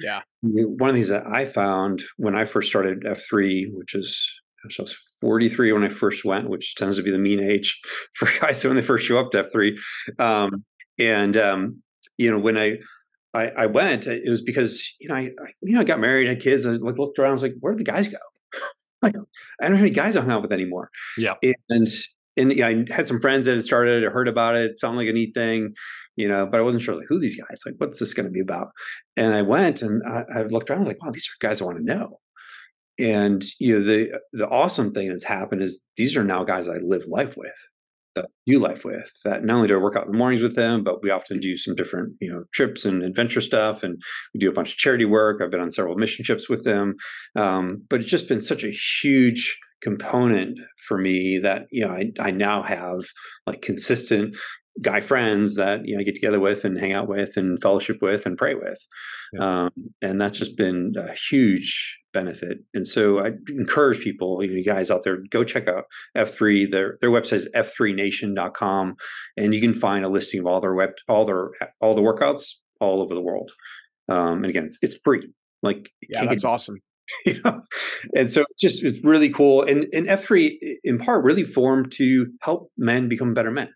Yeah. 0.00 0.20
One 0.42 0.90
of 0.90 0.94
these 0.96 1.08
that 1.08 1.26
I 1.26 1.46
found 1.46 2.02
when 2.18 2.36
I 2.36 2.44
first 2.44 2.68
started 2.68 3.04
F3, 3.04 3.66
which 3.72 3.94
is 3.94 4.30
I 4.64 4.68
was 4.78 4.96
43 5.20 5.72
when 5.72 5.84
I 5.84 5.88
first 5.88 6.24
went, 6.24 6.50
which 6.50 6.74
tends 6.74 6.96
to 6.96 7.02
be 7.02 7.10
the 7.10 7.18
mean 7.18 7.40
age 7.40 7.80
for 8.14 8.28
guys 8.40 8.64
when 8.64 8.76
they 8.76 8.82
first 8.82 9.06
show 9.06 9.18
up 9.18 9.30
to 9.30 9.44
F3. 9.44 9.78
Um, 10.18 10.64
and 10.98 11.36
um, 11.36 11.82
you 12.18 12.30
know 12.30 12.38
when 12.38 12.56
I, 12.56 12.78
I 13.34 13.48
I 13.48 13.66
went, 13.66 14.06
it 14.06 14.28
was 14.28 14.42
because 14.42 14.94
you 15.00 15.08
know 15.08 15.14
I, 15.14 15.20
I 15.20 15.52
you 15.62 15.74
know 15.74 15.80
I 15.80 15.84
got 15.84 16.00
married, 16.00 16.28
had 16.28 16.40
kids, 16.40 16.64
and 16.64 16.76
I 16.76 16.78
like 16.78 16.98
looked 16.98 17.18
around, 17.18 17.30
I 17.30 17.32
was 17.32 17.42
like, 17.42 17.54
where 17.60 17.72
did 17.72 17.80
the 17.80 17.90
guys 17.90 18.08
go? 18.08 18.18
like 19.02 19.14
I 19.60 19.68
don't 19.68 19.76
have 19.76 19.82
any 19.82 19.90
guys 19.90 20.16
I 20.16 20.20
hung 20.20 20.30
out 20.30 20.42
with 20.42 20.52
anymore. 20.52 20.90
Yeah. 21.18 21.34
and 21.68 21.88
and 22.36 22.52
I 22.62 22.84
had 22.92 23.08
some 23.08 23.20
friends 23.20 23.46
that 23.46 23.54
had 23.54 23.64
started, 23.64 24.04
I 24.04 24.10
heard 24.10 24.28
about 24.28 24.56
it, 24.56 24.72
it 24.72 24.80
sounded 24.80 24.98
like 24.98 25.08
a 25.08 25.12
neat 25.12 25.34
thing, 25.34 25.72
you 26.16 26.28
know, 26.28 26.46
but 26.46 26.58
I 26.58 26.62
wasn't 26.62 26.82
sure 26.82 26.94
like 26.94 27.06
who 27.08 27.18
these 27.18 27.36
guys, 27.36 27.62
like 27.64 27.74
what's 27.78 27.98
this 27.98 28.14
going 28.14 28.26
to 28.26 28.32
be 28.32 28.40
about? 28.40 28.68
And 29.16 29.34
I 29.34 29.42
went 29.42 29.82
and 29.82 30.02
I, 30.06 30.40
I 30.40 30.42
looked 30.42 30.70
around, 30.70 30.78
I 30.78 30.80
was 30.80 30.88
like, 30.88 31.02
wow, 31.02 31.10
these 31.10 31.28
are 31.28 31.46
guys 31.46 31.60
I 31.60 31.64
want 31.64 31.78
to 31.78 31.84
know. 31.84 32.18
And 32.98 33.44
you 33.60 33.74
know, 33.74 33.84
the 33.84 34.18
the 34.32 34.48
awesome 34.48 34.92
thing 34.92 35.08
that's 35.08 35.24
happened 35.24 35.62
is 35.62 35.84
these 35.96 36.16
are 36.16 36.24
now 36.24 36.44
guys 36.44 36.66
I 36.66 36.78
live 36.78 37.06
life 37.06 37.36
with, 37.36 37.52
that 38.14 38.26
do 38.46 38.58
life 38.58 38.84
with. 38.84 39.10
That 39.24 39.44
not 39.44 39.56
only 39.56 39.68
do 39.68 39.74
I 39.74 39.82
work 39.82 39.96
out 39.96 40.06
in 40.06 40.12
the 40.12 40.18
mornings 40.18 40.42
with 40.42 40.56
them, 40.56 40.82
but 40.82 41.02
we 41.02 41.10
often 41.10 41.38
do 41.38 41.56
some 41.56 41.74
different, 41.74 42.14
you 42.20 42.32
know, 42.32 42.44
trips 42.54 42.84
and 42.84 43.02
adventure 43.02 43.42
stuff, 43.42 43.82
and 43.82 44.00
we 44.32 44.40
do 44.40 44.48
a 44.48 44.52
bunch 44.52 44.72
of 44.72 44.78
charity 44.78 45.04
work. 45.04 45.42
I've 45.42 45.50
been 45.50 45.60
on 45.60 45.70
several 45.70 45.96
mission 45.96 46.24
trips 46.24 46.48
with 46.48 46.64
them, 46.64 46.94
um, 47.36 47.82
but 47.88 48.00
it's 48.00 48.10
just 48.10 48.28
been 48.28 48.40
such 48.40 48.64
a 48.64 48.70
huge 48.70 49.58
component 49.82 50.58
for 50.86 50.98
me 50.98 51.38
that 51.38 51.66
you 51.70 51.84
know 51.84 51.92
I, 51.92 52.10
I 52.20 52.30
now 52.30 52.62
have 52.62 53.00
like 53.46 53.62
consistent 53.62 54.36
guy 54.82 55.00
friends 55.00 55.56
that 55.56 55.80
you 55.84 55.94
know 55.94 56.00
I 56.00 56.04
get 56.04 56.14
together 56.14 56.40
with 56.40 56.64
and 56.64 56.78
hang 56.78 56.92
out 56.92 57.08
with 57.08 57.36
and 57.36 57.60
fellowship 57.60 57.98
with 58.02 58.26
and 58.26 58.36
pray 58.36 58.54
with, 58.54 58.78
yeah. 59.32 59.64
um, 59.64 59.70
and 60.02 60.20
that's 60.20 60.38
just 60.38 60.56
been 60.56 60.94
a 60.98 61.14
huge 61.30 61.98
benefit. 62.12 62.58
And 62.72 62.86
so 62.86 63.20
I 63.20 63.32
encourage 63.50 64.00
people, 64.00 64.42
you, 64.42 64.48
know, 64.48 64.56
you 64.56 64.64
guys 64.64 64.90
out 64.90 65.02
there, 65.02 65.18
go 65.30 65.44
check 65.44 65.68
out 65.68 65.84
F3. 66.16 66.70
Their 66.70 66.96
their 67.00 67.10
website 67.10 67.34
is 67.34 67.48
f3nation.com, 67.54 68.96
and 69.36 69.54
you 69.54 69.60
can 69.60 69.74
find 69.74 70.04
a 70.04 70.08
listing 70.08 70.40
of 70.40 70.46
all 70.46 70.60
their 70.60 70.74
web 70.74 70.90
all 71.08 71.24
their 71.24 71.50
all 71.80 71.94
the 71.94 72.02
workouts 72.02 72.54
all 72.80 73.00
over 73.00 73.14
the 73.14 73.20
world. 73.20 73.50
Um, 74.08 74.44
and 74.44 74.46
again, 74.46 74.64
it's, 74.66 74.78
it's 74.82 74.98
free. 75.02 75.28
Like 75.62 75.90
yeah, 76.08 76.24
that's 76.26 76.44
awesome. 76.44 76.76
You 77.24 77.40
know, 77.44 77.60
and 78.16 78.32
so 78.32 78.42
it's 78.42 78.60
just 78.60 78.82
it's 78.82 79.04
really 79.04 79.30
cool. 79.30 79.62
And 79.62 79.86
and 79.92 80.06
F3 80.06 80.58
in 80.82 80.98
part 80.98 81.24
really 81.24 81.44
formed 81.44 81.92
to 81.92 82.26
help 82.42 82.70
men 82.76 83.08
become 83.08 83.32
better 83.32 83.50
men 83.50 83.68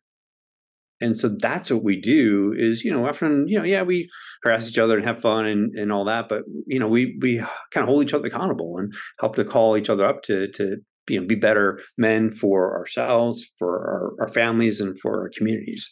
and 1.00 1.16
so 1.16 1.28
that's 1.28 1.70
what 1.70 1.82
we 1.82 2.00
do 2.00 2.54
is 2.56 2.84
you 2.84 2.92
know 2.92 3.06
often 3.06 3.48
you 3.48 3.58
know 3.58 3.64
yeah 3.64 3.82
we 3.82 4.08
harass 4.42 4.68
each 4.68 4.78
other 4.78 4.96
and 4.96 5.06
have 5.06 5.20
fun 5.20 5.46
and, 5.46 5.74
and 5.74 5.92
all 5.92 6.04
that 6.04 6.28
but 6.28 6.42
you 6.66 6.78
know 6.78 6.88
we 6.88 7.18
we 7.20 7.38
kind 7.70 7.82
of 7.82 7.86
hold 7.86 8.02
each 8.02 8.14
other 8.14 8.26
accountable 8.26 8.76
and 8.78 8.92
help 9.18 9.36
to 9.36 9.44
call 9.44 9.76
each 9.76 9.90
other 9.90 10.04
up 10.04 10.22
to 10.22 10.48
to 10.48 10.76
you 11.08 11.20
know 11.20 11.26
be 11.26 11.34
better 11.34 11.80
men 11.96 12.30
for 12.30 12.76
ourselves 12.78 13.50
for 13.58 14.14
our, 14.18 14.26
our 14.26 14.32
families 14.32 14.80
and 14.80 14.98
for 15.00 15.22
our 15.22 15.30
communities 15.36 15.88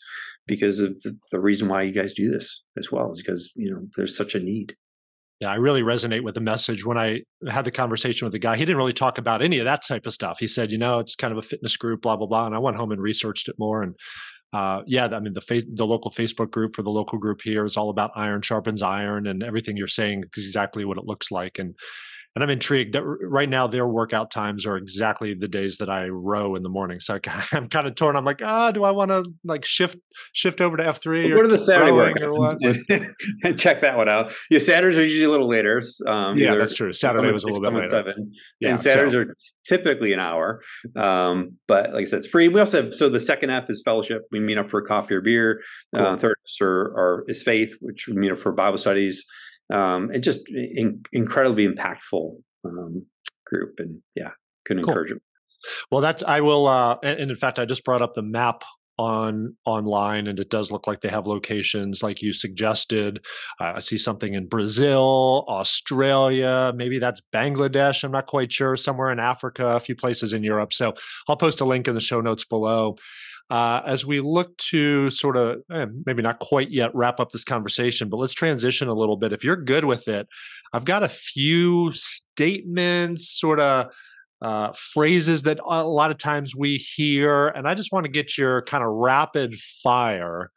because 0.47 0.80
of 0.80 1.01
the, 1.03 1.16
the 1.30 1.41
reason 1.41 1.68
why 1.68 1.82
you 1.82 1.93
guys 1.93 2.12
do 2.12 2.30
this 2.30 2.62
as 2.76 2.91
well 2.93 3.12
is 3.12 3.22
because 3.22 3.53
you 3.57 3.70
know 3.70 3.80
there's 3.97 4.16
such 4.16 4.34
a 4.34 4.41
need 4.41 4.76
yeah, 5.41 5.51
I 5.51 5.55
really 5.55 5.82
resonate 5.82 6.24
with 6.24 6.34
the 6.34 6.41
message. 6.41 6.84
When 6.84 6.99
I 6.99 7.22
had 7.49 7.64
the 7.64 7.70
conversation 7.70 8.26
with 8.26 8.32
the 8.32 8.41
guy, 8.41 8.57
he 8.57 8.64
didn't 8.64 8.76
really 8.76 8.93
talk 8.93 9.18
about 9.18 9.41
any 9.41 9.59
of 9.61 9.66
that 9.66 9.86
type 9.86 10.05
of 10.05 10.12
stuff. 10.12 10.39
He 10.41 10.49
said, 10.49 10.72
you 10.72 10.78
know, 10.78 10.99
it's 10.99 11.14
kind 11.14 11.32
of 11.32 11.39
a 11.39 11.43
fitness 11.43 11.76
group, 11.76 12.03
blah 12.03 12.16
blah 12.16 12.26
blah. 12.26 12.47
And 12.47 12.55
I 12.55 12.59
went 12.59 12.76
home 12.76 12.91
and 12.91 13.01
researched 13.01 13.49
it 13.49 13.55
more, 13.59 13.82
and 13.82 13.95
uh, 14.53 14.82
yeah, 14.86 15.07
I 15.07 15.20
mean 15.20 15.34
the 15.34 15.41
fa- 15.41 15.62
the 15.72 15.86
local 15.86 16.11
Facebook 16.11 16.51
group 16.51 16.74
for 16.74 16.82
the 16.82 16.91
local 16.91 17.18
group 17.18 17.43
here 17.43 17.64
is 17.64 17.76
all 17.76 17.91
about 17.91 18.11
iron 18.16 18.43
sharpens 18.43 18.82
iron, 18.82 19.26
and 19.26 19.43
everything 19.43 19.76
you're 19.76 19.86
saying 19.86 20.24
is 20.36 20.47
exactly 20.47 20.84
what 20.84 20.99
it 20.99 21.05
looks 21.05 21.30
like. 21.30 21.59
And 21.59 21.74
and 22.39 22.45
I'm 22.45 22.51
intrigued 22.51 22.95
that 22.95 23.03
right 23.03 23.49
now 23.49 23.66
their 23.66 23.89
workout 23.89 24.30
times 24.30 24.64
are 24.64 24.76
exactly 24.76 25.34
the 25.34 25.49
days 25.49 25.78
that 25.78 25.91
I 25.91 26.07
row 26.07 26.55
in 26.55 26.62
the 26.62 26.68
morning. 26.68 27.01
So 27.01 27.14
I, 27.26 27.45
am 27.51 27.66
kind 27.68 27.89
of 27.89 27.97
torn. 27.97 28.14
I'm 28.14 28.24
like, 28.24 28.43
ah, 28.45 28.70
do 28.70 28.84
I 28.84 28.93
want 28.93 29.11
to 29.11 29.24
like 29.43 29.64
shift 29.64 29.97
shift 30.34 30.61
over 30.61 30.76
to 30.76 30.84
F3 30.84 31.36
or, 31.36 31.49
the 31.49 31.59
Saturday 31.59 31.91
work 31.91 32.20
or 32.20 32.32
what? 32.32 32.59
and 33.43 33.59
check 33.59 33.80
that 33.80 33.97
one 33.97 34.09
out. 34.09 34.32
Yeah, 34.51 34.61
Saturdays 34.61 34.97
are 34.99 35.03
usually 35.03 35.24
a 35.24 35.30
little 35.30 35.49
later. 35.49 35.82
Um, 36.07 36.39
yeah, 36.39 36.55
that's 36.55 36.76
true. 36.76 36.93
Saturday 36.93 37.32
was 37.32 37.43
a 37.43 37.49
little 37.49 37.61
bit 37.61 37.72
later. 37.72 37.86
Seven, 37.89 38.32
yeah, 38.61 38.70
and 38.70 38.80
Saturdays 38.80 39.14
so. 39.14 39.18
are 39.18 39.34
typically 39.64 40.12
an 40.12 40.20
hour. 40.20 40.62
Um, 40.95 41.57
but 41.66 41.93
like 41.93 42.03
I 42.03 42.05
said, 42.05 42.18
it's 42.18 42.28
free. 42.28 42.47
We 42.47 42.61
also 42.61 42.84
have 42.84 42.95
so 42.95 43.09
the 43.09 43.18
second 43.18 43.51
F 43.51 43.68
is 43.68 43.82
fellowship. 43.84 44.22
We 44.30 44.39
meet 44.39 44.59
up 44.59 44.70
for 44.70 44.80
coffee 44.80 45.14
or 45.14 45.22
beer. 45.22 45.61
Cool. 45.93 46.07
Uh, 46.07 46.16
third 46.16 46.36
are, 46.62 47.24
is 47.26 47.43
faith, 47.43 47.74
which 47.80 48.07
we 48.07 48.14
meet 48.14 48.30
up 48.30 48.39
for 48.39 48.53
Bible 48.53 48.78
studies 48.78 49.24
um, 49.72 50.10
and 50.10 50.22
just 50.22 50.48
in, 50.48 51.02
incredibly 51.12 51.66
impactful 51.66 52.36
um, 52.64 53.06
group. 53.46 53.74
And 53.78 54.00
yeah, 54.14 54.30
couldn't 54.64 54.84
cool. 54.84 54.92
encourage 54.92 55.12
it. 55.12 55.22
Well, 55.90 56.02
that 56.02 56.26
I 56.28 56.40
will, 56.40 56.66
uh, 56.66 56.98
and, 57.02 57.20
and 57.20 57.30
in 57.30 57.36
fact, 57.36 57.58
I 57.58 57.64
just 57.64 57.84
brought 57.84 58.02
up 58.02 58.14
the 58.14 58.22
map 58.22 58.62
on 58.98 59.56
online 59.64 60.26
and 60.26 60.40
it 60.40 60.50
does 60.50 60.72
look 60.72 60.86
like 60.86 61.00
they 61.00 61.08
have 61.08 61.26
locations 61.26 62.02
like 62.02 62.20
you 62.20 62.32
suggested 62.32 63.20
uh, 63.60 63.74
i 63.76 63.78
see 63.78 63.96
something 63.96 64.34
in 64.34 64.48
brazil 64.48 65.44
australia 65.48 66.72
maybe 66.74 66.98
that's 66.98 67.22
bangladesh 67.32 68.02
i'm 68.02 68.10
not 68.10 68.26
quite 68.26 68.50
sure 68.50 68.74
somewhere 68.76 69.12
in 69.12 69.20
africa 69.20 69.68
a 69.68 69.80
few 69.80 69.94
places 69.94 70.32
in 70.32 70.42
europe 70.42 70.72
so 70.72 70.92
i'll 71.28 71.36
post 71.36 71.60
a 71.60 71.64
link 71.64 71.86
in 71.86 71.94
the 71.94 72.00
show 72.00 72.20
notes 72.20 72.44
below 72.44 72.96
uh, 73.51 73.82
as 73.86 74.05
we 74.05 74.20
look 74.20 74.57
to 74.59 75.11
sort 75.11 75.36
of 75.36 75.62
eh, 75.72 75.86
maybe 76.05 76.22
not 76.22 76.38
quite 76.38 76.70
yet 76.70 76.94
wrap 76.94 77.18
up 77.20 77.30
this 77.30 77.44
conversation, 77.44 78.09
but 78.09 78.18
let's 78.18 78.34
transition 78.34 78.88
a 78.88 78.94
little 78.94 79.16
bit. 79.16 79.32
If 79.32 79.42
you're 79.42 79.57
good 79.57 79.84
with 79.84 80.09
it, 80.09 80.28
I've 80.72 80.84
got 80.84 81.03
a 81.03 81.09
few 81.09 81.90
statements, 81.92 83.30
sort 83.30 83.61
of 83.61 83.86
uh, 84.42 84.72
phrases 84.72 85.42
that 85.42 85.59
a 85.64 85.84
lot 85.84 86.11
of 86.11 86.18
times 86.18 86.55
we 86.55 86.76
hear, 86.76 87.49
and 87.49 87.66
I 87.66 87.74
just 87.74 87.92
want 87.92 88.05
to 88.05 88.12
get 88.12 88.36
your 88.36 88.62
kind 88.62 88.84
of 88.84 88.90
rapid 88.90 89.57
fire 89.57 90.51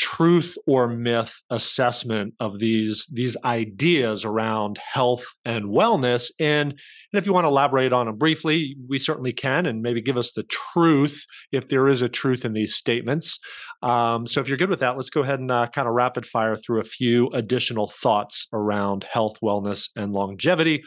truth 0.00 0.56
or 0.66 0.88
myth 0.88 1.42
assessment 1.50 2.32
of 2.40 2.58
these 2.58 3.06
these 3.12 3.36
ideas 3.44 4.24
around 4.24 4.78
health 4.78 5.24
and 5.44 5.66
wellness. 5.66 6.30
And 6.40 6.70
and 6.70 7.20
if 7.20 7.26
you 7.26 7.34
want 7.34 7.44
to 7.44 7.48
elaborate 7.48 7.92
on 7.92 8.06
them 8.06 8.16
briefly 8.16 8.76
we 8.88 8.98
certainly 8.98 9.34
can 9.34 9.66
and 9.66 9.82
maybe 9.82 10.00
give 10.00 10.16
us 10.16 10.32
the 10.32 10.44
truth 10.44 11.26
if 11.52 11.68
there 11.68 11.86
is 11.86 12.00
a 12.00 12.08
truth 12.08 12.46
in 12.46 12.54
these 12.54 12.74
statements. 12.74 13.38
Um, 13.82 14.26
so 14.26 14.40
if 14.40 14.48
you're 14.48 14.56
good 14.56 14.70
with 14.70 14.80
that 14.80 14.96
let's 14.96 15.10
go 15.10 15.20
ahead 15.20 15.38
and 15.38 15.50
uh, 15.50 15.66
kind 15.66 15.86
of 15.86 15.92
rapid 15.92 16.24
fire 16.24 16.56
through 16.56 16.80
a 16.80 16.84
few 16.84 17.28
additional 17.34 17.88
thoughts 17.88 18.46
around 18.54 19.04
health 19.04 19.36
wellness 19.42 19.90
and 19.96 20.14
longevity 20.14 20.82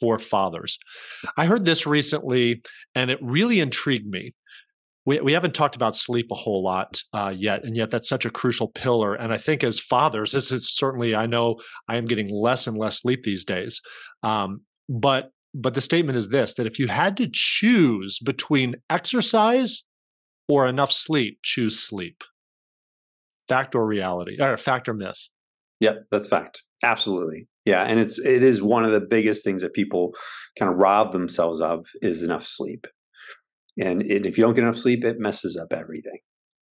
for 0.00 0.18
fathers. 0.18 0.78
I 1.36 1.44
heard 1.44 1.66
this 1.66 1.86
recently 1.86 2.62
and 2.94 3.10
it 3.10 3.18
really 3.20 3.60
intrigued 3.60 4.08
me 4.08 4.32
we, 5.06 5.20
we 5.20 5.32
haven't 5.32 5.54
talked 5.54 5.76
about 5.76 5.96
sleep 5.96 6.28
a 6.30 6.34
whole 6.34 6.62
lot 6.62 7.02
uh, 7.12 7.32
yet, 7.36 7.64
and 7.64 7.76
yet 7.76 7.90
that's 7.90 8.08
such 8.08 8.24
a 8.24 8.30
crucial 8.30 8.68
pillar. 8.68 9.14
And 9.14 9.32
I 9.32 9.38
think 9.38 9.62
as 9.62 9.78
fathers, 9.78 10.32
this 10.32 10.50
is 10.50 10.74
certainly 10.74 11.14
I 11.14 11.26
know 11.26 11.56
I 11.88 11.96
am 11.96 12.06
getting 12.06 12.30
less 12.30 12.66
and 12.66 12.78
less 12.78 13.00
sleep 13.00 13.22
these 13.22 13.44
days. 13.44 13.80
Um, 14.22 14.62
but 14.88 15.30
but 15.54 15.74
the 15.74 15.80
statement 15.80 16.16
is 16.16 16.28
this: 16.28 16.54
that 16.54 16.66
if 16.66 16.78
you 16.78 16.88
had 16.88 17.16
to 17.18 17.28
choose 17.32 18.18
between 18.18 18.76
exercise 18.88 19.84
or 20.48 20.66
enough 20.66 20.92
sleep, 20.92 21.38
choose 21.42 21.78
sleep. 21.78 22.24
Fact 23.46 23.74
or 23.74 23.86
reality, 23.86 24.40
or 24.40 24.56
fact 24.56 24.88
or 24.88 24.94
myth? 24.94 25.28
Yep, 25.80 26.06
that's 26.10 26.28
fact. 26.28 26.62
Absolutely. 26.82 27.46
Yeah, 27.66 27.82
and 27.82 28.00
it's 28.00 28.18
it 28.18 28.42
is 28.42 28.62
one 28.62 28.84
of 28.84 28.92
the 28.92 29.00
biggest 29.00 29.44
things 29.44 29.60
that 29.60 29.74
people 29.74 30.14
kind 30.58 30.70
of 30.70 30.78
rob 30.78 31.12
themselves 31.12 31.60
of 31.60 31.86
is 32.00 32.22
enough 32.22 32.44
sleep 32.44 32.86
and 33.78 34.02
it, 34.02 34.26
if 34.26 34.38
you 34.38 34.44
don't 34.44 34.54
get 34.54 34.64
enough 34.64 34.78
sleep, 34.78 35.04
it 35.04 35.18
messes 35.18 35.56
up 35.56 35.72
everything. 35.72 36.18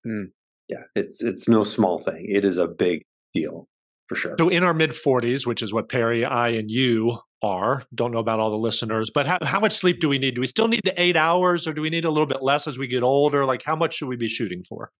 Mm. 0.06 0.26
Yeah, 0.68 0.82
it's 0.94 1.22
it's 1.22 1.48
no 1.48 1.64
small 1.64 1.98
thing. 1.98 2.26
It 2.28 2.44
is 2.44 2.58
a 2.58 2.68
big 2.68 3.02
deal 3.32 3.68
for 4.08 4.16
sure. 4.16 4.36
So 4.38 4.48
in 4.48 4.64
our 4.64 4.74
mid 4.74 4.90
40s, 4.90 5.46
which 5.46 5.62
is 5.62 5.72
what 5.72 5.88
Perry, 5.88 6.24
I, 6.24 6.48
and 6.50 6.70
you 6.70 7.18
are, 7.42 7.84
don't 7.94 8.10
know 8.10 8.18
about 8.18 8.40
all 8.40 8.50
the 8.50 8.58
listeners, 8.58 9.10
but 9.14 9.26
how, 9.26 9.38
how 9.42 9.60
much 9.60 9.72
sleep 9.72 10.00
do 10.00 10.08
we 10.08 10.18
need? 10.18 10.34
Do 10.34 10.40
we 10.40 10.46
still 10.46 10.68
need 10.68 10.82
the 10.84 11.00
eight 11.00 11.16
hours, 11.16 11.66
or 11.66 11.72
do 11.72 11.80
we 11.80 11.90
need 11.90 12.04
a 12.04 12.10
little 12.10 12.26
bit 12.26 12.42
less 12.42 12.66
as 12.66 12.78
we 12.78 12.86
get 12.86 13.02
older? 13.02 13.44
Like, 13.44 13.62
how 13.62 13.76
much 13.76 13.94
should 13.94 14.08
we 14.08 14.16
be 14.16 14.28
shooting 14.28 14.62
for? 14.68 14.90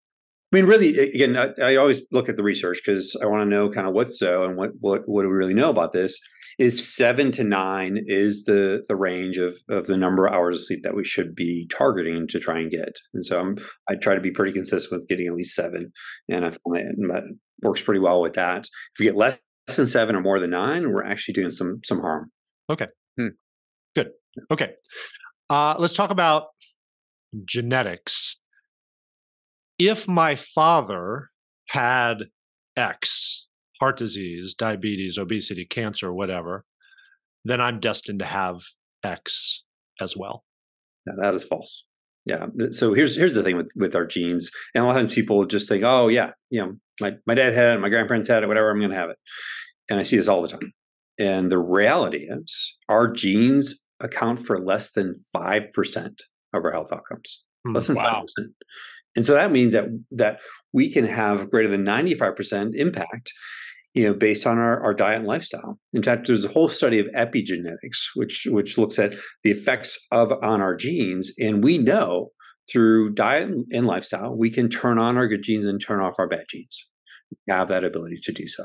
I 0.50 0.56
mean, 0.56 0.64
really, 0.64 0.98
again, 0.98 1.36
I, 1.36 1.48
I 1.62 1.76
always 1.76 2.00
look 2.10 2.30
at 2.30 2.36
the 2.36 2.42
research 2.42 2.80
because 2.84 3.14
I 3.22 3.26
want 3.26 3.42
to 3.42 3.50
know 3.50 3.68
kind 3.68 3.86
of 3.86 3.92
what's 3.92 4.18
so 4.18 4.44
and 4.44 4.56
what 4.56 4.70
what 4.80 5.02
what 5.04 5.22
do 5.22 5.28
we 5.28 5.34
really 5.34 5.54
know 5.54 5.68
about 5.68 5.92
this. 5.92 6.18
Is 6.58 6.94
seven 6.94 7.30
to 7.32 7.44
nine 7.44 8.02
is 8.06 8.44
the 8.44 8.82
the 8.88 8.96
range 8.96 9.36
of 9.36 9.58
of 9.68 9.86
the 9.86 9.96
number 9.96 10.26
of 10.26 10.32
hours 10.32 10.56
of 10.56 10.64
sleep 10.64 10.82
that 10.84 10.96
we 10.96 11.04
should 11.04 11.34
be 11.34 11.68
targeting 11.70 12.26
to 12.28 12.40
try 12.40 12.60
and 12.60 12.70
get. 12.70 12.98
And 13.12 13.24
so 13.24 13.38
I'm 13.38 13.58
I 13.90 13.96
try 13.96 14.14
to 14.14 14.22
be 14.22 14.30
pretty 14.30 14.52
consistent 14.52 14.90
with 14.90 15.06
getting 15.06 15.26
at 15.26 15.34
least 15.34 15.54
seven, 15.54 15.92
and 16.30 16.46
I 16.46 16.48
find 16.50 17.10
that 17.10 17.24
works 17.62 17.82
pretty 17.82 18.00
well 18.00 18.22
with 18.22 18.32
that. 18.34 18.64
If 18.64 19.00
we 19.00 19.04
get 19.04 19.16
less 19.16 19.38
than 19.76 19.86
seven 19.86 20.16
or 20.16 20.22
more 20.22 20.40
than 20.40 20.50
nine, 20.50 20.90
we're 20.90 21.04
actually 21.04 21.34
doing 21.34 21.50
some 21.50 21.80
some 21.84 22.00
harm. 22.00 22.32
Okay, 22.70 22.86
hmm. 23.18 23.28
good. 23.94 24.12
Okay, 24.50 24.72
uh, 25.50 25.74
let's 25.78 25.94
talk 25.94 26.10
about 26.10 26.46
genetics 27.44 28.37
if 29.78 30.08
my 30.08 30.34
father 30.34 31.30
had 31.68 32.24
X, 32.76 33.46
heart 33.80 33.96
disease, 33.96 34.54
diabetes, 34.54 35.18
obesity, 35.18 35.64
cancer, 35.64 36.12
whatever, 36.12 36.64
then 37.44 37.60
I'm 37.60 37.80
destined 37.80 38.18
to 38.20 38.24
have 38.24 38.60
X 39.04 39.64
as 40.00 40.16
well. 40.16 40.44
Yeah, 41.06 41.14
that 41.20 41.34
is 41.34 41.44
false. 41.44 41.84
Yeah. 42.26 42.46
So 42.72 42.92
here's 42.92 43.16
here's 43.16 43.34
the 43.34 43.42
thing 43.42 43.56
with 43.56 43.70
with 43.74 43.94
our 43.94 44.04
genes, 44.04 44.50
and 44.74 44.84
a 44.84 44.86
lot 44.86 44.96
of 44.96 45.02
times 45.02 45.14
people 45.14 45.46
just 45.46 45.68
think, 45.68 45.82
oh 45.82 46.08
yeah, 46.08 46.32
you 46.50 46.60
know, 46.60 46.74
my 47.00 47.14
my 47.26 47.34
dad 47.34 47.54
had 47.54 47.74
it, 47.74 47.80
my 47.80 47.88
grandparents 47.88 48.28
had 48.28 48.42
it, 48.42 48.48
whatever, 48.48 48.70
I'm 48.70 48.78
going 48.78 48.90
to 48.90 48.96
have 48.96 49.10
it. 49.10 49.16
And 49.88 49.98
I 49.98 50.02
see 50.02 50.16
this 50.18 50.28
all 50.28 50.42
the 50.42 50.48
time. 50.48 50.72
And 51.18 51.50
the 51.50 51.58
reality 51.58 52.28
is, 52.28 52.76
our 52.88 53.10
genes 53.10 53.82
account 54.00 54.40
for 54.40 54.62
less 54.62 54.92
than 54.92 55.16
five 55.32 55.62
percent 55.72 56.22
of 56.52 56.64
our 56.64 56.72
health 56.72 56.92
outcomes. 56.92 57.44
Hmm, 57.66 57.74
less 57.74 57.86
than 57.86 57.96
five 57.96 58.12
wow. 58.12 58.20
percent. 58.20 58.54
And 59.16 59.24
so 59.24 59.34
that 59.34 59.52
means 59.52 59.72
that 59.72 59.86
that 60.12 60.40
we 60.72 60.90
can 60.90 61.04
have 61.04 61.50
greater 61.50 61.68
than 61.68 61.84
95% 61.84 62.74
impact, 62.74 63.32
you 63.94 64.04
know, 64.04 64.14
based 64.14 64.46
on 64.46 64.58
our, 64.58 64.80
our 64.80 64.94
diet 64.94 65.18
and 65.18 65.26
lifestyle. 65.26 65.78
In 65.94 66.02
fact, 66.02 66.26
there's 66.26 66.44
a 66.44 66.48
whole 66.48 66.68
study 66.68 66.98
of 66.98 67.06
epigenetics, 67.16 68.08
which 68.14 68.46
which 68.50 68.78
looks 68.78 68.98
at 68.98 69.14
the 69.42 69.50
effects 69.50 69.98
of 70.12 70.32
on 70.42 70.60
our 70.60 70.76
genes. 70.76 71.32
And 71.38 71.64
we 71.64 71.78
know 71.78 72.30
through 72.70 73.10
diet 73.10 73.50
and 73.72 73.86
lifestyle, 73.86 74.36
we 74.36 74.50
can 74.50 74.68
turn 74.68 74.98
on 74.98 75.16
our 75.16 75.26
good 75.26 75.42
genes 75.42 75.64
and 75.64 75.80
turn 75.80 76.00
off 76.00 76.18
our 76.18 76.28
bad 76.28 76.44
genes. 76.48 76.86
We 77.30 77.52
have 77.52 77.68
that 77.68 77.84
ability 77.84 78.20
to 78.24 78.32
do 78.32 78.46
so. 78.46 78.64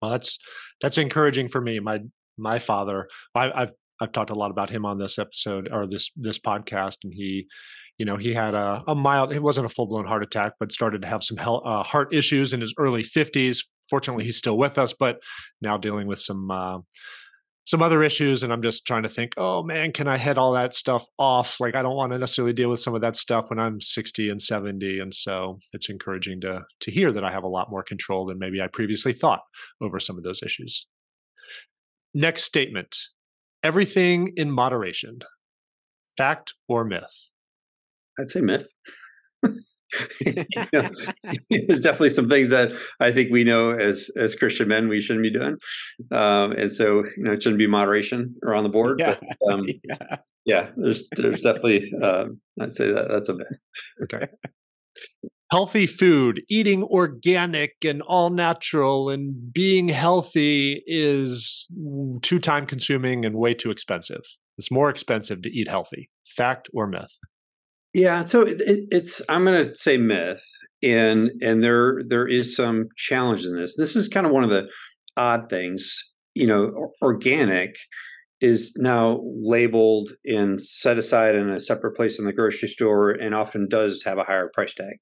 Well, 0.00 0.10
that's 0.10 0.38
that's 0.80 0.98
encouraging 0.98 1.48
for 1.48 1.60
me. 1.60 1.80
My 1.80 2.00
my 2.38 2.58
father, 2.58 3.08
I, 3.34 3.50
I've 3.54 3.72
I've 4.00 4.12
talked 4.12 4.30
a 4.30 4.34
lot 4.34 4.50
about 4.50 4.70
him 4.70 4.84
on 4.84 4.98
this 4.98 5.18
episode 5.18 5.68
or 5.72 5.86
this 5.86 6.10
this 6.16 6.38
podcast, 6.38 6.98
and 7.04 7.12
he, 7.14 7.46
you 7.98 8.06
know, 8.06 8.16
he 8.16 8.32
had 8.32 8.54
a, 8.54 8.82
a 8.86 8.94
mild. 8.94 9.32
It 9.32 9.42
wasn't 9.42 9.66
a 9.66 9.68
full 9.68 9.86
blown 9.86 10.06
heart 10.06 10.22
attack, 10.22 10.54
but 10.58 10.72
started 10.72 11.02
to 11.02 11.08
have 11.08 11.22
some 11.22 11.36
health, 11.36 11.62
uh, 11.64 11.82
heart 11.82 12.12
issues 12.12 12.52
in 12.52 12.60
his 12.60 12.74
early 12.78 13.02
fifties. 13.02 13.66
Fortunately, 13.88 14.24
he's 14.24 14.38
still 14.38 14.56
with 14.56 14.78
us, 14.78 14.94
but 14.98 15.18
now 15.60 15.76
dealing 15.76 16.06
with 16.06 16.18
some 16.18 16.50
uh, 16.50 16.78
some 17.64 17.82
other 17.82 18.02
issues 18.02 18.42
and 18.42 18.52
i'm 18.52 18.62
just 18.62 18.86
trying 18.86 19.02
to 19.02 19.08
think 19.08 19.32
oh 19.36 19.62
man 19.62 19.92
can 19.92 20.08
i 20.08 20.16
head 20.16 20.38
all 20.38 20.52
that 20.52 20.74
stuff 20.74 21.06
off 21.18 21.60
like 21.60 21.74
i 21.74 21.82
don't 21.82 21.96
want 21.96 22.12
to 22.12 22.18
necessarily 22.18 22.52
deal 22.52 22.68
with 22.68 22.80
some 22.80 22.94
of 22.94 23.02
that 23.02 23.16
stuff 23.16 23.50
when 23.50 23.58
i'm 23.58 23.80
60 23.80 24.28
and 24.30 24.42
70 24.42 24.98
and 24.98 25.14
so 25.14 25.58
it's 25.72 25.88
encouraging 25.88 26.40
to 26.40 26.62
to 26.80 26.90
hear 26.90 27.12
that 27.12 27.24
i 27.24 27.30
have 27.30 27.44
a 27.44 27.48
lot 27.48 27.70
more 27.70 27.82
control 27.82 28.26
than 28.26 28.38
maybe 28.38 28.60
i 28.60 28.66
previously 28.66 29.12
thought 29.12 29.42
over 29.80 30.00
some 30.00 30.18
of 30.18 30.24
those 30.24 30.42
issues 30.42 30.86
next 32.14 32.44
statement 32.44 32.96
everything 33.62 34.32
in 34.36 34.50
moderation 34.50 35.20
fact 36.16 36.54
or 36.68 36.84
myth 36.84 37.30
i'd 38.18 38.28
say 38.28 38.40
myth 38.40 38.72
you 40.24 40.44
know, 40.72 40.88
there's 41.50 41.80
definitely 41.80 42.10
some 42.10 42.28
things 42.28 42.50
that 42.50 42.72
I 43.00 43.12
think 43.12 43.30
we 43.30 43.44
know 43.44 43.72
as 43.72 44.10
as 44.16 44.34
Christian 44.34 44.68
men 44.68 44.88
we 44.88 45.00
shouldn't 45.00 45.22
be 45.22 45.30
doing, 45.30 45.56
um, 46.10 46.52
and 46.52 46.72
so 46.72 47.04
you 47.16 47.24
know 47.24 47.32
it 47.32 47.42
shouldn't 47.42 47.58
be 47.58 47.66
moderation 47.66 48.34
around 48.44 48.64
the 48.64 48.70
board. 48.70 49.00
Yeah. 49.00 49.16
But, 49.20 49.52
um, 49.52 49.66
yeah. 49.84 50.16
yeah, 50.44 50.70
there's 50.76 51.04
there's 51.16 51.42
definitely 51.42 51.92
um, 52.02 52.40
I'd 52.60 52.74
say 52.74 52.90
that 52.90 53.08
that's 53.08 53.28
a 53.28 53.34
bit 53.34 53.46
okay. 54.04 54.26
Healthy 55.50 55.86
food, 55.86 56.40
eating 56.48 56.82
organic 56.82 57.72
and 57.84 58.00
all 58.02 58.30
natural, 58.30 59.10
and 59.10 59.52
being 59.52 59.90
healthy 59.90 60.82
is 60.86 61.68
too 62.22 62.38
time 62.38 62.64
consuming 62.64 63.26
and 63.26 63.36
way 63.36 63.52
too 63.52 63.70
expensive. 63.70 64.22
It's 64.56 64.70
more 64.70 64.88
expensive 64.88 65.42
to 65.42 65.50
eat 65.50 65.68
healthy. 65.68 66.08
Fact 66.24 66.70
or 66.72 66.86
myth? 66.86 67.12
Yeah, 67.94 68.24
so 68.24 68.42
it, 68.42 68.60
it, 68.62 68.86
it's 68.90 69.20
I'm 69.28 69.44
going 69.44 69.66
to 69.66 69.74
say 69.74 69.96
myth, 69.98 70.42
and 70.82 71.30
and 71.42 71.62
there 71.62 72.00
there 72.06 72.26
is 72.26 72.56
some 72.56 72.88
challenge 72.96 73.44
in 73.44 73.56
this. 73.56 73.76
This 73.76 73.96
is 73.96 74.08
kind 74.08 74.26
of 74.26 74.32
one 74.32 74.44
of 74.44 74.50
the 74.50 74.68
odd 75.16 75.50
things, 75.50 76.10
you 76.34 76.46
know. 76.46 76.90
Organic 77.02 77.76
is 78.40 78.74
now 78.78 79.20
labeled 79.24 80.10
and 80.24 80.60
set 80.60 80.98
aside 80.98 81.34
in 81.34 81.50
a 81.50 81.60
separate 81.60 81.92
place 81.94 82.18
in 82.18 82.24
the 82.24 82.32
grocery 82.32 82.68
store, 82.68 83.10
and 83.10 83.34
often 83.34 83.68
does 83.68 84.02
have 84.04 84.18
a 84.18 84.24
higher 84.24 84.50
price 84.54 84.74
tag. 84.74 84.96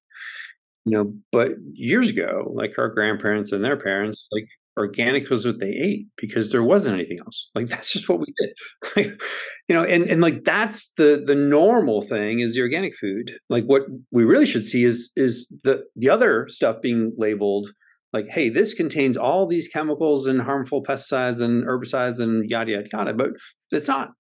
You 0.87 0.93
know, 0.99 1.15
but 1.33 1.53
years 1.75 2.11
ago, 2.11 2.51
like 2.55 2.73
our 2.79 2.89
grandparents 2.89 3.53
and 3.53 3.63
their 3.65 3.77
parents, 3.77 4.27
like 4.33 4.49
organic 4.81 5.31
was 5.31 5.47
what 5.47 5.61
they 5.61 5.71
ate 5.71 6.07
because 6.17 6.51
there 6.51 6.63
wasn't 6.63 6.95
anything 6.95 7.19
else. 7.21 7.51
Like 7.55 7.67
that's 7.73 7.93
just 7.93 8.09
what 8.09 8.21
we 8.21 8.35
did. 8.39 9.19
you 9.69 9.75
know, 9.75 9.85
and 9.85 10.05
and 10.05 10.21
like 10.21 10.45
that's 10.45 10.93
the 10.95 11.23
the 11.25 11.37
normal 11.37 12.03
thing 12.03 12.41
is 12.41 12.55
the 12.55 12.63
organic 12.63 12.95
food. 12.97 13.39
Like 13.49 13.65
what 13.65 13.83
we 14.11 14.25
really 14.25 14.47
should 14.47 14.65
see 14.65 14.85
is 14.85 15.13
is 15.17 15.49
the 15.63 15.85
the 15.97 16.09
other 16.09 16.47
stuff 16.49 16.77
being 16.83 17.13
labeled 17.17 17.69
like, 18.13 18.27
hey, 18.29 18.49
this 18.49 18.75
contains 18.75 19.17
all 19.17 19.47
these 19.47 19.69
chemicals 19.69 20.27
and 20.27 20.43
harmful 20.43 20.83
pesticides 20.83 21.41
and 21.41 21.65
herbicides 21.65 22.19
and 22.19 22.49
yada 22.51 22.73
yada 22.73 22.89
yada, 22.93 23.15
but 23.15 23.31
it's 23.71 23.89
not. 23.89 24.11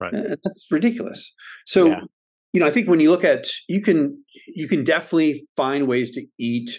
Right. 0.00 0.12
That's 0.12 0.66
ridiculous. 0.70 1.34
So 1.66 1.88
yeah. 1.88 2.00
you 2.52 2.60
know, 2.60 2.66
I 2.66 2.70
think 2.70 2.88
when 2.88 3.00
you 3.00 3.10
look 3.10 3.24
at 3.24 3.46
you 3.68 3.82
can 3.82 4.22
you 4.46 4.68
can 4.68 4.84
definitely 4.84 5.46
find 5.56 5.86
ways 5.86 6.10
to 6.12 6.24
eat 6.38 6.70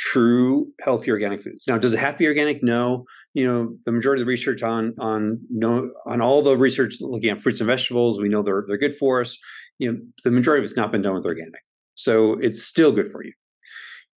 true 0.00 0.66
healthy 0.82 1.10
organic 1.10 1.42
foods. 1.42 1.66
Now, 1.68 1.76
does 1.76 1.92
it 1.92 1.98
have 1.98 2.14
to 2.14 2.18
be 2.18 2.26
organic? 2.26 2.62
No. 2.62 3.04
You 3.34 3.46
know, 3.46 3.76
the 3.84 3.92
majority 3.92 4.22
of 4.22 4.26
the 4.26 4.30
research 4.30 4.62
on 4.62 4.94
on 4.98 5.38
no 5.50 5.90
on 6.06 6.22
all 6.22 6.42
the 6.42 6.56
research 6.56 6.96
looking 7.00 7.28
at 7.28 7.40
fruits 7.40 7.60
and 7.60 7.68
vegetables, 7.68 8.18
we 8.18 8.30
know 8.30 8.42
they're 8.42 8.64
they're 8.66 8.78
good 8.78 8.96
for 8.96 9.20
us. 9.20 9.36
You 9.78 9.92
know, 9.92 9.98
the 10.24 10.30
majority 10.30 10.60
of 10.60 10.64
it's 10.64 10.76
not 10.76 10.90
been 10.90 11.02
done 11.02 11.14
with 11.14 11.26
organic, 11.26 11.60
so 11.94 12.38
it's 12.40 12.62
still 12.62 12.92
good 12.92 13.10
for 13.10 13.22
you. 13.22 13.32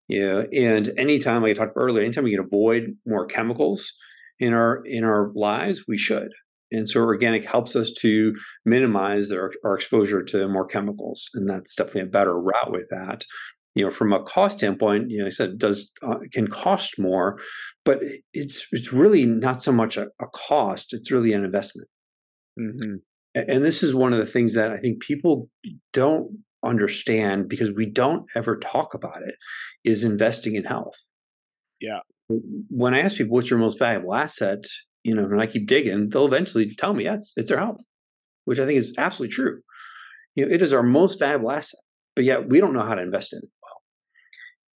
Yeah, 0.08 0.44
and 0.54 0.90
anytime, 0.98 1.42
like 1.42 1.52
I 1.52 1.54
talked 1.54 1.72
about 1.76 1.82
earlier, 1.82 2.04
anytime 2.04 2.24
we 2.24 2.32
can 2.32 2.46
avoid 2.46 2.96
more 3.06 3.26
chemicals 3.26 3.92
in 4.40 4.54
our 4.54 4.82
in 4.86 5.04
our 5.04 5.32
lives, 5.36 5.84
we 5.88 5.98
should. 5.98 6.30
And 6.72 6.90
so 6.90 7.02
organic 7.02 7.46
helps 7.46 7.76
us 7.76 7.92
to 8.00 8.34
minimize 8.66 9.32
our, 9.32 9.52
our 9.64 9.76
exposure 9.76 10.24
to 10.24 10.48
more 10.48 10.66
chemicals, 10.66 11.30
and 11.34 11.48
that's 11.48 11.76
definitely 11.76 12.02
a 12.02 12.06
better 12.08 12.40
route 12.40 12.72
with 12.72 12.88
that 12.90 13.26
you 13.76 13.84
know 13.84 13.92
from 13.92 14.14
a 14.14 14.24
cost 14.24 14.60
standpoint 14.60 15.10
you 15.10 15.20
know 15.20 15.26
i 15.26 15.30
said 15.30 15.50
it 15.50 15.58
does 15.58 15.92
uh, 16.02 16.18
can 16.32 16.48
cost 16.48 17.00
more 17.00 17.40
but 17.86 18.00
it's 18.34 18.68
it's 18.72 18.94
really 18.94 19.26
not 19.26 19.64
so 19.64 19.72
much 19.72 19.98
a, 19.98 20.08
a 20.22 20.28
cost 20.34 20.94
it's 20.94 21.12
really 21.12 21.34
an 21.34 21.44
investment. 21.44 21.88
Mm-hmm. 22.60 22.96
and 23.34 23.64
this 23.64 23.82
is 23.82 23.96
one 23.96 24.14
of 24.14 24.20
the 24.20 24.28
things 24.28 24.54
that 24.54 24.72
i 24.72 24.78
think 24.78 25.02
people 25.02 25.50
don't 25.92 26.38
understand 26.64 27.50
because 27.50 27.72
we 27.72 27.86
don't 27.86 28.26
ever 28.36 28.58
talk 28.58 28.94
about 28.94 29.22
it 29.22 29.36
is 29.84 30.06
investing 30.06 30.56
in 30.56 30.64
health. 30.64 30.96
Yeah. 31.82 32.00
When 32.70 32.94
i 32.94 33.00
ask 33.00 33.18
people 33.18 33.34
what's 33.36 33.50
your 33.50 33.60
most 33.60 33.80
valuable 33.80 34.14
asset? 34.16 34.64
you 35.04 35.14
know 35.14 35.26
when 35.26 35.42
i 35.42 35.46
keep 35.46 35.68
digging 35.68 36.10
they'll 36.10 36.26
eventually 36.26 36.74
tell 36.76 36.94
me 36.94 37.06
yeah 37.06 37.16
it's, 37.16 37.34
it's 37.36 37.50
their 37.50 37.60
health 37.60 37.82
which 38.46 38.60
i 38.60 38.66
think 38.66 38.78
is 38.78 38.94
absolutely 38.98 39.34
true. 39.34 39.60
You 40.36 40.46
know 40.46 40.54
it 40.54 40.62
is 40.62 40.74
our 40.74 40.84
most 40.84 41.20
valuable 41.20 41.52
asset 41.52 41.80
but 42.16 42.24
yet 42.24 42.50
we 42.50 42.60
don't 42.60 42.74
know 42.74 42.84
how 42.84 42.96
to 42.96 43.02
invest 43.02 43.34
in 43.34 43.40
it 43.40 43.50
well. 43.62 43.84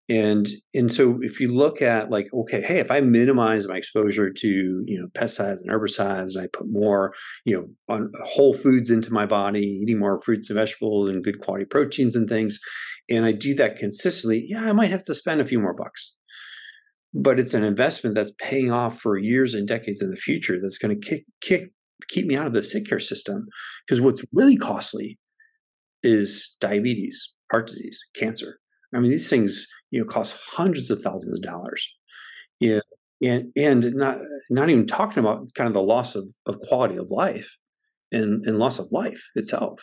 And 0.07 0.47
and 0.73 0.93
so 0.93 1.17
if 1.21 1.39
you 1.39 1.51
look 1.51 1.81
at 1.81 2.11
like, 2.11 2.27
okay, 2.31 2.61
hey, 2.61 2.77
if 2.77 2.91
I 2.91 3.01
minimize 3.01 3.67
my 3.67 3.77
exposure 3.77 4.31
to 4.31 4.47
you 4.47 4.99
know 4.99 5.07
pesticides 5.19 5.61
and 5.61 5.71
herbicides, 5.71 6.35
and 6.35 6.43
I 6.43 6.47
put 6.53 6.67
more 6.69 7.13
you 7.43 7.57
know 7.57 7.93
on 7.93 8.11
whole 8.23 8.53
foods 8.53 8.91
into 8.91 9.11
my 9.11 9.25
body, 9.25 9.65
eating 9.65 9.97
more 9.97 10.21
fruits 10.21 10.49
and 10.49 10.57
vegetables 10.57 11.09
and 11.09 11.23
good 11.23 11.39
quality 11.39 11.65
proteins 11.65 12.15
and 12.15 12.29
things, 12.29 12.59
and 13.09 13.25
I 13.25 13.31
do 13.31 13.55
that 13.55 13.77
consistently, 13.77 14.45
yeah, 14.47 14.69
I 14.69 14.73
might 14.73 14.91
have 14.91 15.03
to 15.05 15.15
spend 15.15 15.41
a 15.41 15.45
few 15.45 15.59
more 15.59 15.73
bucks. 15.73 16.13
But 17.11 17.39
it's 17.39 17.53
an 17.53 17.63
investment 17.63 18.15
that's 18.15 18.33
paying 18.39 18.71
off 18.71 18.99
for 18.99 19.17
years 19.17 19.55
and 19.55 19.67
decades 19.67 20.01
in 20.03 20.11
the 20.11 20.17
future. 20.17 20.59
That's 20.61 20.77
going 20.77 20.99
to 20.99 21.07
kick 21.07 21.25
kick 21.41 21.71
keep 22.09 22.27
me 22.27 22.35
out 22.35 22.45
of 22.45 22.53
the 22.53 22.61
sick 22.61 22.87
care 22.87 22.99
system. 22.99 23.47
Because 23.87 24.01
what's 24.01 24.23
really 24.33 24.57
costly 24.57 25.17
is 26.05 26.55
diabetes, 26.61 27.33
heart 27.51 27.67
disease, 27.67 27.99
cancer. 28.15 28.59
I 28.93 28.99
mean, 28.99 29.11
these 29.11 29.29
things 29.29 29.67
you 29.91 29.99
know 29.99 30.05
cost 30.05 30.37
hundreds 30.53 30.89
of 30.91 31.01
thousands 31.01 31.37
of 31.37 31.43
dollars. 31.43 31.87
Yeah, 32.59 32.79
and 33.21 33.51
and 33.55 33.93
not 33.95 34.17
not 34.49 34.69
even 34.69 34.87
talking 34.87 35.19
about 35.19 35.53
kind 35.55 35.67
of 35.67 35.73
the 35.73 35.81
loss 35.81 36.15
of, 36.15 36.29
of 36.45 36.59
quality 36.61 36.97
of 36.97 37.11
life 37.11 37.55
and 38.11 38.45
and 38.45 38.59
loss 38.59 38.79
of 38.79 38.87
life 38.91 39.21
itself. 39.35 39.81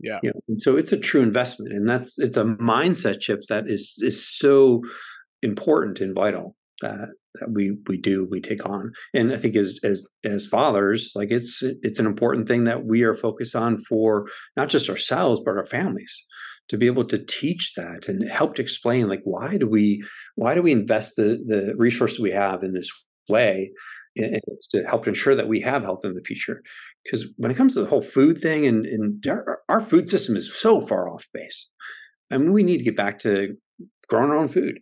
Yeah. 0.00 0.18
You 0.22 0.30
know, 0.30 0.40
and 0.48 0.60
so 0.60 0.76
it's 0.76 0.92
a 0.92 0.98
true 0.98 1.22
investment, 1.22 1.72
and 1.72 1.88
that's 1.88 2.18
it's 2.18 2.36
a 2.36 2.44
mindset 2.44 3.22
shift 3.22 3.48
that 3.48 3.64
is 3.68 4.00
is 4.02 4.26
so 4.26 4.82
important 5.42 6.00
and 6.00 6.14
vital 6.14 6.56
that 6.80 7.14
that 7.36 7.50
we 7.52 7.76
we 7.88 7.96
do 7.96 8.26
we 8.30 8.40
take 8.40 8.64
on. 8.66 8.92
And 9.12 9.32
i 9.32 9.36
think 9.36 9.56
as 9.56 9.78
as 9.82 10.06
as 10.24 10.46
fathers 10.46 11.12
like 11.14 11.30
it's 11.30 11.62
it's 11.62 11.98
an 11.98 12.06
important 12.06 12.48
thing 12.48 12.64
that 12.64 12.84
we 12.84 13.02
are 13.02 13.14
focused 13.14 13.56
on 13.56 13.78
for 13.78 14.26
not 14.56 14.68
just 14.68 14.90
ourselves 14.90 15.40
but 15.44 15.56
our 15.56 15.66
families 15.66 16.24
to 16.68 16.78
be 16.78 16.86
able 16.86 17.04
to 17.04 17.24
teach 17.24 17.72
that 17.76 18.08
and 18.08 18.28
help 18.28 18.54
to 18.54 18.62
explain 18.62 19.08
like 19.08 19.20
why 19.24 19.56
do 19.56 19.68
we 19.68 20.02
why 20.36 20.54
do 20.54 20.62
we 20.62 20.72
invest 20.72 21.16
the 21.16 21.42
the 21.46 21.74
resources 21.76 22.18
we 22.18 22.30
have 22.30 22.62
in 22.62 22.72
this 22.72 22.90
way 23.28 23.70
to 24.16 24.84
help 24.86 25.08
ensure 25.08 25.34
that 25.34 25.48
we 25.48 25.60
have 25.60 25.82
health 25.82 26.04
in 26.04 26.14
the 26.14 26.20
future? 26.20 26.62
Because 27.04 27.26
when 27.36 27.50
it 27.50 27.56
comes 27.56 27.74
to 27.74 27.80
the 27.80 27.88
whole 27.88 28.02
food 28.02 28.38
thing 28.38 28.66
and, 28.66 28.86
and 28.86 29.24
our, 29.26 29.60
our 29.68 29.80
food 29.80 30.08
system 30.08 30.36
is 30.36 30.52
so 30.54 30.80
far 30.80 31.08
off 31.08 31.26
base. 31.32 31.68
I 32.30 32.38
mean, 32.38 32.52
we 32.52 32.62
need 32.62 32.78
to 32.78 32.84
get 32.84 32.96
back 32.96 33.18
to 33.20 33.56
growing 34.08 34.30
our 34.30 34.36
own 34.36 34.48
food 34.48 34.78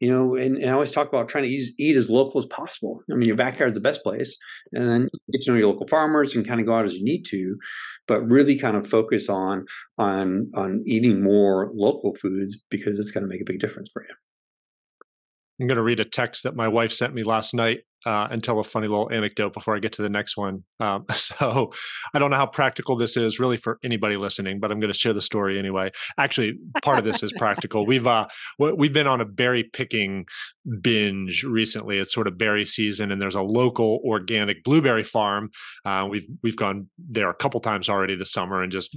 you 0.00 0.10
know, 0.10 0.36
and, 0.36 0.56
and, 0.56 0.70
I 0.70 0.74
always 0.74 0.92
talk 0.92 1.08
about 1.08 1.28
trying 1.28 1.44
to 1.44 1.50
eat, 1.50 1.72
eat, 1.78 1.96
as 1.96 2.08
local 2.08 2.38
as 2.38 2.46
possible. 2.46 3.02
I 3.10 3.14
mean, 3.14 3.26
your 3.26 3.36
backyard's 3.36 3.76
the 3.76 3.82
best 3.82 4.02
place, 4.02 4.36
and 4.72 4.88
then 4.88 5.08
get 5.32 5.42
to 5.42 5.50
know 5.50 5.58
your 5.58 5.68
local 5.68 5.88
farmers 5.88 6.34
and 6.34 6.46
kind 6.46 6.60
of 6.60 6.66
go 6.66 6.74
out 6.74 6.84
as 6.84 6.94
you 6.94 7.04
need 7.04 7.24
to, 7.26 7.56
but 8.06 8.22
really 8.22 8.56
kind 8.56 8.76
of 8.76 8.86
focus 8.88 9.28
on 9.28 9.64
on 9.98 10.50
on 10.54 10.82
eating 10.86 11.22
more 11.22 11.70
local 11.74 12.14
foods 12.14 12.60
because 12.70 12.98
it's 12.98 13.10
going 13.10 13.22
to 13.22 13.28
make 13.28 13.40
a 13.40 13.50
big 13.50 13.60
difference 13.60 13.90
for 13.92 14.02
you. 14.02 14.14
I'm 15.60 15.66
going 15.66 15.76
to 15.76 15.82
read 15.82 16.00
a 16.00 16.04
text 16.04 16.44
that 16.44 16.54
my 16.54 16.68
wife 16.68 16.92
sent 16.92 17.14
me 17.14 17.24
last 17.24 17.52
night 17.52 17.80
uh, 18.06 18.28
and 18.30 18.42
tell 18.42 18.58
a 18.58 18.64
funny 18.64 18.86
little 18.86 19.10
anecdote 19.10 19.52
before 19.52 19.74
I 19.74 19.80
get 19.80 19.92
to 19.94 20.02
the 20.02 20.08
next 20.08 20.36
one. 20.36 20.64
Um, 20.80 21.04
so 21.12 21.72
I 22.14 22.18
don't 22.18 22.30
know 22.30 22.36
how 22.36 22.46
practical 22.46 22.96
this 22.96 23.16
is 23.16 23.40
really 23.40 23.56
for 23.56 23.78
anybody 23.82 24.16
listening, 24.16 24.60
but 24.60 24.70
I'm 24.70 24.80
going 24.80 24.92
to 24.92 24.98
share 24.98 25.12
the 25.12 25.22
story 25.22 25.58
anyway. 25.58 25.90
Actually, 26.16 26.58
part 26.82 26.98
of 26.98 27.04
this 27.04 27.22
is 27.22 27.32
practical. 27.32 27.86
We've 27.86 28.06
uh, 28.06 28.28
we've 28.58 28.92
been 28.92 29.06
on 29.06 29.20
a 29.20 29.24
berry 29.24 29.64
picking 29.64 30.26
binge 30.80 31.44
recently. 31.44 31.98
It's 31.98 32.14
sort 32.14 32.26
of 32.28 32.38
berry 32.38 32.64
season, 32.64 33.10
and 33.10 33.20
there's 33.20 33.34
a 33.34 33.42
local 33.42 34.00
organic 34.04 34.62
blueberry 34.64 35.04
farm. 35.04 35.50
Uh, 35.84 36.06
we've 36.10 36.26
we've 36.42 36.56
gone 36.56 36.88
there 36.98 37.30
a 37.30 37.34
couple 37.34 37.60
times 37.60 37.88
already 37.88 38.14
this 38.14 38.32
summer 38.32 38.62
and 38.62 38.72
just 38.72 38.96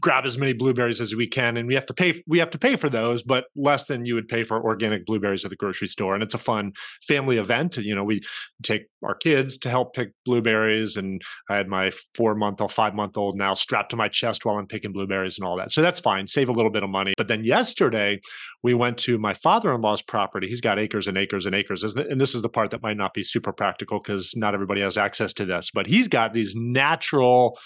grab 0.00 0.24
as 0.24 0.38
many 0.38 0.52
blueberries 0.52 1.00
as 1.00 1.14
we 1.14 1.26
can 1.26 1.56
and 1.56 1.68
we 1.68 1.74
have 1.74 1.84
to 1.84 1.92
pay 1.92 2.22
we 2.26 2.38
have 2.38 2.50
to 2.50 2.58
pay 2.58 2.74
for 2.74 2.88
those 2.88 3.22
but 3.22 3.44
less 3.54 3.84
than 3.84 4.06
you 4.06 4.14
would 4.14 4.28
pay 4.28 4.42
for 4.42 4.62
organic 4.62 5.04
blueberries 5.04 5.44
at 5.44 5.50
the 5.50 5.56
grocery 5.56 5.88
store. 5.88 6.14
And 6.14 6.22
it's 6.22 6.34
a 6.34 6.38
fun 6.38 6.72
family 7.06 7.36
event 7.36 7.76
you 7.76 7.94
know 7.94 8.04
we 8.04 8.22
take 8.62 8.86
our 9.02 9.14
kids 9.14 9.58
to 9.58 9.68
help 9.68 9.94
pick 9.94 10.12
blueberries 10.24 10.96
and 10.96 11.20
i 11.50 11.56
had 11.56 11.68
my 11.68 11.90
four 12.14 12.34
month 12.34 12.60
old 12.60 12.72
five 12.72 12.94
month 12.94 13.16
old 13.16 13.36
now 13.36 13.52
strapped 13.52 13.90
to 13.90 13.96
my 13.96 14.08
chest 14.08 14.44
while 14.44 14.56
i'm 14.56 14.66
picking 14.66 14.92
blueberries 14.92 15.38
and 15.38 15.46
all 15.46 15.56
that. 15.56 15.72
So 15.72 15.82
that's 15.82 16.00
fine 16.00 16.26
save 16.26 16.48
a 16.48 16.52
little 16.52 16.70
bit 16.70 16.82
of 16.82 16.90
money. 16.90 17.12
But 17.16 17.28
then 17.28 17.44
yesterday 17.44 18.20
we 18.62 18.74
went 18.74 18.96
to 18.98 19.18
my 19.18 19.34
father-in-law's 19.34 20.02
property. 20.02 20.48
He's 20.48 20.60
got 20.60 20.78
acres 20.78 21.06
and 21.06 21.18
acres 21.18 21.46
and 21.46 21.54
acres 21.54 21.84
and 21.84 22.20
this 22.20 22.34
is 22.34 22.42
the 22.42 22.48
part 22.48 22.70
that 22.70 22.82
might 22.82 22.96
not 22.96 23.12
be 23.12 23.22
super 23.22 23.52
practical 23.52 24.00
because 24.00 24.34
not 24.36 24.54
everybody 24.54 24.80
has 24.80 24.96
access 24.96 25.32
to 25.34 25.44
this 25.44 25.70
but 25.72 25.86
he's 25.86 26.08
got 26.08 26.32
these 26.32 26.54
natural 26.54 27.58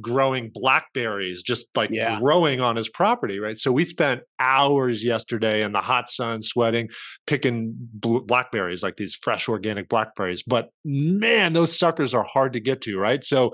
growing 0.00 0.50
blackberries 0.52 1.42
just 1.42 1.66
like 1.76 1.90
yeah. 1.90 2.18
growing 2.18 2.60
on 2.60 2.74
his 2.74 2.88
property 2.88 3.38
right 3.38 3.58
so 3.58 3.70
we 3.70 3.84
spent 3.84 4.20
hours 4.40 5.04
yesterday 5.04 5.62
in 5.62 5.72
the 5.72 5.80
hot 5.80 6.08
sun 6.08 6.42
sweating 6.42 6.88
picking 7.26 7.74
blackberries 7.76 8.82
like 8.82 8.96
these 8.96 9.14
fresh 9.14 9.48
organic 9.48 9.88
blackberries 9.88 10.42
but 10.42 10.70
man 10.84 11.52
those 11.52 11.78
suckers 11.78 12.12
are 12.12 12.24
hard 12.24 12.52
to 12.52 12.60
get 12.60 12.80
to 12.80 12.98
right 12.98 13.24
so 13.24 13.52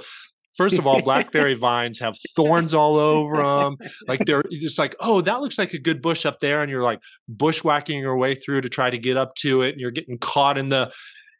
First 0.56 0.78
of 0.78 0.86
all, 0.86 1.00
blackberry 1.04 1.54
vines 1.54 1.98
have 2.00 2.16
thorns 2.36 2.74
all 2.74 2.96
over 2.98 3.38
them. 3.38 3.76
Like 4.06 4.20
they're 4.26 4.42
just 4.50 4.78
like, 4.78 4.94
oh, 5.00 5.20
that 5.22 5.40
looks 5.40 5.58
like 5.58 5.72
a 5.72 5.78
good 5.78 6.02
bush 6.02 6.26
up 6.26 6.40
there, 6.40 6.60
and 6.60 6.70
you're 6.70 6.82
like 6.82 7.00
bushwhacking 7.28 7.98
your 7.98 8.16
way 8.16 8.34
through 8.34 8.60
to 8.62 8.68
try 8.68 8.90
to 8.90 8.98
get 8.98 9.16
up 9.16 9.34
to 9.36 9.62
it, 9.62 9.70
and 9.70 9.80
you're 9.80 9.90
getting 9.90 10.18
caught 10.18 10.58
in 10.58 10.68
the, 10.68 10.92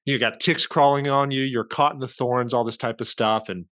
you 0.06 0.18
got 0.18 0.40
ticks 0.40 0.66
crawling 0.66 1.08
on 1.08 1.30
you, 1.30 1.42
you're 1.42 1.64
caught 1.64 1.92
in 1.92 2.00
the 2.00 2.08
thorns, 2.08 2.54
all 2.54 2.64
this 2.64 2.78
type 2.78 3.00
of 3.00 3.08
stuff, 3.08 3.48
and 3.48 3.66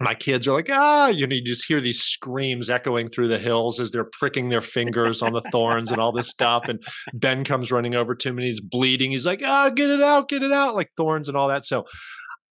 my 0.00 0.14
kids 0.14 0.48
are 0.48 0.52
like, 0.52 0.68
ah, 0.70 1.08
you 1.08 1.26
know, 1.26 1.34
you 1.34 1.42
just 1.42 1.66
hear 1.66 1.80
these 1.80 2.02
screams 2.02 2.68
echoing 2.68 3.08
through 3.08 3.28
the 3.28 3.38
hills 3.38 3.78
as 3.78 3.90
they're 3.90 4.04
pricking 4.04 4.48
their 4.48 4.60
fingers 4.60 5.22
on 5.22 5.32
the 5.32 5.42
thorns 5.52 5.92
and 5.92 6.00
all 6.00 6.12
this 6.12 6.28
stuff. 6.28 6.68
And 6.68 6.82
Ben 7.12 7.44
comes 7.44 7.70
running 7.70 7.94
over 7.94 8.14
to 8.14 8.28
him 8.28 8.38
and 8.38 8.46
he's 8.46 8.60
bleeding. 8.60 9.12
He's 9.12 9.26
like, 9.26 9.42
ah, 9.44 9.70
get 9.70 9.90
it 9.90 10.02
out, 10.02 10.28
get 10.28 10.42
it 10.42 10.52
out, 10.52 10.74
like 10.74 10.90
thorns 10.96 11.28
and 11.28 11.36
all 11.36 11.48
that. 11.48 11.64
So 11.64 11.84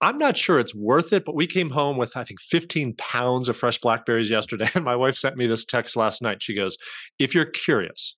I'm 0.00 0.18
not 0.18 0.36
sure 0.36 0.60
it's 0.60 0.74
worth 0.74 1.12
it, 1.12 1.24
but 1.24 1.34
we 1.34 1.46
came 1.46 1.70
home 1.70 1.96
with, 1.96 2.16
I 2.16 2.24
think, 2.24 2.40
15 2.40 2.94
pounds 2.96 3.48
of 3.48 3.56
fresh 3.56 3.78
blackberries 3.78 4.30
yesterday. 4.30 4.70
And 4.74 4.84
my 4.84 4.96
wife 4.96 5.16
sent 5.16 5.36
me 5.36 5.46
this 5.46 5.64
text 5.64 5.96
last 5.96 6.22
night. 6.22 6.42
She 6.42 6.54
goes, 6.54 6.76
if 7.18 7.34
you're 7.34 7.44
curious, 7.44 8.16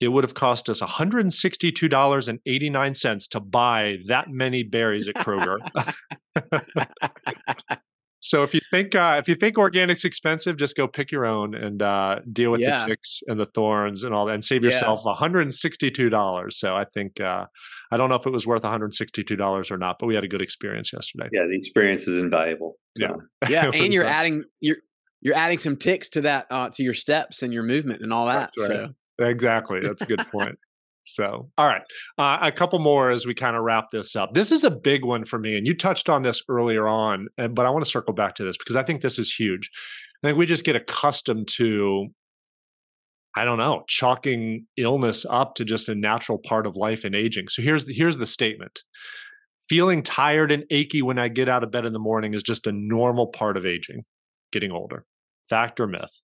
it 0.00 0.08
would 0.08 0.24
have 0.24 0.34
cost 0.34 0.68
us 0.68 0.80
$162.89 0.80 3.28
to 3.28 3.40
buy 3.40 3.98
that 4.06 4.28
many 4.28 4.62
berries 4.62 5.08
at 5.08 5.14
Kroger. 5.14 5.58
So 8.24 8.44
if 8.44 8.54
you 8.54 8.60
think 8.70 8.94
uh, 8.94 9.16
if 9.18 9.28
you 9.28 9.34
think 9.34 9.58
organic's 9.58 10.04
expensive, 10.04 10.56
just 10.56 10.76
go 10.76 10.86
pick 10.86 11.10
your 11.10 11.26
own 11.26 11.56
and 11.56 11.82
uh, 11.82 12.20
deal 12.32 12.52
with 12.52 12.60
yeah. 12.60 12.78
the 12.78 12.86
ticks 12.86 13.20
and 13.26 13.38
the 13.38 13.46
thorns 13.46 14.04
and 14.04 14.14
all 14.14 14.26
that, 14.26 14.34
and 14.34 14.44
save 14.44 14.62
yourself 14.62 15.00
yeah. 15.00 15.10
one 15.10 15.16
hundred 15.16 15.40
and 15.40 15.52
sixty-two 15.52 16.08
dollars. 16.08 16.56
So 16.56 16.76
I 16.76 16.84
think 16.84 17.20
uh, 17.20 17.46
I 17.90 17.96
don't 17.96 18.08
know 18.08 18.14
if 18.14 18.24
it 18.24 18.30
was 18.30 18.46
worth 18.46 18.62
one 18.62 18.70
hundred 18.70 18.94
sixty-two 18.94 19.34
dollars 19.34 19.72
or 19.72 19.76
not, 19.76 19.98
but 19.98 20.06
we 20.06 20.14
had 20.14 20.22
a 20.22 20.28
good 20.28 20.40
experience 20.40 20.92
yesterday. 20.92 21.30
Yeah, 21.32 21.46
the 21.48 21.56
experience 21.56 22.06
is 22.06 22.16
invaluable. 22.16 22.78
So. 22.96 23.22
Yeah, 23.48 23.64
yeah, 23.64 23.70
and 23.74 23.92
you're 23.92 24.06
uh 24.06 24.08
adding 24.08 24.44
you're 24.60 24.76
you're 25.20 25.34
adding 25.34 25.58
some 25.58 25.76
ticks 25.76 26.08
to 26.10 26.20
that 26.20 26.46
uh, 26.48 26.68
to 26.74 26.82
your 26.84 26.94
steps 26.94 27.42
and 27.42 27.52
your 27.52 27.64
movement 27.64 28.02
and 28.02 28.12
all 28.12 28.26
that. 28.26 28.52
Right. 28.56 28.68
So 28.68 28.88
exactly, 29.18 29.80
that's 29.82 30.02
a 30.02 30.06
good 30.06 30.24
point. 30.30 30.56
So, 31.02 31.50
all 31.58 31.66
right, 31.66 31.82
uh, 32.16 32.38
a 32.40 32.52
couple 32.52 32.78
more 32.78 33.10
as 33.10 33.26
we 33.26 33.34
kind 33.34 33.56
of 33.56 33.62
wrap 33.62 33.90
this 33.90 34.14
up. 34.14 34.34
This 34.34 34.52
is 34.52 34.62
a 34.62 34.70
big 34.70 35.04
one 35.04 35.24
for 35.24 35.38
me, 35.38 35.56
and 35.56 35.66
you 35.66 35.74
touched 35.76 36.08
on 36.08 36.22
this 36.22 36.42
earlier 36.48 36.86
on, 36.86 37.28
but 37.36 37.66
I 37.66 37.70
want 37.70 37.84
to 37.84 37.90
circle 37.90 38.14
back 38.14 38.36
to 38.36 38.44
this 38.44 38.56
because 38.56 38.76
I 38.76 38.84
think 38.84 39.02
this 39.02 39.18
is 39.18 39.32
huge. 39.32 39.70
I 40.22 40.28
think 40.28 40.38
we 40.38 40.46
just 40.46 40.64
get 40.64 40.76
accustomed 40.76 41.48
to, 41.56 42.06
I 43.34 43.44
don't 43.44 43.58
know, 43.58 43.82
chalking 43.88 44.66
illness 44.76 45.26
up 45.28 45.56
to 45.56 45.64
just 45.64 45.88
a 45.88 45.94
natural 45.94 46.38
part 46.38 46.66
of 46.66 46.76
life 46.76 47.02
and 47.04 47.16
aging. 47.16 47.48
So 47.48 47.62
here's 47.62 47.86
the, 47.86 47.92
here's 47.92 48.18
the 48.18 48.26
statement: 48.26 48.80
feeling 49.68 50.02
tired 50.02 50.52
and 50.52 50.64
achy 50.70 51.02
when 51.02 51.18
I 51.18 51.26
get 51.28 51.48
out 51.48 51.64
of 51.64 51.72
bed 51.72 51.84
in 51.84 51.92
the 51.92 51.98
morning 51.98 52.34
is 52.34 52.44
just 52.44 52.68
a 52.68 52.72
normal 52.72 53.26
part 53.26 53.56
of 53.56 53.66
aging, 53.66 54.04
getting 54.52 54.70
older. 54.70 55.04
Fact 55.48 55.80
or 55.80 55.88
myth? 55.88 56.20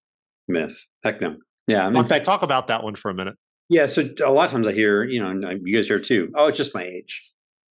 Myth. 0.47 0.87
Heck 1.03 1.21
no. 1.21 1.37
Yeah, 1.67 1.85
I 1.85 1.91
mean, 1.91 2.01
in 2.01 2.07
fact, 2.07 2.25
talk 2.25 2.43
about 2.43 2.69
that 2.69 2.85
one 2.85 2.95
for 2.95 3.11
a 3.11 3.15
minute. 3.15 3.35
Yeah, 3.69 3.87
so 3.87 4.09
a 4.25 4.31
lot 4.31 4.47
of 4.47 4.51
times 4.51 4.67
I 4.67 4.73
hear, 4.73 5.05
you 5.05 5.21
know, 5.21 5.29
and 5.29 5.61
you 5.67 5.77
guys 5.77 5.87
hear 5.87 6.01
too. 6.01 6.33
Oh, 6.35 6.47
it's 6.47 6.57
just 6.57 6.75
my 6.75 6.83
age. 6.83 7.23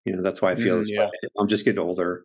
You 0.05 0.15
know, 0.15 0.21
that's 0.21 0.41
why 0.41 0.51
I 0.51 0.55
feel 0.55 0.79
mm, 0.79 0.85
yeah. 0.87 1.07
I'm 1.37 1.47
just 1.47 1.65
getting 1.65 1.79
older, 1.79 2.23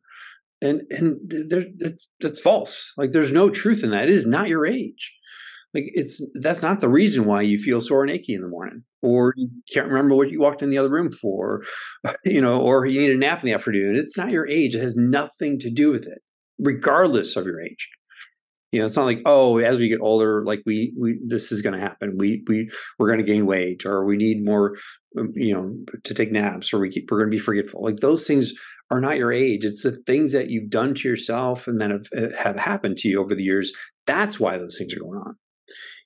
and 0.60 0.82
and 0.90 1.18
there, 1.48 1.64
that's 1.78 2.08
that's 2.20 2.40
false. 2.40 2.92
Like, 2.96 3.12
there's 3.12 3.32
no 3.32 3.50
truth 3.50 3.82
in 3.82 3.90
that. 3.90 4.04
It 4.04 4.10
is 4.10 4.26
not 4.26 4.48
your 4.48 4.66
age. 4.66 5.12
Like, 5.74 5.84
it's 5.94 6.24
that's 6.40 6.62
not 6.62 6.80
the 6.80 6.88
reason 6.88 7.24
why 7.24 7.40
you 7.42 7.58
feel 7.58 7.80
sore 7.80 8.02
and 8.02 8.12
achy 8.12 8.34
in 8.34 8.42
the 8.42 8.48
morning, 8.48 8.84
or 9.00 9.32
you 9.36 9.48
can't 9.72 9.88
remember 9.88 10.14
what 10.14 10.30
you 10.30 10.38
walked 10.38 10.62
in 10.62 10.70
the 10.70 10.78
other 10.78 10.90
room 10.90 11.10
for, 11.10 11.64
you 12.24 12.40
know, 12.40 12.60
or 12.60 12.86
you 12.86 13.00
need 13.00 13.10
a 13.10 13.18
nap 13.18 13.40
in 13.40 13.46
the 13.46 13.54
afternoon. 13.54 13.96
It's 13.96 14.18
not 14.18 14.30
your 14.30 14.46
age. 14.46 14.74
It 14.74 14.82
has 14.82 14.96
nothing 14.96 15.58
to 15.60 15.70
do 15.70 15.90
with 15.90 16.06
it, 16.06 16.20
regardless 16.58 17.36
of 17.36 17.46
your 17.46 17.60
age 17.60 17.88
you 18.72 18.80
know 18.80 18.86
it's 18.86 18.96
not 18.96 19.04
like 19.04 19.20
oh 19.26 19.58
as 19.58 19.76
we 19.76 19.88
get 19.88 20.00
older 20.00 20.42
like 20.44 20.62
we 20.66 20.92
we 20.98 21.20
this 21.24 21.52
is 21.52 21.62
going 21.62 21.74
to 21.74 21.80
happen. 21.80 22.16
We 22.18 22.42
we 22.48 22.70
we're 22.98 23.06
going 23.06 23.18
to 23.18 23.24
gain 23.24 23.46
weight 23.46 23.86
or 23.86 24.04
we 24.04 24.16
need 24.16 24.44
more 24.44 24.76
um, 25.18 25.30
you 25.34 25.54
know 25.54 25.74
to 26.02 26.14
take 26.14 26.32
naps 26.32 26.72
or 26.72 26.78
we 26.78 26.90
keep, 26.90 27.10
we're 27.10 27.18
going 27.18 27.30
to 27.30 27.36
be 27.36 27.42
forgetful. 27.42 27.82
Like 27.82 27.98
those 27.98 28.26
things 28.26 28.52
are 28.90 29.00
not 29.00 29.18
your 29.18 29.32
age. 29.32 29.64
It's 29.64 29.82
the 29.82 29.92
things 30.06 30.32
that 30.32 30.50
you've 30.50 30.70
done 30.70 30.94
to 30.94 31.08
yourself 31.08 31.66
and 31.66 31.80
that 31.80 31.90
have, 31.90 32.06
uh, 32.16 32.36
have 32.36 32.58
happened 32.58 32.98
to 32.98 33.08
you 33.08 33.20
over 33.20 33.34
the 33.34 33.42
years. 33.42 33.72
That's 34.06 34.40
why 34.40 34.58
those 34.58 34.76
things 34.78 34.94
are 34.94 35.00
going 35.00 35.18
on. 35.18 35.36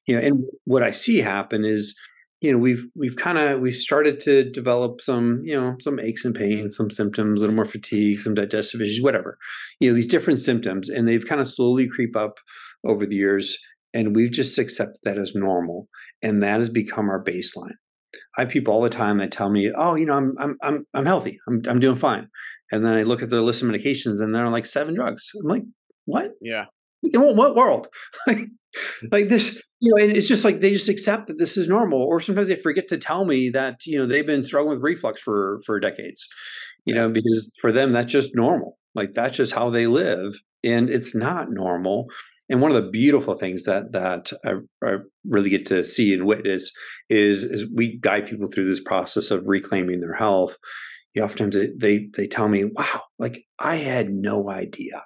You 0.06 0.16
know 0.16 0.22
and 0.22 0.44
what 0.64 0.84
i 0.84 0.92
see 0.92 1.18
happen 1.18 1.64
is 1.64 1.98
you 2.46 2.52
know 2.52 2.58
we've 2.58 2.84
we've 2.94 3.16
kind 3.16 3.38
of 3.38 3.60
we've 3.60 3.74
started 3.74 4.20
to 4.20 4.48
develop 4.48 5.00
some 5.00 5.42
you 5.44 5.60
know 5.60 5.74
some 5.80 5.98
aches 5.98 6.24
and 6.24 6.34
pains 6.34 6.76
some 6.76 6.90
symptoms 6.90 7.40
a 7.40 7.42
little 7.42 7.56
more 7.56 7.64
fatigue 7.66 8.20
some 8.20 8.34
digestive 8.34 8.80
issues 8.80 9.02
whatever 9.02 9.36
you 9.80 9.88
know 9.88 9.94
these 9.94 10.06
different 10.06 10.38
symptoms 10.38 10.88
and 10.88 11.08
they've 11.08 11.26
kind 11.26 11.40
of 11.40 11.48
slowly 11.48 11.88
creep 11.88 12.14
up 12.16 12.38
over 12.84 13.04
the 13.04 13.16
years 13.16 13.58
and 13.92 14.14
we've 14.14 14.30
just 14.30 14.58
accepted 14.60 14.98
that 15.02 15.18
as 15.18 15.34
normal 15.34 15.88
and 16.22 16.40
that 16.40 16.60
has 16.60 16.68
become 16.68 17.08
our 17.08 17.22
baseline. 17.22 17.74
I 18.36 18.42
have 18.42 18.48
people 18.48 18.72
all 18.72 18.82
the 18.82 18.90
time 18.90 19.18
that 19.18 19.32
tell 19.32 19.50
me 19.50 19.72
oh 19.74 19.96
you 19.96 20.06
know 20.06 20.14
i'm 20.14 20.34
i'm 20.38 20.56
i'm, 20.62 20.86
I'm 20.94 21.06
healthy. 21.06 21.40
I'm, 21.48 21.62
I'm 21.68 21.80
doing 21.80 21.96
fine. 21.96 22.28
And 22.70 22.84
then 22.84 22.94
i 22.94 23.02
look 23.02 23.22
at 23.22 23.30
their 23.30 23.40
list 23.40 23.62
of 23.62 23.68
medications 23.68 24.20
and 24.20 24.32
they're 24.32 24.46
on 24.46 24.52
like 24.52 24.66
seven 24.66 24.94
drugs. 24.94 25.32
I'm 25.34 25.48
like 25.48 25.64
what? 26.04 26.30
Yeah 26.40 26.66
in 27.02 27.20
what, 27.20 27.36
what 27.36 27.54
world? 27.54 27.88
Mm-hmm. 28.76 29.06
Like 29.10 29.28
this 29.30 29.62
you 29.80 29.90
know 29.90 30.02
and 30.02 30.12
it's 30.12 30.28
just 30.28 30.44
like 30.44 30.60
they 30.60 30.70
just 30.70 30.90
accept 30.90 31.28
that 31.28 31.38
this 31.38 31.56
is 31.56 31.66
normal 31.66 32.02
or 32.02 32.20
sometimes 32.20 32.48
they 32.48 32.56
forget 32.56 32.88
to 32.88 32.98
tell 32.98 33.24
me 33.24 33.48
that 33.48 33.86
you 33.86 33.96
know 33.96 34.04
they've 34.04 34.26
been 34.26 34.42
struggling 34.42 34.74
with 34.74 34.82
reflux 34.82 35.18
for 35.18 35.60
for 35.64 35.80
decades 35.80 36.28
you 36.84 36.94
know 36.94 37.08
because 37.08 37.54
for 37.60 37.72
them 37.72 37.92
that's 37.92 38.12
just 38.12 38.34
normal. 38.34 38.78
Like 38.94 39.12
that's 39.12 39.36
just 39.36 39.52
how 39.52 39.70
they 39.70 39.86
live 39.86 40.34
and 40.64 40.90
it's 40.90 41.14
not 41.14 41.50
normal. 41.50 42.06
And 42.48 42.60
one 42.60 42.70
of 42.70 42.82
the 42.82 42.90
beautiful 42.90 43.34
things 43.34 43.64
that 43.64 43.92
that 43.92 44.32
I, 44.44 44.86
I, 44.86 44.96
really 45.28 45.50
get 45.50 45.66
to 45.66 45.84
see 45.84 46.14
and 46.14 46.26
witness 46.26 46.72
is 47.10 47.44
is 47.44 47.66
we 47.74 47.98
guide 47.98 48.26
people 48.26 48.46
through 48.46 48.66
this 48.66 48.82
process 48.82 49.30
of 49.30 49.42
reclaiming 49.46 50.00
their 50.00 50.14
health. 50.14 50.56
You 51.14 51.20
know, 51.20 51.26
oftentimes 51.26 51.56
they 51.78 52.08
they 52.16 52.26
tell 52.26 52.48
me, 52.48 52.64
"Wow, 52.64 53.02
like 53.18 53.44
I 53.58 53.76
had 53.76 54.10
no 54.10 54.48
idea 54.48 55.02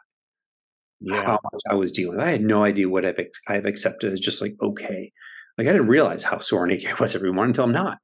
yeah. 1.01 1.25
how 1.25 1.39
much 1.53 1.63
I 1.69 1.75
was 1.75 1.93
dealing 1.93 2.17
with. 2.17 2.27
I 2.27 2.31
had 2.31 2.43
no 2.43 2.65
idea 2.65 2.89
what 2.89 3.05
I've 3.05 3.19
I've 3.49 3.65
accepted 3.65 4.13
as 4.13 4.21
just 4.21 4.41
like 4.41 4.55
okay. 4.61 5.13
Like 5.59 5.67
I 5.67 5.73
didn't 5.73 5.89
realize 5.89 6.23
how 6.23 6.39
sore 6.39 6.67
and 6.67 6.87
I 6.87 6.95
was 7.01 7.15
every 7.15 7.33
morning 7.33 7.51
until 7.51 7.65
I'm 7.65 7.73
not. 7.73 7.99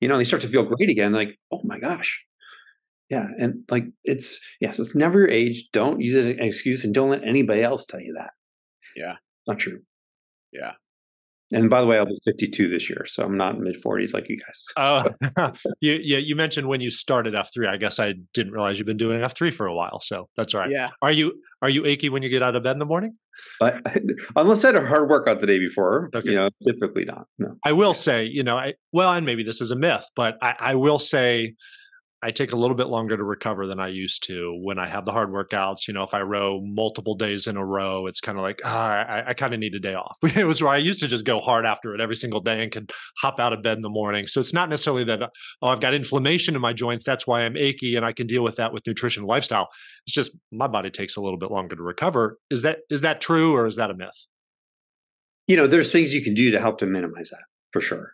You 0.00 0.08
know, 0.08 0.16
they 0.16 0.24
start 0.24 0.42
to 0.42 0.48
feel 0.48 0.64
great 0.64 0.88
again. 0.88 1.12
Like, 1.12 1.38
oh 1.52 1.60
my 1.64 1.78
gosh, 1.78 2.24
yeah, 3.10 3.26
and 3.38 3.64
like 3.70 3.84
it's 4.04 4.40
yes, 4.60 4.78
it's 4.78 4.94
never 4.94 5.18
your 5.18 5.28
age. 5.28 5.68
Don't 5.72 6.00
use 6.00 6.14
it 6.14 6.20
as 6.20 6.26
an 6.26 6.40
excuse, 6.40 6.84
and 6.84 6.94
don't 6.94 7.10
let 7.10 7.24
anybody 7.24 7.62
else 7.62 7.84
tell 7.84 8.00
you 8.00 8.14
that. 8.16 8.30
Yeah, 8.96 9.16
not 9.46 9.58
true. 9.58 9.80
Yeah. 10.52 10.72
And 11.52 11.68
by 11.68 11.80
the 11.80 11.86
way, 11.86 11.98
I'll 11.98 12.06
be 12.06 12.18
52 12.24 12.68
this 12.68 12.88
year, 12.88 13.04
so 13.06 13.24
I'm 13.24 13.36
not 13.36 13.58
mid 13.58 13.76
40s 13.82 14.14
like 14.14 14.28
you 14.28 14.36
guys. 14.36 14.64
Oh, 15.36 15.52
you, 15.80 15.98
yeah. 16.02 16.18
You 16.18 16.36
mentioned 16.36 16.68
when 16.68 16.80
you 16.80 16.90
started 16.90 17.34
F3. 17.34 17.68
I 17.68 17.76
guess 17.76 17.98
I 17.98 18.14
didn't 18.34 18.52
realize 18.52 18.78
you've 18.78 18.86
been 18.86 18.96
doing 18.96 19.20
F3 19.20 19.52
for 19.52 19.66
a 19.66 19.74
while, 19.74 20.00
so 20.00 20.28
that's 20.36 20.54
all 20.54 20.60
right. 20.60 20.70
Yeah. 20.70 20.90
Are 21.02 21.12
you 21.12 21.34
are 21.62 21.68
you 21.68 21.84
achy 21.86 22.08
when 22.08 22.22
you 22.22 22.28
get 22.28 22.42
out 22.42 22.56
of 22.56 22.62
bed 22.62 22.72
in 22.72 22.78
the 22.78 22.86
morning? 22.86 23.16
But 23.58 23.82
unless 24.36 24.64
I 24.64 24.68
had 24.68 24.76
a 24.76 24.86
hard 24.86 25.08
workout 25.08 25.40
the 25.40 25.46
day 25.46 25.58
before, 25.58 26.10
okay. 26.14 26.30
you 26.30 26.36
know, 26.36 26.50
typically 26.66 27.04
not. 27.04 27.26
No. 27.38 27.56
I 27.64 27.72
will 27.72 27.94
say, 27.94 28.24
you 28.24 28.42
know, 28.42 28.56
I 28.56 28.74
well, 28.92 29.12
and 29.12 29.26
maybe 29.26 29.42
this 29.42 29.60
is 29.60 29.70
a 29.70 29.76
myth, 29.76 30.04
but 30.16 30.36
I, 30.42 30.54
I 30.58 30.74
will 30.74 30.98
say 30.98 31.54
I 32.22 32.30
take 32.30 32.52
a 32.52 32.56
little 32.56 32.76
bit 32.76 32.88
longer 32.88 33.16
to 33.16 33.22
recover 33.22 33.66
than 33.66 33.80
I 33.80 33.88
used 33.88 34.26
to 34.26 34.58
when 34.62 34.78
I 34.78 34.86
have 34.86 35.04
the 35.04 35.12
hard 35.12 35.30
workouts. 35.30 35.88
You 35.88 35.94
know, 35.94 36.02
if 36.02 36.14
I 36.14 36.20
row 36.20 36.60
multiple 36.62 37.14
days 37.14 37.46
in 37.46 37.56
a 37.56 37.64
row, 37.64 38.06
it's 38.06 38.20
kind 38.20 38.38
of 38.38 38.42
like, 38.42 38.60
ah, 38.64 39.04
I, 39.04 39.30
I 39.30 39.34
kind 39.34 39.54
of 39.54 39.60
need 39.60 39.74
a 39.74 39.80
day 39.80 39.94
off. 39.94 40.16
it 40.22 40.46
was 40.46 40.62
where 40.62 40.72
I 40.72 40.78
used 40.78 41.00
to 41.00 41.08
just 41.08 41.24
go 41.24 41.40
hard 41.40 41.64
after 41.64 41.94
it 41.94 42.00
every 42.00 42.16
single 42.16 42.40
day 42.40 42.62
and 42.62 42.70
could 42.70 42.90
hop 43.18 43.40
out 43.40 43.52
of 43.52 43.62
bed 43.62 43.76
in 43.76 43.82
the 43.82 43.88
morning. 43.88 44.26
So 44.26 44.40
it's 44.40 44.52
not 44.52 44.68
necessarily 44.68 45.04
that, 45.04 45.22
oh, 45.62 45.68
I've 45.68 45.80
got 45.80 45.94
inflammation 45.94 46.54
in 46.54 46.60
my 46.60 46.72
joints. 46.72 47.04
That's 47.04 47.26
why 47.26 47.42
I'm 47.42 47.56
achy 47.56 47.96
and 47.96 48.04
I 48.04 48.12
can 48.12 48.26
deal 48.26 48.42
with 48.42 48.56
that 48.56 48.72
with 48.72 48.86
nutrition 48.86 49.24
lifestyle. 49.24 49.68
It's 50.06 50.14
just 50.14 50.32
my 50.52 50.66
body 50.66 50.90
takes 50.90 51.16
a 51.16 51.20
little 51.20 51.38
bit 51.38 51.50
longer 51.50 51.76
to 51.76 51.82
recover. 51.82 52.38
Is 52.50 52.62
that 52.62 52.80
is 52.90 53.00
that 53.00 53.20
true 53.20 53.54
or 53.54 53.66
is 53.66 53.76
that 53.76 53.90
a 53.90 53.94
myth? 53.94 54.26
you 55.50 55.56
know, 55.56 55.66
there's 55.66 55.90
things 55.90 56.14
you 56.14 56.22
can 56.22 56.32
do 56.32 56.52
to 56.52 56.60
help 56.60 56.78
to 56.78 56.86
minimize 56.86 57.30
that 57.30 57.42
for 57.72 57.80
sure. 57.80 58.12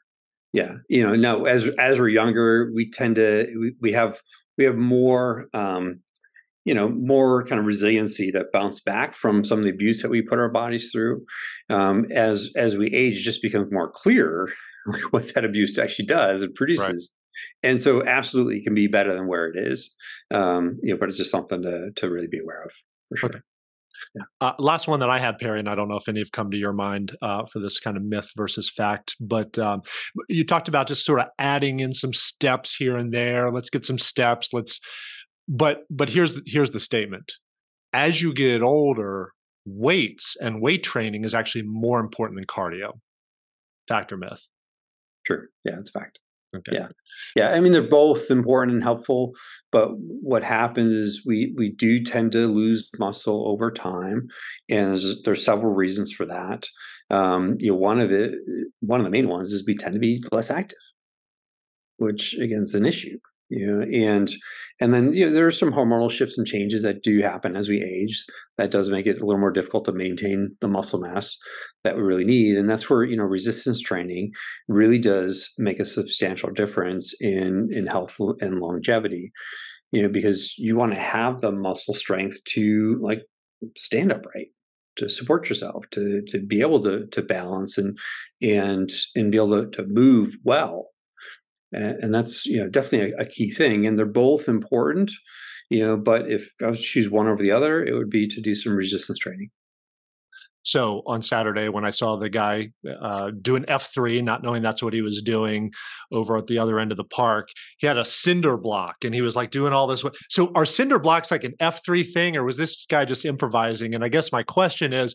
Yeah, 0.53 0.77
you 0.89 1.03
know, 1.03 1.15
no, 1.15 1.45
as 1.45 1.69
as 1.79 1.99
we're 1.99 2.09
younger, 2.09 2.71
we 2.75 2.91
tend 2.91 3.17
to 3.17 3.47
we, 3.59 3.75
we 3.81 3.93
have 3.93 4.21
we 4.57 4.65
have 4.65 4.77
more 4.77 5.49
um, 5.53 6.01
you 6.67 6.75
know 6.75 6.89
more 6.91 7.45
kind 7.47 7.59
of 7.59 7.65
resiliency 7.65 8.31
to 8.33 8.45
bounce 8.53 8.81
back 8.81 9.15
from 9.15 9.45
some 9.45 9.59
of 9.59 9.65
the 9.65 9.71
abuse 9.71 10.03
that 10.03 10.11
we 10.11 10.21
put 10.21 10.39
our 10.39 10.51
bodies 10.51 10.91
through 10.93 11.25
um, 11.71 12.05
as 12.15 12.51
as 12.57 12.77
we 12.77 12.89
age 12.89 13.19
it 13.19 13.23
just 13.23 13.41
becomes 13.41 13.73
more 13.73 13.91
clear 13.91 14.49
like 14.87 15.13
what 15.13 15.33
that 15.35 15.45
abuse 15.45 15.79
actually 15.79 16.05
does 16.05 16.43
and 16.43 16.55
produces 16.55 17.15
right. 17.63 17.71
and 17.71 17.81
so 17.81 18.05
absolutely 18.05 18.63
can 18.63 18.75
be 18.75 18.89
better 18.89 19.15
than 19.15 19.29
where 19.29 19.47
it 19.47 19.57
is 19.57 19.95
um, 20.33 20.79
you 20.83 20.93
know 20.93 20.99
but 20.99 21.09
it's 21.09 21.19
just 21.19 21.31
something 21.31 21.63
to 21.63 21.91
to 21.95 22.11
really 22.11 22.29
be 22.29 22.41
aware 22.41 22.63
of 22.65 22.73
for 23.09 23.17
sure 23.17 23.31
okay. 23.31 23.41
Yeah. 24.15 24.23
Uh, 24.41 24.53
last 24.59 24.89
one 24.89 25.01
that 25.01 25.11
I 25.11 25.19
have, 25.19 25.39
Perry, 25.39 25.59
and 25.59 25.69
I 25.69 25.75
don't 25.75 25.89
know 25.89 25.97
if 25.97 26.09
any 26.09 26.21
have 26.21 26.33
come 26.33 26.51
to 26.51 26.57
your 26.57 26.73
mind 26.73 27.17
uh, 27.23 27.45
for 27.47 27.59
this 27.59 27.79
kind 27.79 27.97
of 27.97 28.03
myth 28.03 28.31
versus 28.37 28.71
fact, 28.71 29.17
but 29.21 29.59
um, 29.59 29.83
you 30.29 30.45
talked 30.45 30.69
about 30.69 30.87
just 30.87 31.05
sort 31.05 31.21
of 31.21 31.27
adding 31.39 31.81
in 31.81 31.93
some 31.93 32.13
steps 32.13 32.75
here 32.75 32.97
and 32.97 33.13
there. 33.13 33.51
Let's 33.51 33.71
get 33.71 33.87
some 33.87 33.99
steps. 33.99 34.51
Let's, 34.53 34.81
but 35.49 35.81
but 35.91 36.09
here's 36.09 36.35
the, 36.35 36.43
here's 36.47 36.71
the 36.71 36.81
statement: 36.81 37.33
as 37.93 38.21
you 38.23 38.33
get 38.33 38.63
older, 38.63 39.33
weights 39.65 40.37
and 40.41 40.63
weight 40.63 40.85
training 40.85 41.25
is 41.25 41.35
actually 41.35 41.65
more 41.67 42.01
important 42.01 42.39
than 42.39 42.47
cardio. 42.47 42.93
Fact 43.89 44.13
or 44.13 44.17
myth? 44.17 44.47
True. 45.25 45.47
Yeah, 45.65 45.79
it's 45.79 45.91
a 45.91 45.99
fact. 45.99 46.19
Okay. 46.57 46.73
Yeah. 46.73 46.89
Yeah. 47.35 47.51
I 47.51 47.61
mean, 47.61 47.73
they're 47.73 47.83
both 47.83 48.31
important 48.31 48.75
and 48.75 48.83
helpful, 48.83 49.33
but 49.73 49.91
what 49.97 50.43
happens 50.43 50.93
is 50.93 51.23
we 51.27 51.55
we 51.57 51.71
do 51.71 52.03
tend 52.03 52.33
to 52.33 52.47
lose 52.47 52.91
muscle 52.99 53.49
over 53.49 53.71
time, 53.71 54.29
and 54.69 54.91
there's, 54.91 55.23
there's 55.23 55.45
several 55.45 55.75
reasons 55.75 56.13
for 56.13 56.27
that. 56.27 56.67
Um, 57.11 57.57
you 57.59 57.71
know, 57.71 57.77
one 57.77 58.01
of 58.01 58.11
it, 58.11 58.35
one 58.81 59.01
of 59.01 59.05
the 59.05 59.11
main 59.11 59.29
ones 59.29 59.53
is 59.53 59.65
we 59.67 59.77
tend 59.77 59.95
to 59.95 60.01
be 60.01 60.23
less 60.33 60.51
active, 60.51 60.79
which 61.99 62.35
again 62.35 62.63
is 62.63 62.75
an 62.75 62.87
issue 62.87 63.19
you 63.49 63.67
know, 63.67 63.83
and 63.83 64.31
and 64.81 64.93
then 64.93 65.13
you 65.15 65.27
know 65.27 65.33
there 65.33 65.47
are 65.47 65.53
some 65.53 65.73
hormonal 65.73 66.11
shifts 66.11 66.37
and 66.37 66.47
changes 66.47 66.83
that 66.83 67.03
do 67.03 67.21
happen 67.21 67.57
as 67.57 67.69
we 67.69 67.83
age 67.83 68.25
that 68.59 68.71
does 68.71 68.89
make 68.89 69.07
it 69.07 69.21
a 69.21 69.25
little 69.25 69.41
more 69.41 69.53
difficult 69.53 69.85
to 69.85 69.93
maintain 69.93 70.57
the 70.61 70.69
muscle 70.69 71.01
mass 71.01 71.37
that 71.85 71.97
we 71.97 72.03
really 72.03 72.25
need 72.25 72.57
and 72.57 72.69
that's 72.69 72.91
where 72.91 73.05
you 73.05 73.17
know 73.17 73.25
resistance 73.25 73.81
training 73.81 74.33
really 74.69 74.99
does 74.99 75.53
make 75.59 75.79
a 75.79 75.85
substantial 75.85 76.51
difference 76.51 77.15
in 77.21 77.69
in 77.73 77.87
health 77.87 78.17
and 78.41 78.59
longevity 78.59 79.33
you 79.93 80.03
know 80.03 80.09
because 80.09 80.57
you 80.59 80.77
want 80.77 80.93
to 80.93 80.99
have 80.99 81.41
the 81.41 81.53
muscle 81.53 81.95
strength 81.95 82.43
to 82.45 82.99
like 83.01 83.23
stand 83.77 84.13
upright 84.13 84.49
to 84.97 85.09
support 85.09 85.49
yourself 85.49 85.85
to 85.93 86.23
to 86.23 86.41
be 86.41 86.61
able 86.61 86.83
to 86.83 87.07
to 87.07 87.23
balance 87.23 87.79
and 87.79 87.97
and 88.43 88.91
and 89.15 89.31
be 89.31 89.39
able 89.39 89.63
to, 89.63 89.71
to 89.71 89.87
move 89.87 90.37
well 90.43 90.89
and, 91.77 92.15
that's 92.15 92.47
you 92.47 92.59
know 92.59 92.69
definitely 92.69 93.13
a, 93.13 93.23
a, 93.23 93.27
key 93.27 93.51
thing 93.51 93.87
and 93.87 93.99
they're 93.99 94.07
both 94.07 94.49
important 94.49 95.11
you 95.71 95.85
know 95.85 95.97
but 95.97 96.31
if 96.31 96.53
i 96.63 96.67
was 96.67 96.79
to 96.79 96.85
choose 96.85 97.11
one 97.11 97.29
over 97.29 97.43
the 97.43 97.53
other 97.53 97.85
it 97.85 97.95
would 97.95 98.11
be 98.11 98.27
to 98.27 98.41
do 98.41 98.55
some 98.55 98.75
resistance 98.75 99.19
training 99.19 99.51
so 100.67 101.03
on 101.07 101.23
Saturday, 101.23 101.69
when 101.69 101.85
I 101.85 101.91
saw 101.91 102.17
the 102.17 102.29
guy 102.29 102.73
uh, 103.01 103.31
doing 103.41 103.63
F3, 103.67 104.23
not 104.25 104.43
knowing 104.43 104.63
that's 104.63 104.83
what 104.83 104.95
he 104.95 105.01
was 105.01 105.23
doing 105.23 105.71
over 106.11 106.37
at 106.37 106.49
the 106.49 106.59
other 106.59 106.81
end 106.81 106.91
of 106.91 106.97
the 106.97 107.05
park, 107.05 107.51
he 107.79 107.87
had 107.87 107.97
a 107.97 108.05
cinder 108.05 108.57
block 108.57 108.97
and 109.05 109.15
he 109.15 109.23
was 109.23 109.37
like 109.37 109.53
doing 109.53 109.73
all 109.73 109.87
this. 109.87 110.05
So 110.29 110.51
are 110.57 110.67
cinder 110.67 110.99
blocks 110.99 111.31
like 111.31 111.45
an 111.45 111.55
F3 111.61 112.13
thing, 112.13 112.37
or 112.37 112.43
was 112.43 112.57
this 112.57 112.85
guy 112.91 113.05
just 113.05 113.25
improvising? 113.25 113.95
And 113.95 114.03
I 114.03 114.09
guess 114.09 114.33
my 114.33 114.43
question 114.43 114.93
is 114.93 115.15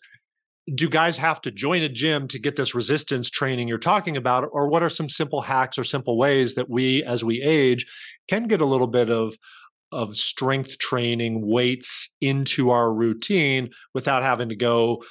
do 0.73 0.89
guys 0.89 1.17
have 1.17 1.41
to 1.41 1.51
join 1.51 1.81
a 1.81 1.89
gym 1.89 2.27
to 2.29 2.39
get 2.39 2.55
this 2.55 2.75
resistance 2.75 3.29
training 3.29 3.67
you're 3.67 3.77
talking 3.77 4.17
about? 4.17 4.47
Or 4.51 4.67
what 4.67 4.83
are 4.83 4.89
some 4.89 5.09
simple 5.09 5.41
hacks 5.41 5.77
or 5.77 5.83
simple 5.83 6.17
ways 6.17 6.55
that 6.55 6.69
we 6.69 7.03
as 7.03 7.23
we 7.23 7.41
age 7.41 7.85
can 8.29 8.43
get 8.43 8.61
a 8.61 8.65
little 8.65 8.87
bit 8.87 9.09
of 9.09 9.35
of 9.91 10.15
strength 10.15 10.77
training 10.77 11.45
weights 11.45 12.09
into 12.21 12.69
our 12.69 12.93
routine 12.93 13.69
without 13.93 14.23
having 14.23 14.47
to 14.47 14.55
go 14.55 15.03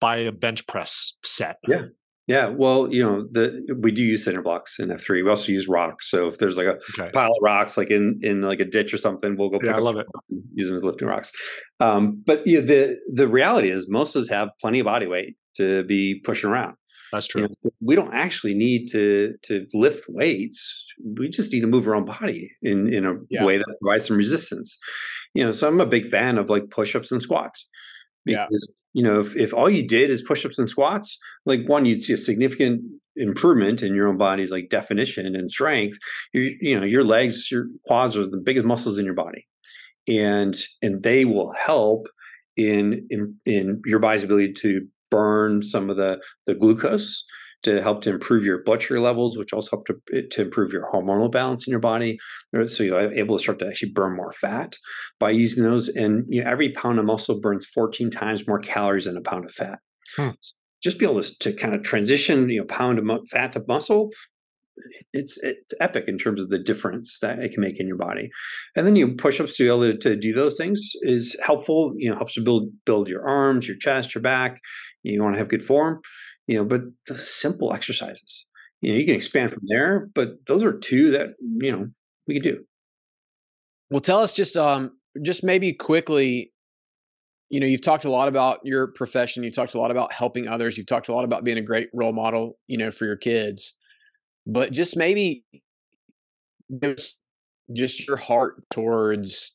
buy 0.00 0.16
a 0.16 0.32
bench 0.32 0.66
press 0.66 1.12
set? 1.22 1.56
Yeah 1.68 1.82
yeah, 2.26 2.46
well, 2.46 2.92
you 2.92 3.02
know, 3.02 3.26
the 3.30 3.76
we 3.78 3.92
do 3.92 4.02
use 4.02 4.24
cinder 4.24 4.40
blocks 4.40 4.78
in 4.78 4.90
F 4.90 5.02
three. 5.02 5.22
We 5.22 5.28
also 5.28 5.52
use 5.52 5.68
rocks. 5.68 6.10
So 6.10 6.26
if 6.26 6.38
there's 6.38 6.56
like 6.56 6.66
a 6.66 6.78
okay. 6.98 7.10
pile 7.12 7.28
of 7.28 7.38
rocks, 7.42 7.76
like 7.76 7.90
in 7.90 8.18
in 8.22 8.40
like 8.40 8.60
a 8.60 8.64
ditch 8.64 8.94
or 8.94 8.98
something, 8.98 9.36
we'll 9.36 9.50
go. 9.50 9.58
Yeah, 9.62 9.76
I 9.76 9.80
love 9.80 9.96
it. 9.96 10.06
Use 10.54 10.68
them 10.68 10.76
as 10.76 10.84
lifting 10.84 11.08
rocks. 11.08 11.32
Um, 11.80 12.22
but 12.24 12.46
you 12.46 12.60
know, 12.60 12.66
the 12.66 12.98
the 13.12 13.28
reality 13.28 13.70
is, 13.70 13.90
most 13.90 14.16
of 14.16 14.22
us 14.22 14.28
have 14.30 14.48
plenty 14.58 14.80
of 14.80 14.86
body 14.86 15.06
weight 15.06 15.36
to 15.56 15.84
be 15.84 16.20
pushing 16.24 16.48
around. 16.48 16.76
That's 17.12 17.26
true. 17.26 17.42
You 17.42 17.48
know, 17.48 17.70
we 17.82 17.94
don't 17.94 18.14
actually 18.14 18.54
need 18.54 18.86
to 18.92 19.34
to 19.42 19.66
lift 19.74 20.06
weights. 20.08 20.82
We 21.18 21.28
just 21.28 21.52
need 21.52 21.60
to 21.60 21.66
move 21.66 21.86
our 21.86 21.94
own 21.94 22.06
body 22.06 22.50
in 22.62 22.90
in 22.90 23.04
a 23.04 23.16
yeah. 23.28 23.44
way 23.44 23.58
that 23.58 23.76
provides 23.82 24.06
some 24.06 24.16
resistance. 24.16 24.78
You 25.34 25.44
know, 25.44 25.52
so 25.52 25.68
I'm 25.68 25.80
a 25.80 25.86
big 25.86 26.06
fan 26.06 26.38
of 26.38 26.48
like 26.48 26.70
push 26.70 26.96
ups 26.96 27.12
and 27.12 27.20
squats 27.20 27.68
because 28.24 28.48
yeah 28.50 28.74
you 28.94 29.02
know, 29.02 29.20
if, 29.20 29.36
if 29.36 29.52
all 29.52 29.68
you 29.68 29.86
did 29.86 30.08
is 30.08 30.22
push 30.22 30.46
ups 30.46 30.58
and 30.58 30.70
squats, 30.70 31.18
like 31.44 31.60
one, 31.66 31.84
you'd 31.84 32.02
see 32.02 32.14
a 32.14 32.16
significant 32.16 32.80
improvement 33.16 33.82
in 33.82 33.94
your 33.94 34.08
own 34.08 34.16
body's 34.16 34.50
like 34.50 34.70
definition 34.70 35.36
and 35.36 35.50
strength. 35.50 35.98
You, 36.32 36.56
you 36.60 36.78
know, 36.78 36.86
your 36.86 37.04
legs, 37.04 37.50
your 37.50 37.66
quads 37.86 38.16
are 38.16 38.24
the 38.24 38.42
biggest 38.42 38.64
muscles 38.64 38.98
in 38.98 39.04
your 39.04 39.14
body. 39.14 39.46
And 40.06 40.54
and 40.80 41.02
they 41.02 41.24
will 41.24 41.52
help 41.52 42.08
in 42.56 43.06
in 43.10 43.36
in 43.44 43.82
your 43.84 43.98
body's 43.98 44.22
ability 44.22 44.52
to 44.52 44.86
burn 45.10 45.62
some 45.62 45.90
of 45.90 45.96
the 45.96 46.20
the 46.46 46.54
glucose 46.54 47.24
to 47.64 47.82
help 47.82 48.02
to 48.02 48.10
improve 48.10 48.44
your 48.44 48.62
blood 48.62 48.82
sugar 48.82 49.00
levels, 49.00 49.36
which 49.36 49.52
also 49.52 49.76
help 49.76 49.86
to, 49.86 50.28
to 50.28 50.42
improve 50.42 50.72
your 50.72 50.88
hormonal 50.90 51.30
balance 51.30 51.66
in 51.66 51.70
your 51.70 51.80
body. 51.80 52.18
So 52.66 52.82
you're 52.82 53.12
able 53.12 53.36
to 53.36 53.42
start 53.42 53.58
to 53.58 53.66
actually 53.66 53.92
burn 53.92 54.16
more 54.16 54.32
fat 54.32 54.76
by 55.18 55.30
using 55.30 55.64
those. 55.64 55.88
And 55.88 56.24
you 56.28 56.42
know, 56.42 56.50
every 56.50 56.72
pound 56.72 56.98
of 56.98 57.04
muscle 57.04 57.40
burns 57.40 57.66
14 57.66 58.10
times 58.10 58.46
more 58.46 58.60
calories 58.60 59.04
than 59.04 59.16
a 59.16 59.22
pound 59.22 59.44
of 59.44 59.52
fat. 59.52 59.80
Hmm. 60.16 60.30
So 60.40 60.54
just 60.82 60.98
be 60.98 61.06
able 61.06 61.22
to, 61.22 61.38
to 61.38 61.52
kind 61.54 61.74
of 61.74 61.82
transition, 61.82 62.48
you 62.50 62.60
know, 62.60 62.66
pound 62.66 62.98
of 62.98 63.28
fat 63.30 63.52
to 63.52 63.64
muscle 63.66 64.10
it's 65.12 65.38
it's 65.42 65.74
epic 65.80 66.04
in 66.08 66.18
terms 66.18 66.42
of 66.42 66.50
the 66.50 66.58
difference 66.58 67.18
that 67.20 67.38
it 67.38 67.52
can 67.52 67.60
make 67.60 67.78
in 67.78 67.86
your 67.86 67.96
body. 67.96 68.30
And 68.74 68.86
then 68.86 68.96
you 68.96 69.14
push 69.14 69.40
ups 69.40 69.56
to 69.56 69.62
be 69.62 69.68
able 69.68 69.92
to, 69.92 69.96
to, 69.98 70.16
do 70.16 70.32
those 70.32 70.56
things 70.56 70.90
is 71.02 71.36
helpful. 71.44 71.94
You 71.96 72.10
know, 72.10 72.16
helps 72.16 72.34
to 72.34 72.42
build 72.42 72.70
build 72.84 73.08
your 73.08 73.26
arms, 73.26 73.68
your 73.68 73.76
chest, 73.76 74.14
your 74.14 74.22
back. 74.22 74.60
You 75.02 75.22
want 75.22 75.34
to 75.34 75.38
have 75.38 75.48
good 75.48 75.64
form 75.64 76.00
you 76.46 76.56
know, 76.56 76.64
but 76.64 76.82
the 77.06 77.16
simple 77.16 77.72
exercises, 77.72 78.46
you 78.80 78.92
know, 78.92 78.98
you 78.98 79.06
can 79.06 79.14
expand 79.14 79.52
from 79.52 79.62
there, 79.66 80.10
but 80.14 80.46
those 80.46 80.62
are 80.62 80.78
two 80.78 81.10
that, 81.12 81.34
you 81.40 81.72
know, 81.72 81.88
we 82.26 82.34
can 82.34 82.42
do. 82.42 82.64
Well, 83.90 84.00
tell 84.00 84.18
us 84.18 84.32
just, 84.32 84.56
um, 84.56 84.98
just 85.22 85.44
maybe 85.44 85.72
quickly, 85.72 86.52
you 87.50 87.60
know, 87.60 87.66
you've 87.66 87.82
talked 87.82 88.04
a 88.04 88.10
lot 88.10 88.28
about 88.28 88.60
your 88.64 88.88
profession. 88.88 89.44
You 89.44 89.52
talked 89.52 89.74
a 89.74 89.78
lot 89.78 89.90
about 89.90 90.12
helping 90.12 90.48
others. 90.48 90.76
You've 90.76 90.86
talked 90.86 91.08
a 91.08 91.14
lot 91.14 91.24
about 91.24 91.44
being 91.44 91.58
a 91.58 91.62
great 91.62 91.88
role 91.92 92.12
model, 92.12 92.58
you 92.66 92.76
know, 92.76 92.90
for 92.90 93.04
your 93.04 93.16
kids, 93.16 93.74
but 94.46 94.72
just 94.72 94.96
maybe 94.96 95.44
just, 96.82 97.18
just 97.72 98.06
your 98.06 98.16
heart 98.16 98.64
towards 98.70 99.54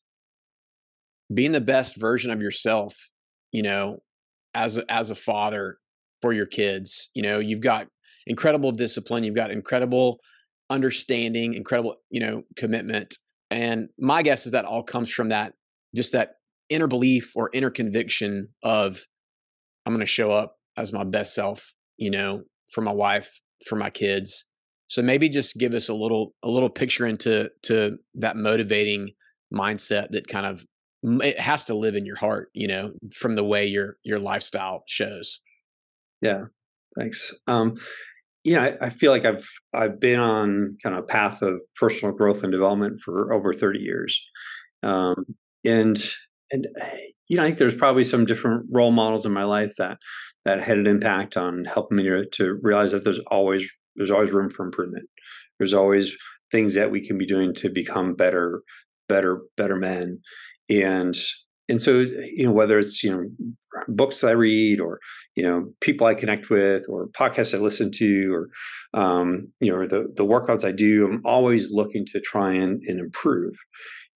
being 1.33 1.51
the 1.51 1.61
best 1.61 1.97
version 1.97 2.31
of 2.31 2.41
yourself, 2.41 3.11
you 3.51 3.61
know, 3.61 4.01
as 4.53 4.77
a, 4.77 4.91
as 4.91 5.11
a 5.11 5.15
father 5.15 5.77
for 6.21 6.33
your 6.33 6.45
kids. 6.45 7.09
You 7.13 7.23
know, 7.23 7.39
you've 7.39 7.61
got 7.61 7.87
incredible 8.27 8.71
discipline, 8.71 9.23
you've 9.23 9.35
got 9.35 9.51
incredible 9.51 10.19
understanding, 10.69 11.53
incredible, 11.53 11.95
you 12.09 12.19
know, 12.19 12.43
commitment. 12.55 13.17
And 13.49 13.89
my 13.97 14.21
guess 14.21 14.45
is 14.45 14.51
that 14.51 14.65
all 14.65 14.83
comes 14.83 15.09
from 15.09 15.29
that 15.29 15.53
just 15.95 16.11
that 16.13 16.33
inner 16.69 16.87
belief 16.87 17.31
or 17.35 17.49
inner 17.53 17.69
conviction 17.69 18.49
of 18.63 19.01
I'm 19.85 19.93
going 19.93 20.05
to 20.05 20.05
show 20.05 20.31
up 20.31 20.55
as 20.77 20.93
my 20.93 21.03
best 21.03 21.33
self, 21.33 21.73
you 21.97 22.11
know, 22.11 22.43
for 22.71 22.81
my 22.81 22.91
wife, 22.91 23.39
for 23.67 23.75
my 23.75 23.89
kids. 23.89 24.45
So 24.87 25.01
maybe 25.01 25.29
just 25.29 25.57
give 25.57 25.73
us 25.73 25.89
a 25.89 25.93
little 25.93 26.33
a 26.43 26.49
little 26.49 26.69
picture 26.69 27.05
into 27.05 27.49
to 27.63 27.97
that 28.15 28.35
motivating 28.35 29.09
mindset 29.53 30.09
that 30.11 30.27
kind 30.27 30.45
of 30.45 30.63
it 31.03 31.39
has 31.39 31.65
to 31.65 31.75
live 31.75 31.95
in 31.95 32.05
your 32.05 32.17
heart, 32.17 32.49
you 32.53 32.67
know, 32.67 32.91
from 33.13 33.35
the 33.35 33.43
way 33.43 33.65
your 33.65 33.97
your 34.03 34.19
lifestyle 34.19 34.83
shows. 34.87 35.41
Yeah, 36.21 36.45
thanks. 36.97 37.33
Um, 37.47 37.77
you 38.43 38.55
know, 38.55 38.61
I, 38.61 38.87
I, 38.87 38.89
feel 38.89 39.11
like 39.11 39.25
I've 39.25 39.47
I've 39.73 39.99
been 39.99 40.19
on 40.19 40.77
kind 40.81 40.95
of 40.95 41.03
a 41.03 41.07
path 41.07 41.41
of 41.41 41.59
personal 41.75 42.15
growth 42.15 42.43
and 42.43 42.51
development 42.51 43.01
for 43.03 43.33
over 43.33 43.53
thirty 43.53 43.79
years, 43.79 44.21
um, 44.83 45.25
and 45.65 46.01
and 46.51 46.67
you 47.29 47.37
know, 47.37 47.43
I 47.43 47.47
think 47.47 47.57
there's 47.57 47.75
probably 47.75 48.03
some 48.03 48.25
different 48.25 48.65
role 48.71 48.91
models 48.91 49.25
in 49.25 49.31
my 49.31 49.43
life 49.43 49.73
that 49.77 49.97
that 50.45 50.61
had 50.61 50.77
an 50.77 50.87
impact 50.87 51.37
on 51.37 51.65
helping 51.65 51.97
me 51.97 52.03
to, 52.03 52.25
to 52.25 52.59
realize 52.61 52.91
that 52.91 53.03
there's 53.03 53.19
always 53.31 53.69
there's 53.95 54.11
always 54.11 54.31
room 54.31 54.49
for 54.49 54.65
improvement. 54.65 55.07
There's 55.59 55.73
always 55.73 56.15
things 56.51 56.73
that 56.73 56.91
we 56.91 57.05
can 57.05 57.17
be 57.17 57.25
doing 57.25 57.53
to 57.55 57.69
become 57.69 58.15
better, 58.15 58.63
better, 59.07 59.41
better 59.57 59.75
men, 59.75 60.19
and 60.69 61.15
and 61.69 61.81
so 61.81 61.99
you 61.99 62.43
know 62.43 62.51
whether 62.51 62.79
it's 62.79 63.03
you 63.03 63.11
know 63.11 63.29
books 63.87 64.23
I 64.23 64.31
read 64.31 64.79
or 64.79 64.99
you 65.35 65.43
know 65.43 65.71
people 65.79 66.07
I 66.07 66.15
connect 66.15 66.49
with 66.49 66.85
or 66.89 67.07
podcasts 67.07 67.53
I 67.53 67.59
listen 67.59 67.91
to 67.91 68.33
or 68.33 68.49
um, 68.99 69.47
you 69.59 69.71
know 69.71 69.87
the 69.87 70.11
the 70.15 70.25
workouts 70.25 70.65
I 70.65 70.71
do, 70.71 71.05
I'm 71.05 71.21
always 71.23 71.71
looking 71.71 72.05
to 72.07 72.19
try 72.19 72.53
and, 72.53 72.81
and 72.87 72.99
improve. 72.99 73.55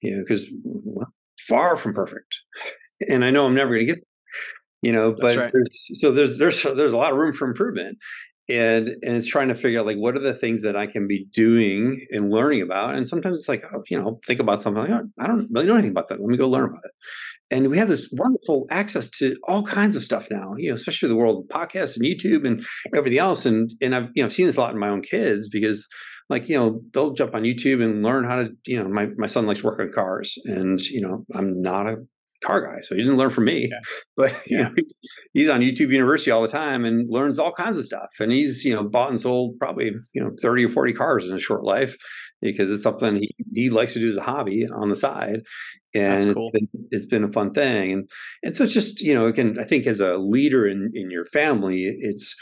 You 0.01 0.17
know, 0.17 0.23
because 0.23 0.49
far 1.47 1.77
from 1.77 1.93
perfect, 1.93 2.35
and 3.09 3.23
I 3.23 3.31
know 3.31 3.45
I'm 3.45 3.55
never 3.55 3.75
going 3.75 3.87
to 3.87 3.93
get 3.93 4.03
you 4.81 4.91
know 4.91 5.15
but 5.17 5.37
right. 5.37 5.51
there's, 5.53 6.01
so 6.01 6.11
there's 6.11 6.37
there's 6.39 6.63
there's 6.63 6.93
a 6.93 6.97
lot 6.97 7.13
of 7.13 7.17
room 7.17 7.33
for 7.33 7.47
improvement 7.47 7.97
and 8.49 8.89
and 8.89 9.15
it's 9.15 9.27
trying 9.27 9.47
to 9.47 9.55
figure 9.55 9.79
out 9.79 9.85
like 9.85 9.97
what 9.97 10.15
are 10.15 10.19
the 10.19 10.33
things 10.33 10.63
that 10.63 10.75
I 10.75 10.87
can 10.87 11.07
be 11.07 11.25
doing 11.31 12.05
and 12.11 12.29
learning 12.29 12.61
about. 12.61 12.95
And 12.95 13.07
sometimes 13.07 13.39
it's 13.39 13.49
like, 13.49 13.63
oh, 13.73 13.83
you 13.89 13.99
know, 13.99 14.19
think 14.27 14.39
about 14.39 14.61
something 14.61 14.83
like, 14.83 14.91
oh, 14.91 15.07
I 15.19 15.27
don't 15.27 15.47
really 15.51 15.67
know 15.67 15.75
anything 15.75 15.91
about 15.91 16.09
that. 16.09 16.19
Let 16.19 16.27
me 16.27 16.37
go 16.37 16.49
learn 16.49 16.69
about 16.69 16.83
it. 16.83 16.91
And 17.51 17.69
we 17.69 17.77
have 17.77 17.87
this 17.87 18.09
wonderful 18.11 18.65
access 18.69 19.09
to 19.11 19.35
all 19.47 19.63
kinds 19.63 19.95
of 19.95 20.03
stuff 20.03 20.27
now, 20.29 20.55
you 20.57 20.69
know, 20.69 20.75
especially 20.75 21.09
the 21.09 21.15
world 21.15 21.45
of 21.45 21.55
podcasts 21.55 21.95
and 21.95 22.05
YouTube 22.05 22.45
and 22.45 22.65
everything 22.95 23.19
else. 23.19 23.45
And 23.45 23.71
and 23.81 23.95
I've 23.95 24.09
you 24.13 24.23
know 24.23 24.25
I've 24.25 24.33
seen 24.33 24.47
this 24.47 24.57
a 24.57 24.61
lot 24.61 24.73
in 24.73 24.79
my 24.79 24.89
own 24.89 25.01
kids 25.01 25.47
because 25.47 25.87
like 26.29 26.49
you 26.49 26.57
know 26.57 26.81
they'll 26.93 27.13
jump 27.13 27.35
on 27.35 27.43
YouTube 27.43 27.83
and 27.83 28.03
learn 28.03 28.25
how 28.25 28.35
to 28.35 28.49
you 28.65 28.81
know 28.81 28.89
my 28.89 29.07
my 29.17 29.27
son 29.27 29.45
likes 29.45 29.63
work 29.63 29.79
on 29.79 29.91
cars 29.93 30.37
and 30.45 30.81
you 30.81 31.01
know 31.01 31.25
I'm 31.33 31.61
not 31.61 31.87
a 31.87 31.97
car 32.43 32.61
guy, 32.61 32.81
so 32.81 32.95
he 32.95 33.01
didn't 33.01 33.17
learn 33.17 33.29
from 33.29 33.45
me. 33.45 33.69
Yeah. 33.69 33.79
But 34.15 34.31
you 34.45 34.57
yeah. 34.57 34.67
know, 34.69 34.75
he's 35.33 35.49
on 35.49 35.61
YouTube 35.61 35.91
University 35.91 36.29
all 36.29 36.41
the 36.41 36.47
time 36.47 36.85
and 36.85 37.09
learns 37.09 37.39
all 37.39 37.51
kinds 37.51 37.79
of 37.79 37.85
stuff. 37.85 38.09
And 38.19 38.31
he's 38.31 38.63
you 38.63 38.75
know 38.75 38.83
bought 38.83 39.09
and 39.09 39.19
sold 39.19 39.57
probably 39.59 39.91
you 40.13 40.23
know 40.23 40.31
thirty 40.41 40.65
or 40.65 40.69
forty 40.69 40.93
cars 40.93 41.29
in 41.29 41.35
a 41.35 41.39
short 41.39 41.63
life 41.63 41.97
because 42.41 42.69
it's 42.69 42.83
something 42.83 43.15
he, 43.15 43.29
he 43.53 43.69
likes 43.69 43.93
to 43.93 43.99
do 43.99 44.09
as 44.09 44.17
a 44.17 44.21
hobby 44.21 44.67
on 44.67 44.89
the 44.89 44.95
side. 44.95 45.41
And 45.95 46.33
cool. 46.33 46.51
it's, 46.53 46.71
been, 46.71 46.87
it's 46.91 47.05
been 47.05 47.23
a 47.23 47.31
fun 47.31 47.53
thing. 47.53 47.91
And 47.91 48.09
and 48.43 48.55
so 48.55 48.63
it's 48.63 48.73
just 48.73 49.01
you 49.01 49.13
know 49.13 49.25
again 49.25 49.57
I 49.59 49.63
think 49.63 49.87
as 49.87 49.99
a 49.99 50.17
leader 50.17 50.67
in 50.67 50.91
in 50.93 51.09
your 51.09 51.25
family, 51.25 51.85
it's 51.85 52.35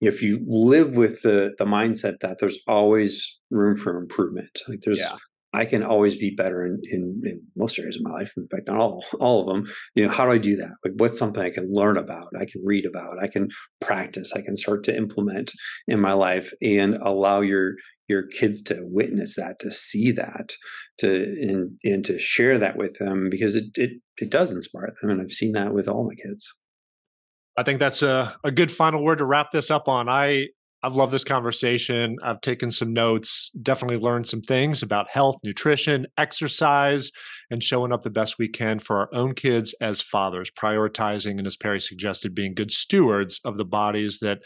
if 0.00 0.22
you 0.22 0.40
live 0.46 0.96
with 0.96 1.22
the 1.22 1.52
the 1.58 1.64
mindset 1.64 2.20
that 2.20 2.38
there's 2.40 2.58
always 2.66 3.38
room 3.50 3.76
for 3.76 3.96
improvement 3.96 4.60
like 4.68 4.80
there's 4.82 4.98
yeah. 4.98 5.16
I 5.54 5.64
can 5.64 5.84
always 5.84 6.16
be 6.16 6.34
better 6.36 6.64
in, 6.66 6.80
in, 6.90 7.22
in, 7.24 7.40
most 7.56 7.78
areas 7.78 7.96
of 7.96 8.02
my 8.02 8.10
life. 8.10 8.32
In 8.36 8.48
fact, 8.50 8.66
not 8.66 8.76
all, 8.76 9.04
all 9.20 9.40
of 9.40 9.46
them. 9.46 9.72
You 9.94 10.06
know, 10.06 10.12
how 10.12 10.24
do 10.24 10.32
I 10.32 10.38
do 10.38 10.56
that? 10.56 10.72
Like, 10.84 10.94
what's 10.96 11.18
something 11.18 11.42
I 11.42 11.50
can 11.50 11.72
learn 11.72 11.96
about? 11.96 12.28
I 12.36 12.44
can 12.44 12.62
read 12.64 12.84
about. 12.86 13.22
I 13.22 13.28
can 13.28 13.48
practice. 13.80 14.32
I 14.34 14.42
can 14.42 14.56
start 14.56 14.82
to 14.84 14.96
implement 14.96 15.52
in 15.86 16.00
my 16.00 16.12
life 16.12 16.52
and 16.60 16.96
allow 16.96 17.40
your 17.40 17.74
your 18.06 18.26
kids 18.26 18.60
to 18.60 18.80
witness 18.82 19.36
that, 19.36 19.58
to 19.60 19.72
see 19.72 20.12
that, 20.12 20.52
to 20.98 21.08
and, 21.40 21.78
and 21.84 22.04
to 22.04 22.18
share 22.18 22.58
that 22.58 22.76
with 22.76 22.98
them 22.98 23.28
because 23.30 23.54
it 23.54 23.64
it 23.76 23.92
it 24.18 24.30
does 24.30 24.52
inspire 24.52 24.92
them, 25.00 25.10
and 25.10 25.22
I've 25.22 25.32
seen 25.32 25.52
that 25.52 25.72
with 25.72 25.88
all 25.88 26.04
my 26.04 26.14
kids. 26.14 26.52
I 27.56 27.62
think 27.62 27.78
that's 27.78 28.02
a, 28.02 28.36
a 28.42 28.50
good 28.50 28.72
final 28.72 29.02
word 29.02 29.18
to 29.18 29.24
wrap 29.24 29.52
this 29.52 29.70
up 29.70 29.88
on. 29.88 30.08
I 30.08 30.48
I've 30.84 30.96
loved 30.96 31.12
this 31.12 31.24
conversation. 31.24 32.18
I've 32.22 32.42
taken 32.42 32.70
some 32.70 32.92
notes, 32.92 33.50
definitely 33.62 33.96
learned 33.96 34.28
some 34.28 34.42
things 34.42 34.82
about 34.82 35.08
health, 35.08 35.36
nutrition, 35.42 36.06
exercise, 36.18 37.10
and 37.50 37.62
showing 37.62 37.90
up 37.90 38.02
the 38.02 38.10
best 38.10 38.38
we 38.38 38.48
can 38.48 38.78
for 38.78 38.98
our 38.98 39.08
own 39.14 39.34
kids 39.34 39.74
as 39.80 40.02
fathers, 40.02 40.50
prioritizing, 40.50 41.38
and 41.38 41.46
as 41.46 41.56
Perry 41.56 41.80
suggested, 41.80 42.34
being 42.34 42.52
good 42.52 42.70
stewards 42.70 43.40
of 43.46 43.56
the 43.56 43.64
bodies 43.64 44.18
that, 44.18 44.40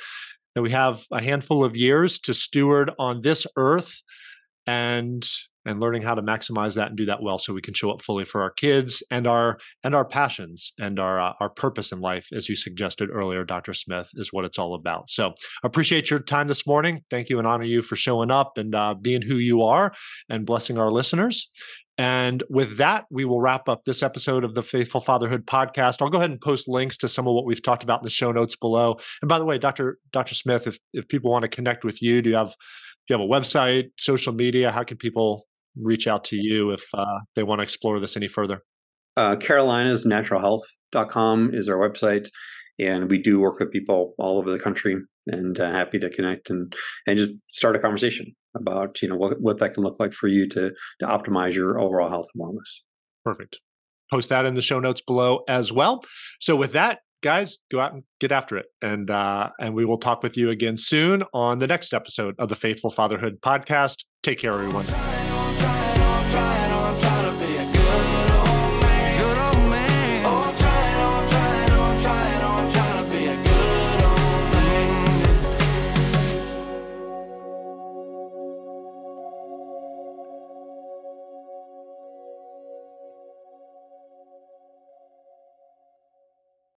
that 0.54 0.62
we 0.62 0.70
have 0.70 1.04
a 1.10 1.20
handful 1.20 1.64
of 1.64 1.76
years 1.76 2.20
to 2.20 2.32
steward 2.32 2.92
on 3.00 3.22
this 3.22 3.44
earth 3.56 4.00
and 4.64 5.28
and 5.68 5.80
learning 5.80 6.02
how 6.02 6.14
to 6.14 6.22
maximize 6.22 6.74
that 6.74 6.88
and 6.88 6.96
do 6.96 7.04
that 7.04 7.22
well 7.22 7.38
so 7.38 7.52
we 7.52 7.60
can 7.60 7.74
show 7.74 7.90
up 7.90 8.00
fully 8.00 8.24
for 8.24 8.40
our 8.40 8.50
kids 8.50 9.02
and 9.10 9.26
our 9.26 9.58
and 9.84 9.94
our 9.94 10.04
passions 10.04 10.72
and 10.78 10.98
our 10.98 11.20
uh, 11.20 11.32
our 11.40 11.50
purpose 11.50 11.92
in 11.92 12.00
life 12.00 12.26
as 12.32 12.48
you 12.48 12.56
suggested 12.56 13.10
earlier 13.12 13.44
dr 13.44 13.72
smith 13.74 14.08
is 14.14 14.32
what 14.32 14.44
it's 14.44 14.58
all 14.58 14.74
about 14.74 15.10
so 15.10 15.32
appreciate 15.62 16.10
your 16.10 16.18
time 16.18 16.48
this 16.48 16.66
morning 16.66 17.02
thank 17.10 17.28
you 17.28 17.38
and 17.38 17.46
honor 17.46 17.64
you 17.64 17.82
for 17.82 17.96
showing 17.96 18.30
up 18.30 18.56
and 18.56 18.74
uh, 18.74 18.94
being 18.94 19.22
who 19.22 19.36
you 19.36 19.62
are 19.62 19.92
and 20.28 20.46
blessing 20.46 20.78
our 20.78 20.90
listeners 20.90 21.50
and 22.00 22.44
with 22.48 22.76
that, 22.76 23.06
we 23.10 23.24
will 23.24 23.40
wrap 23.40 23.68
up 23.68 23.82
this 23.82 24.04
episode 24.04 24.44
of 24.44 24.54
the 24.54 24.62
Faithful 24.62 25.00
Fatherhood 25.00 25.46
podcast. 25.46 26.00
I'll 26.00 26.10
go 26.10 26.18
ahead 26.18 26.30
and 26.30 26.40
post 26.40 26.68
links 26.68 26.96
to 26.98 27.08
some 27.08 27.26
of 27.26 27.34
what 27.34 27.44
we've 27.44 27.60
talked 27.60 27.82
about 27.82 28.02
in 28.02 28.04
the 28.04 28.10
show 28.10 28.30
notes 28.30 28.54
below. 28.54 28.98
And 29.20 29.28
by 29.28 29.40
the 29.40 29.44
way, 29.44 29.58
Dr. 29.58 29.98
Dr. 30.12 30.34
Smith, 30.36 30.68
if, 30.68 30.78
if 30.92 31.08
people 31.08 31.32
want 31.32 31.42
to 31.42 31.48
connect 31.48 31.84
with 31.84 32.00
you, 32.00 32.22
do 32.22 32.30
you 32.30 32.36
have 32.36 32.54
do 33.08 33.14
you 33.14 33.20
have 33.20 33.28
a 33.28 33.32
website, 33.32 33.86
social 33.96 34.34
media? 34.34 34.70
How 34.70 34.84
can 34.84 34.98
people 34.98 35.47
reach 35.80 36.06
out 36.06 36.24
to 36.24 36.36
you 36.36 36.70
if 36.70 36.84
uh, 36.94 37.20
they 37.34 37.42
want 37.42 37.58
to 37.60 37.62
explore 37.62 38.00
this 38.00 38.16
any 38.16 38.28
further? 38.28 38.62
Uh, 39.16 39.36
carolinasnaturalhealth.com 39.36 41.50
is 41.52 41.68
our 41.68 41.76
website. 41.76 42.30
And 42.78 43.10
we 43.10 43.18
do 43.18 43.40
work 43.40 43.58
with 43.58 43.72
people 43.72 44.14
all 44.18 44.38
over 44.38 44.52
the 44.52 44.60
country 44.60 44.96
and 45.26 45.58
uh, 45.58 45.72
happy 45.72 45.98
to 45.98 46.08
connect 46.08 46.48
and, 46.50 46.72
and 47.06 47.18
just 47.18 47.34
start 47.46 47.74
a 47.74 47.80
conversation 47.80 48.36
about, 48.56 49.02
you 49.02 49.08
know, 49.08 49.16
what, 49.16 49.40
what 49.40 49.58
that 49.58 49.74
can 49.74 49.82
look 49.82 49.98
like 49.98 50.12
for 50.12 50.28
you 50.28 50.48
to, 50.50 50.72
to 51.00 51.06
optimize 51.06 51.54
your 51.54 51.80
overall 51.80 52.08
health 52.08 52.28
and 52.34 52.44
wellness. 52.44 52.76
Perfect. 53.24 53.58
Post 54.12 54.28
that 54.28 54.46
in 54.46 54.54
the 54.54 54.62
show 54.62 54.78
notes 54.78 55.02
below 55.02 55.40
as 55.48 55.72
well. 55.72 56.04
So 56.40 56.54
with 56.56 56.72
that, 56.72 57.00
guys, 57.22 57.58
go 57.70 57.80
out 57.80 57.92
and 57.92 58.04
get 58.20 58.32
after 58.32 58.56
it. 58.56 58.66
And 58.80 59.10
uh, 59.10 59.50
and 59.60 59.74
we 59.74 59.84
will 59.84 59.98
talk 59.98 60.22
with 60.22 60.36
you 60.36 60.50
again 60.50 60.76
soon 60.76 61.22
on 61.34 61.58
the 61.58 61.66
next 61.66 61.92
episode 61.92 62.34
of 62.38 62.48
the 62.48 62.56
Faithful 62.56 62.90
Fatherhood 62.90 63.40
podcast. 63.40 64.04
Take 64.22 64.38
care, 64.38 64.52
everyone. 64.52 64.86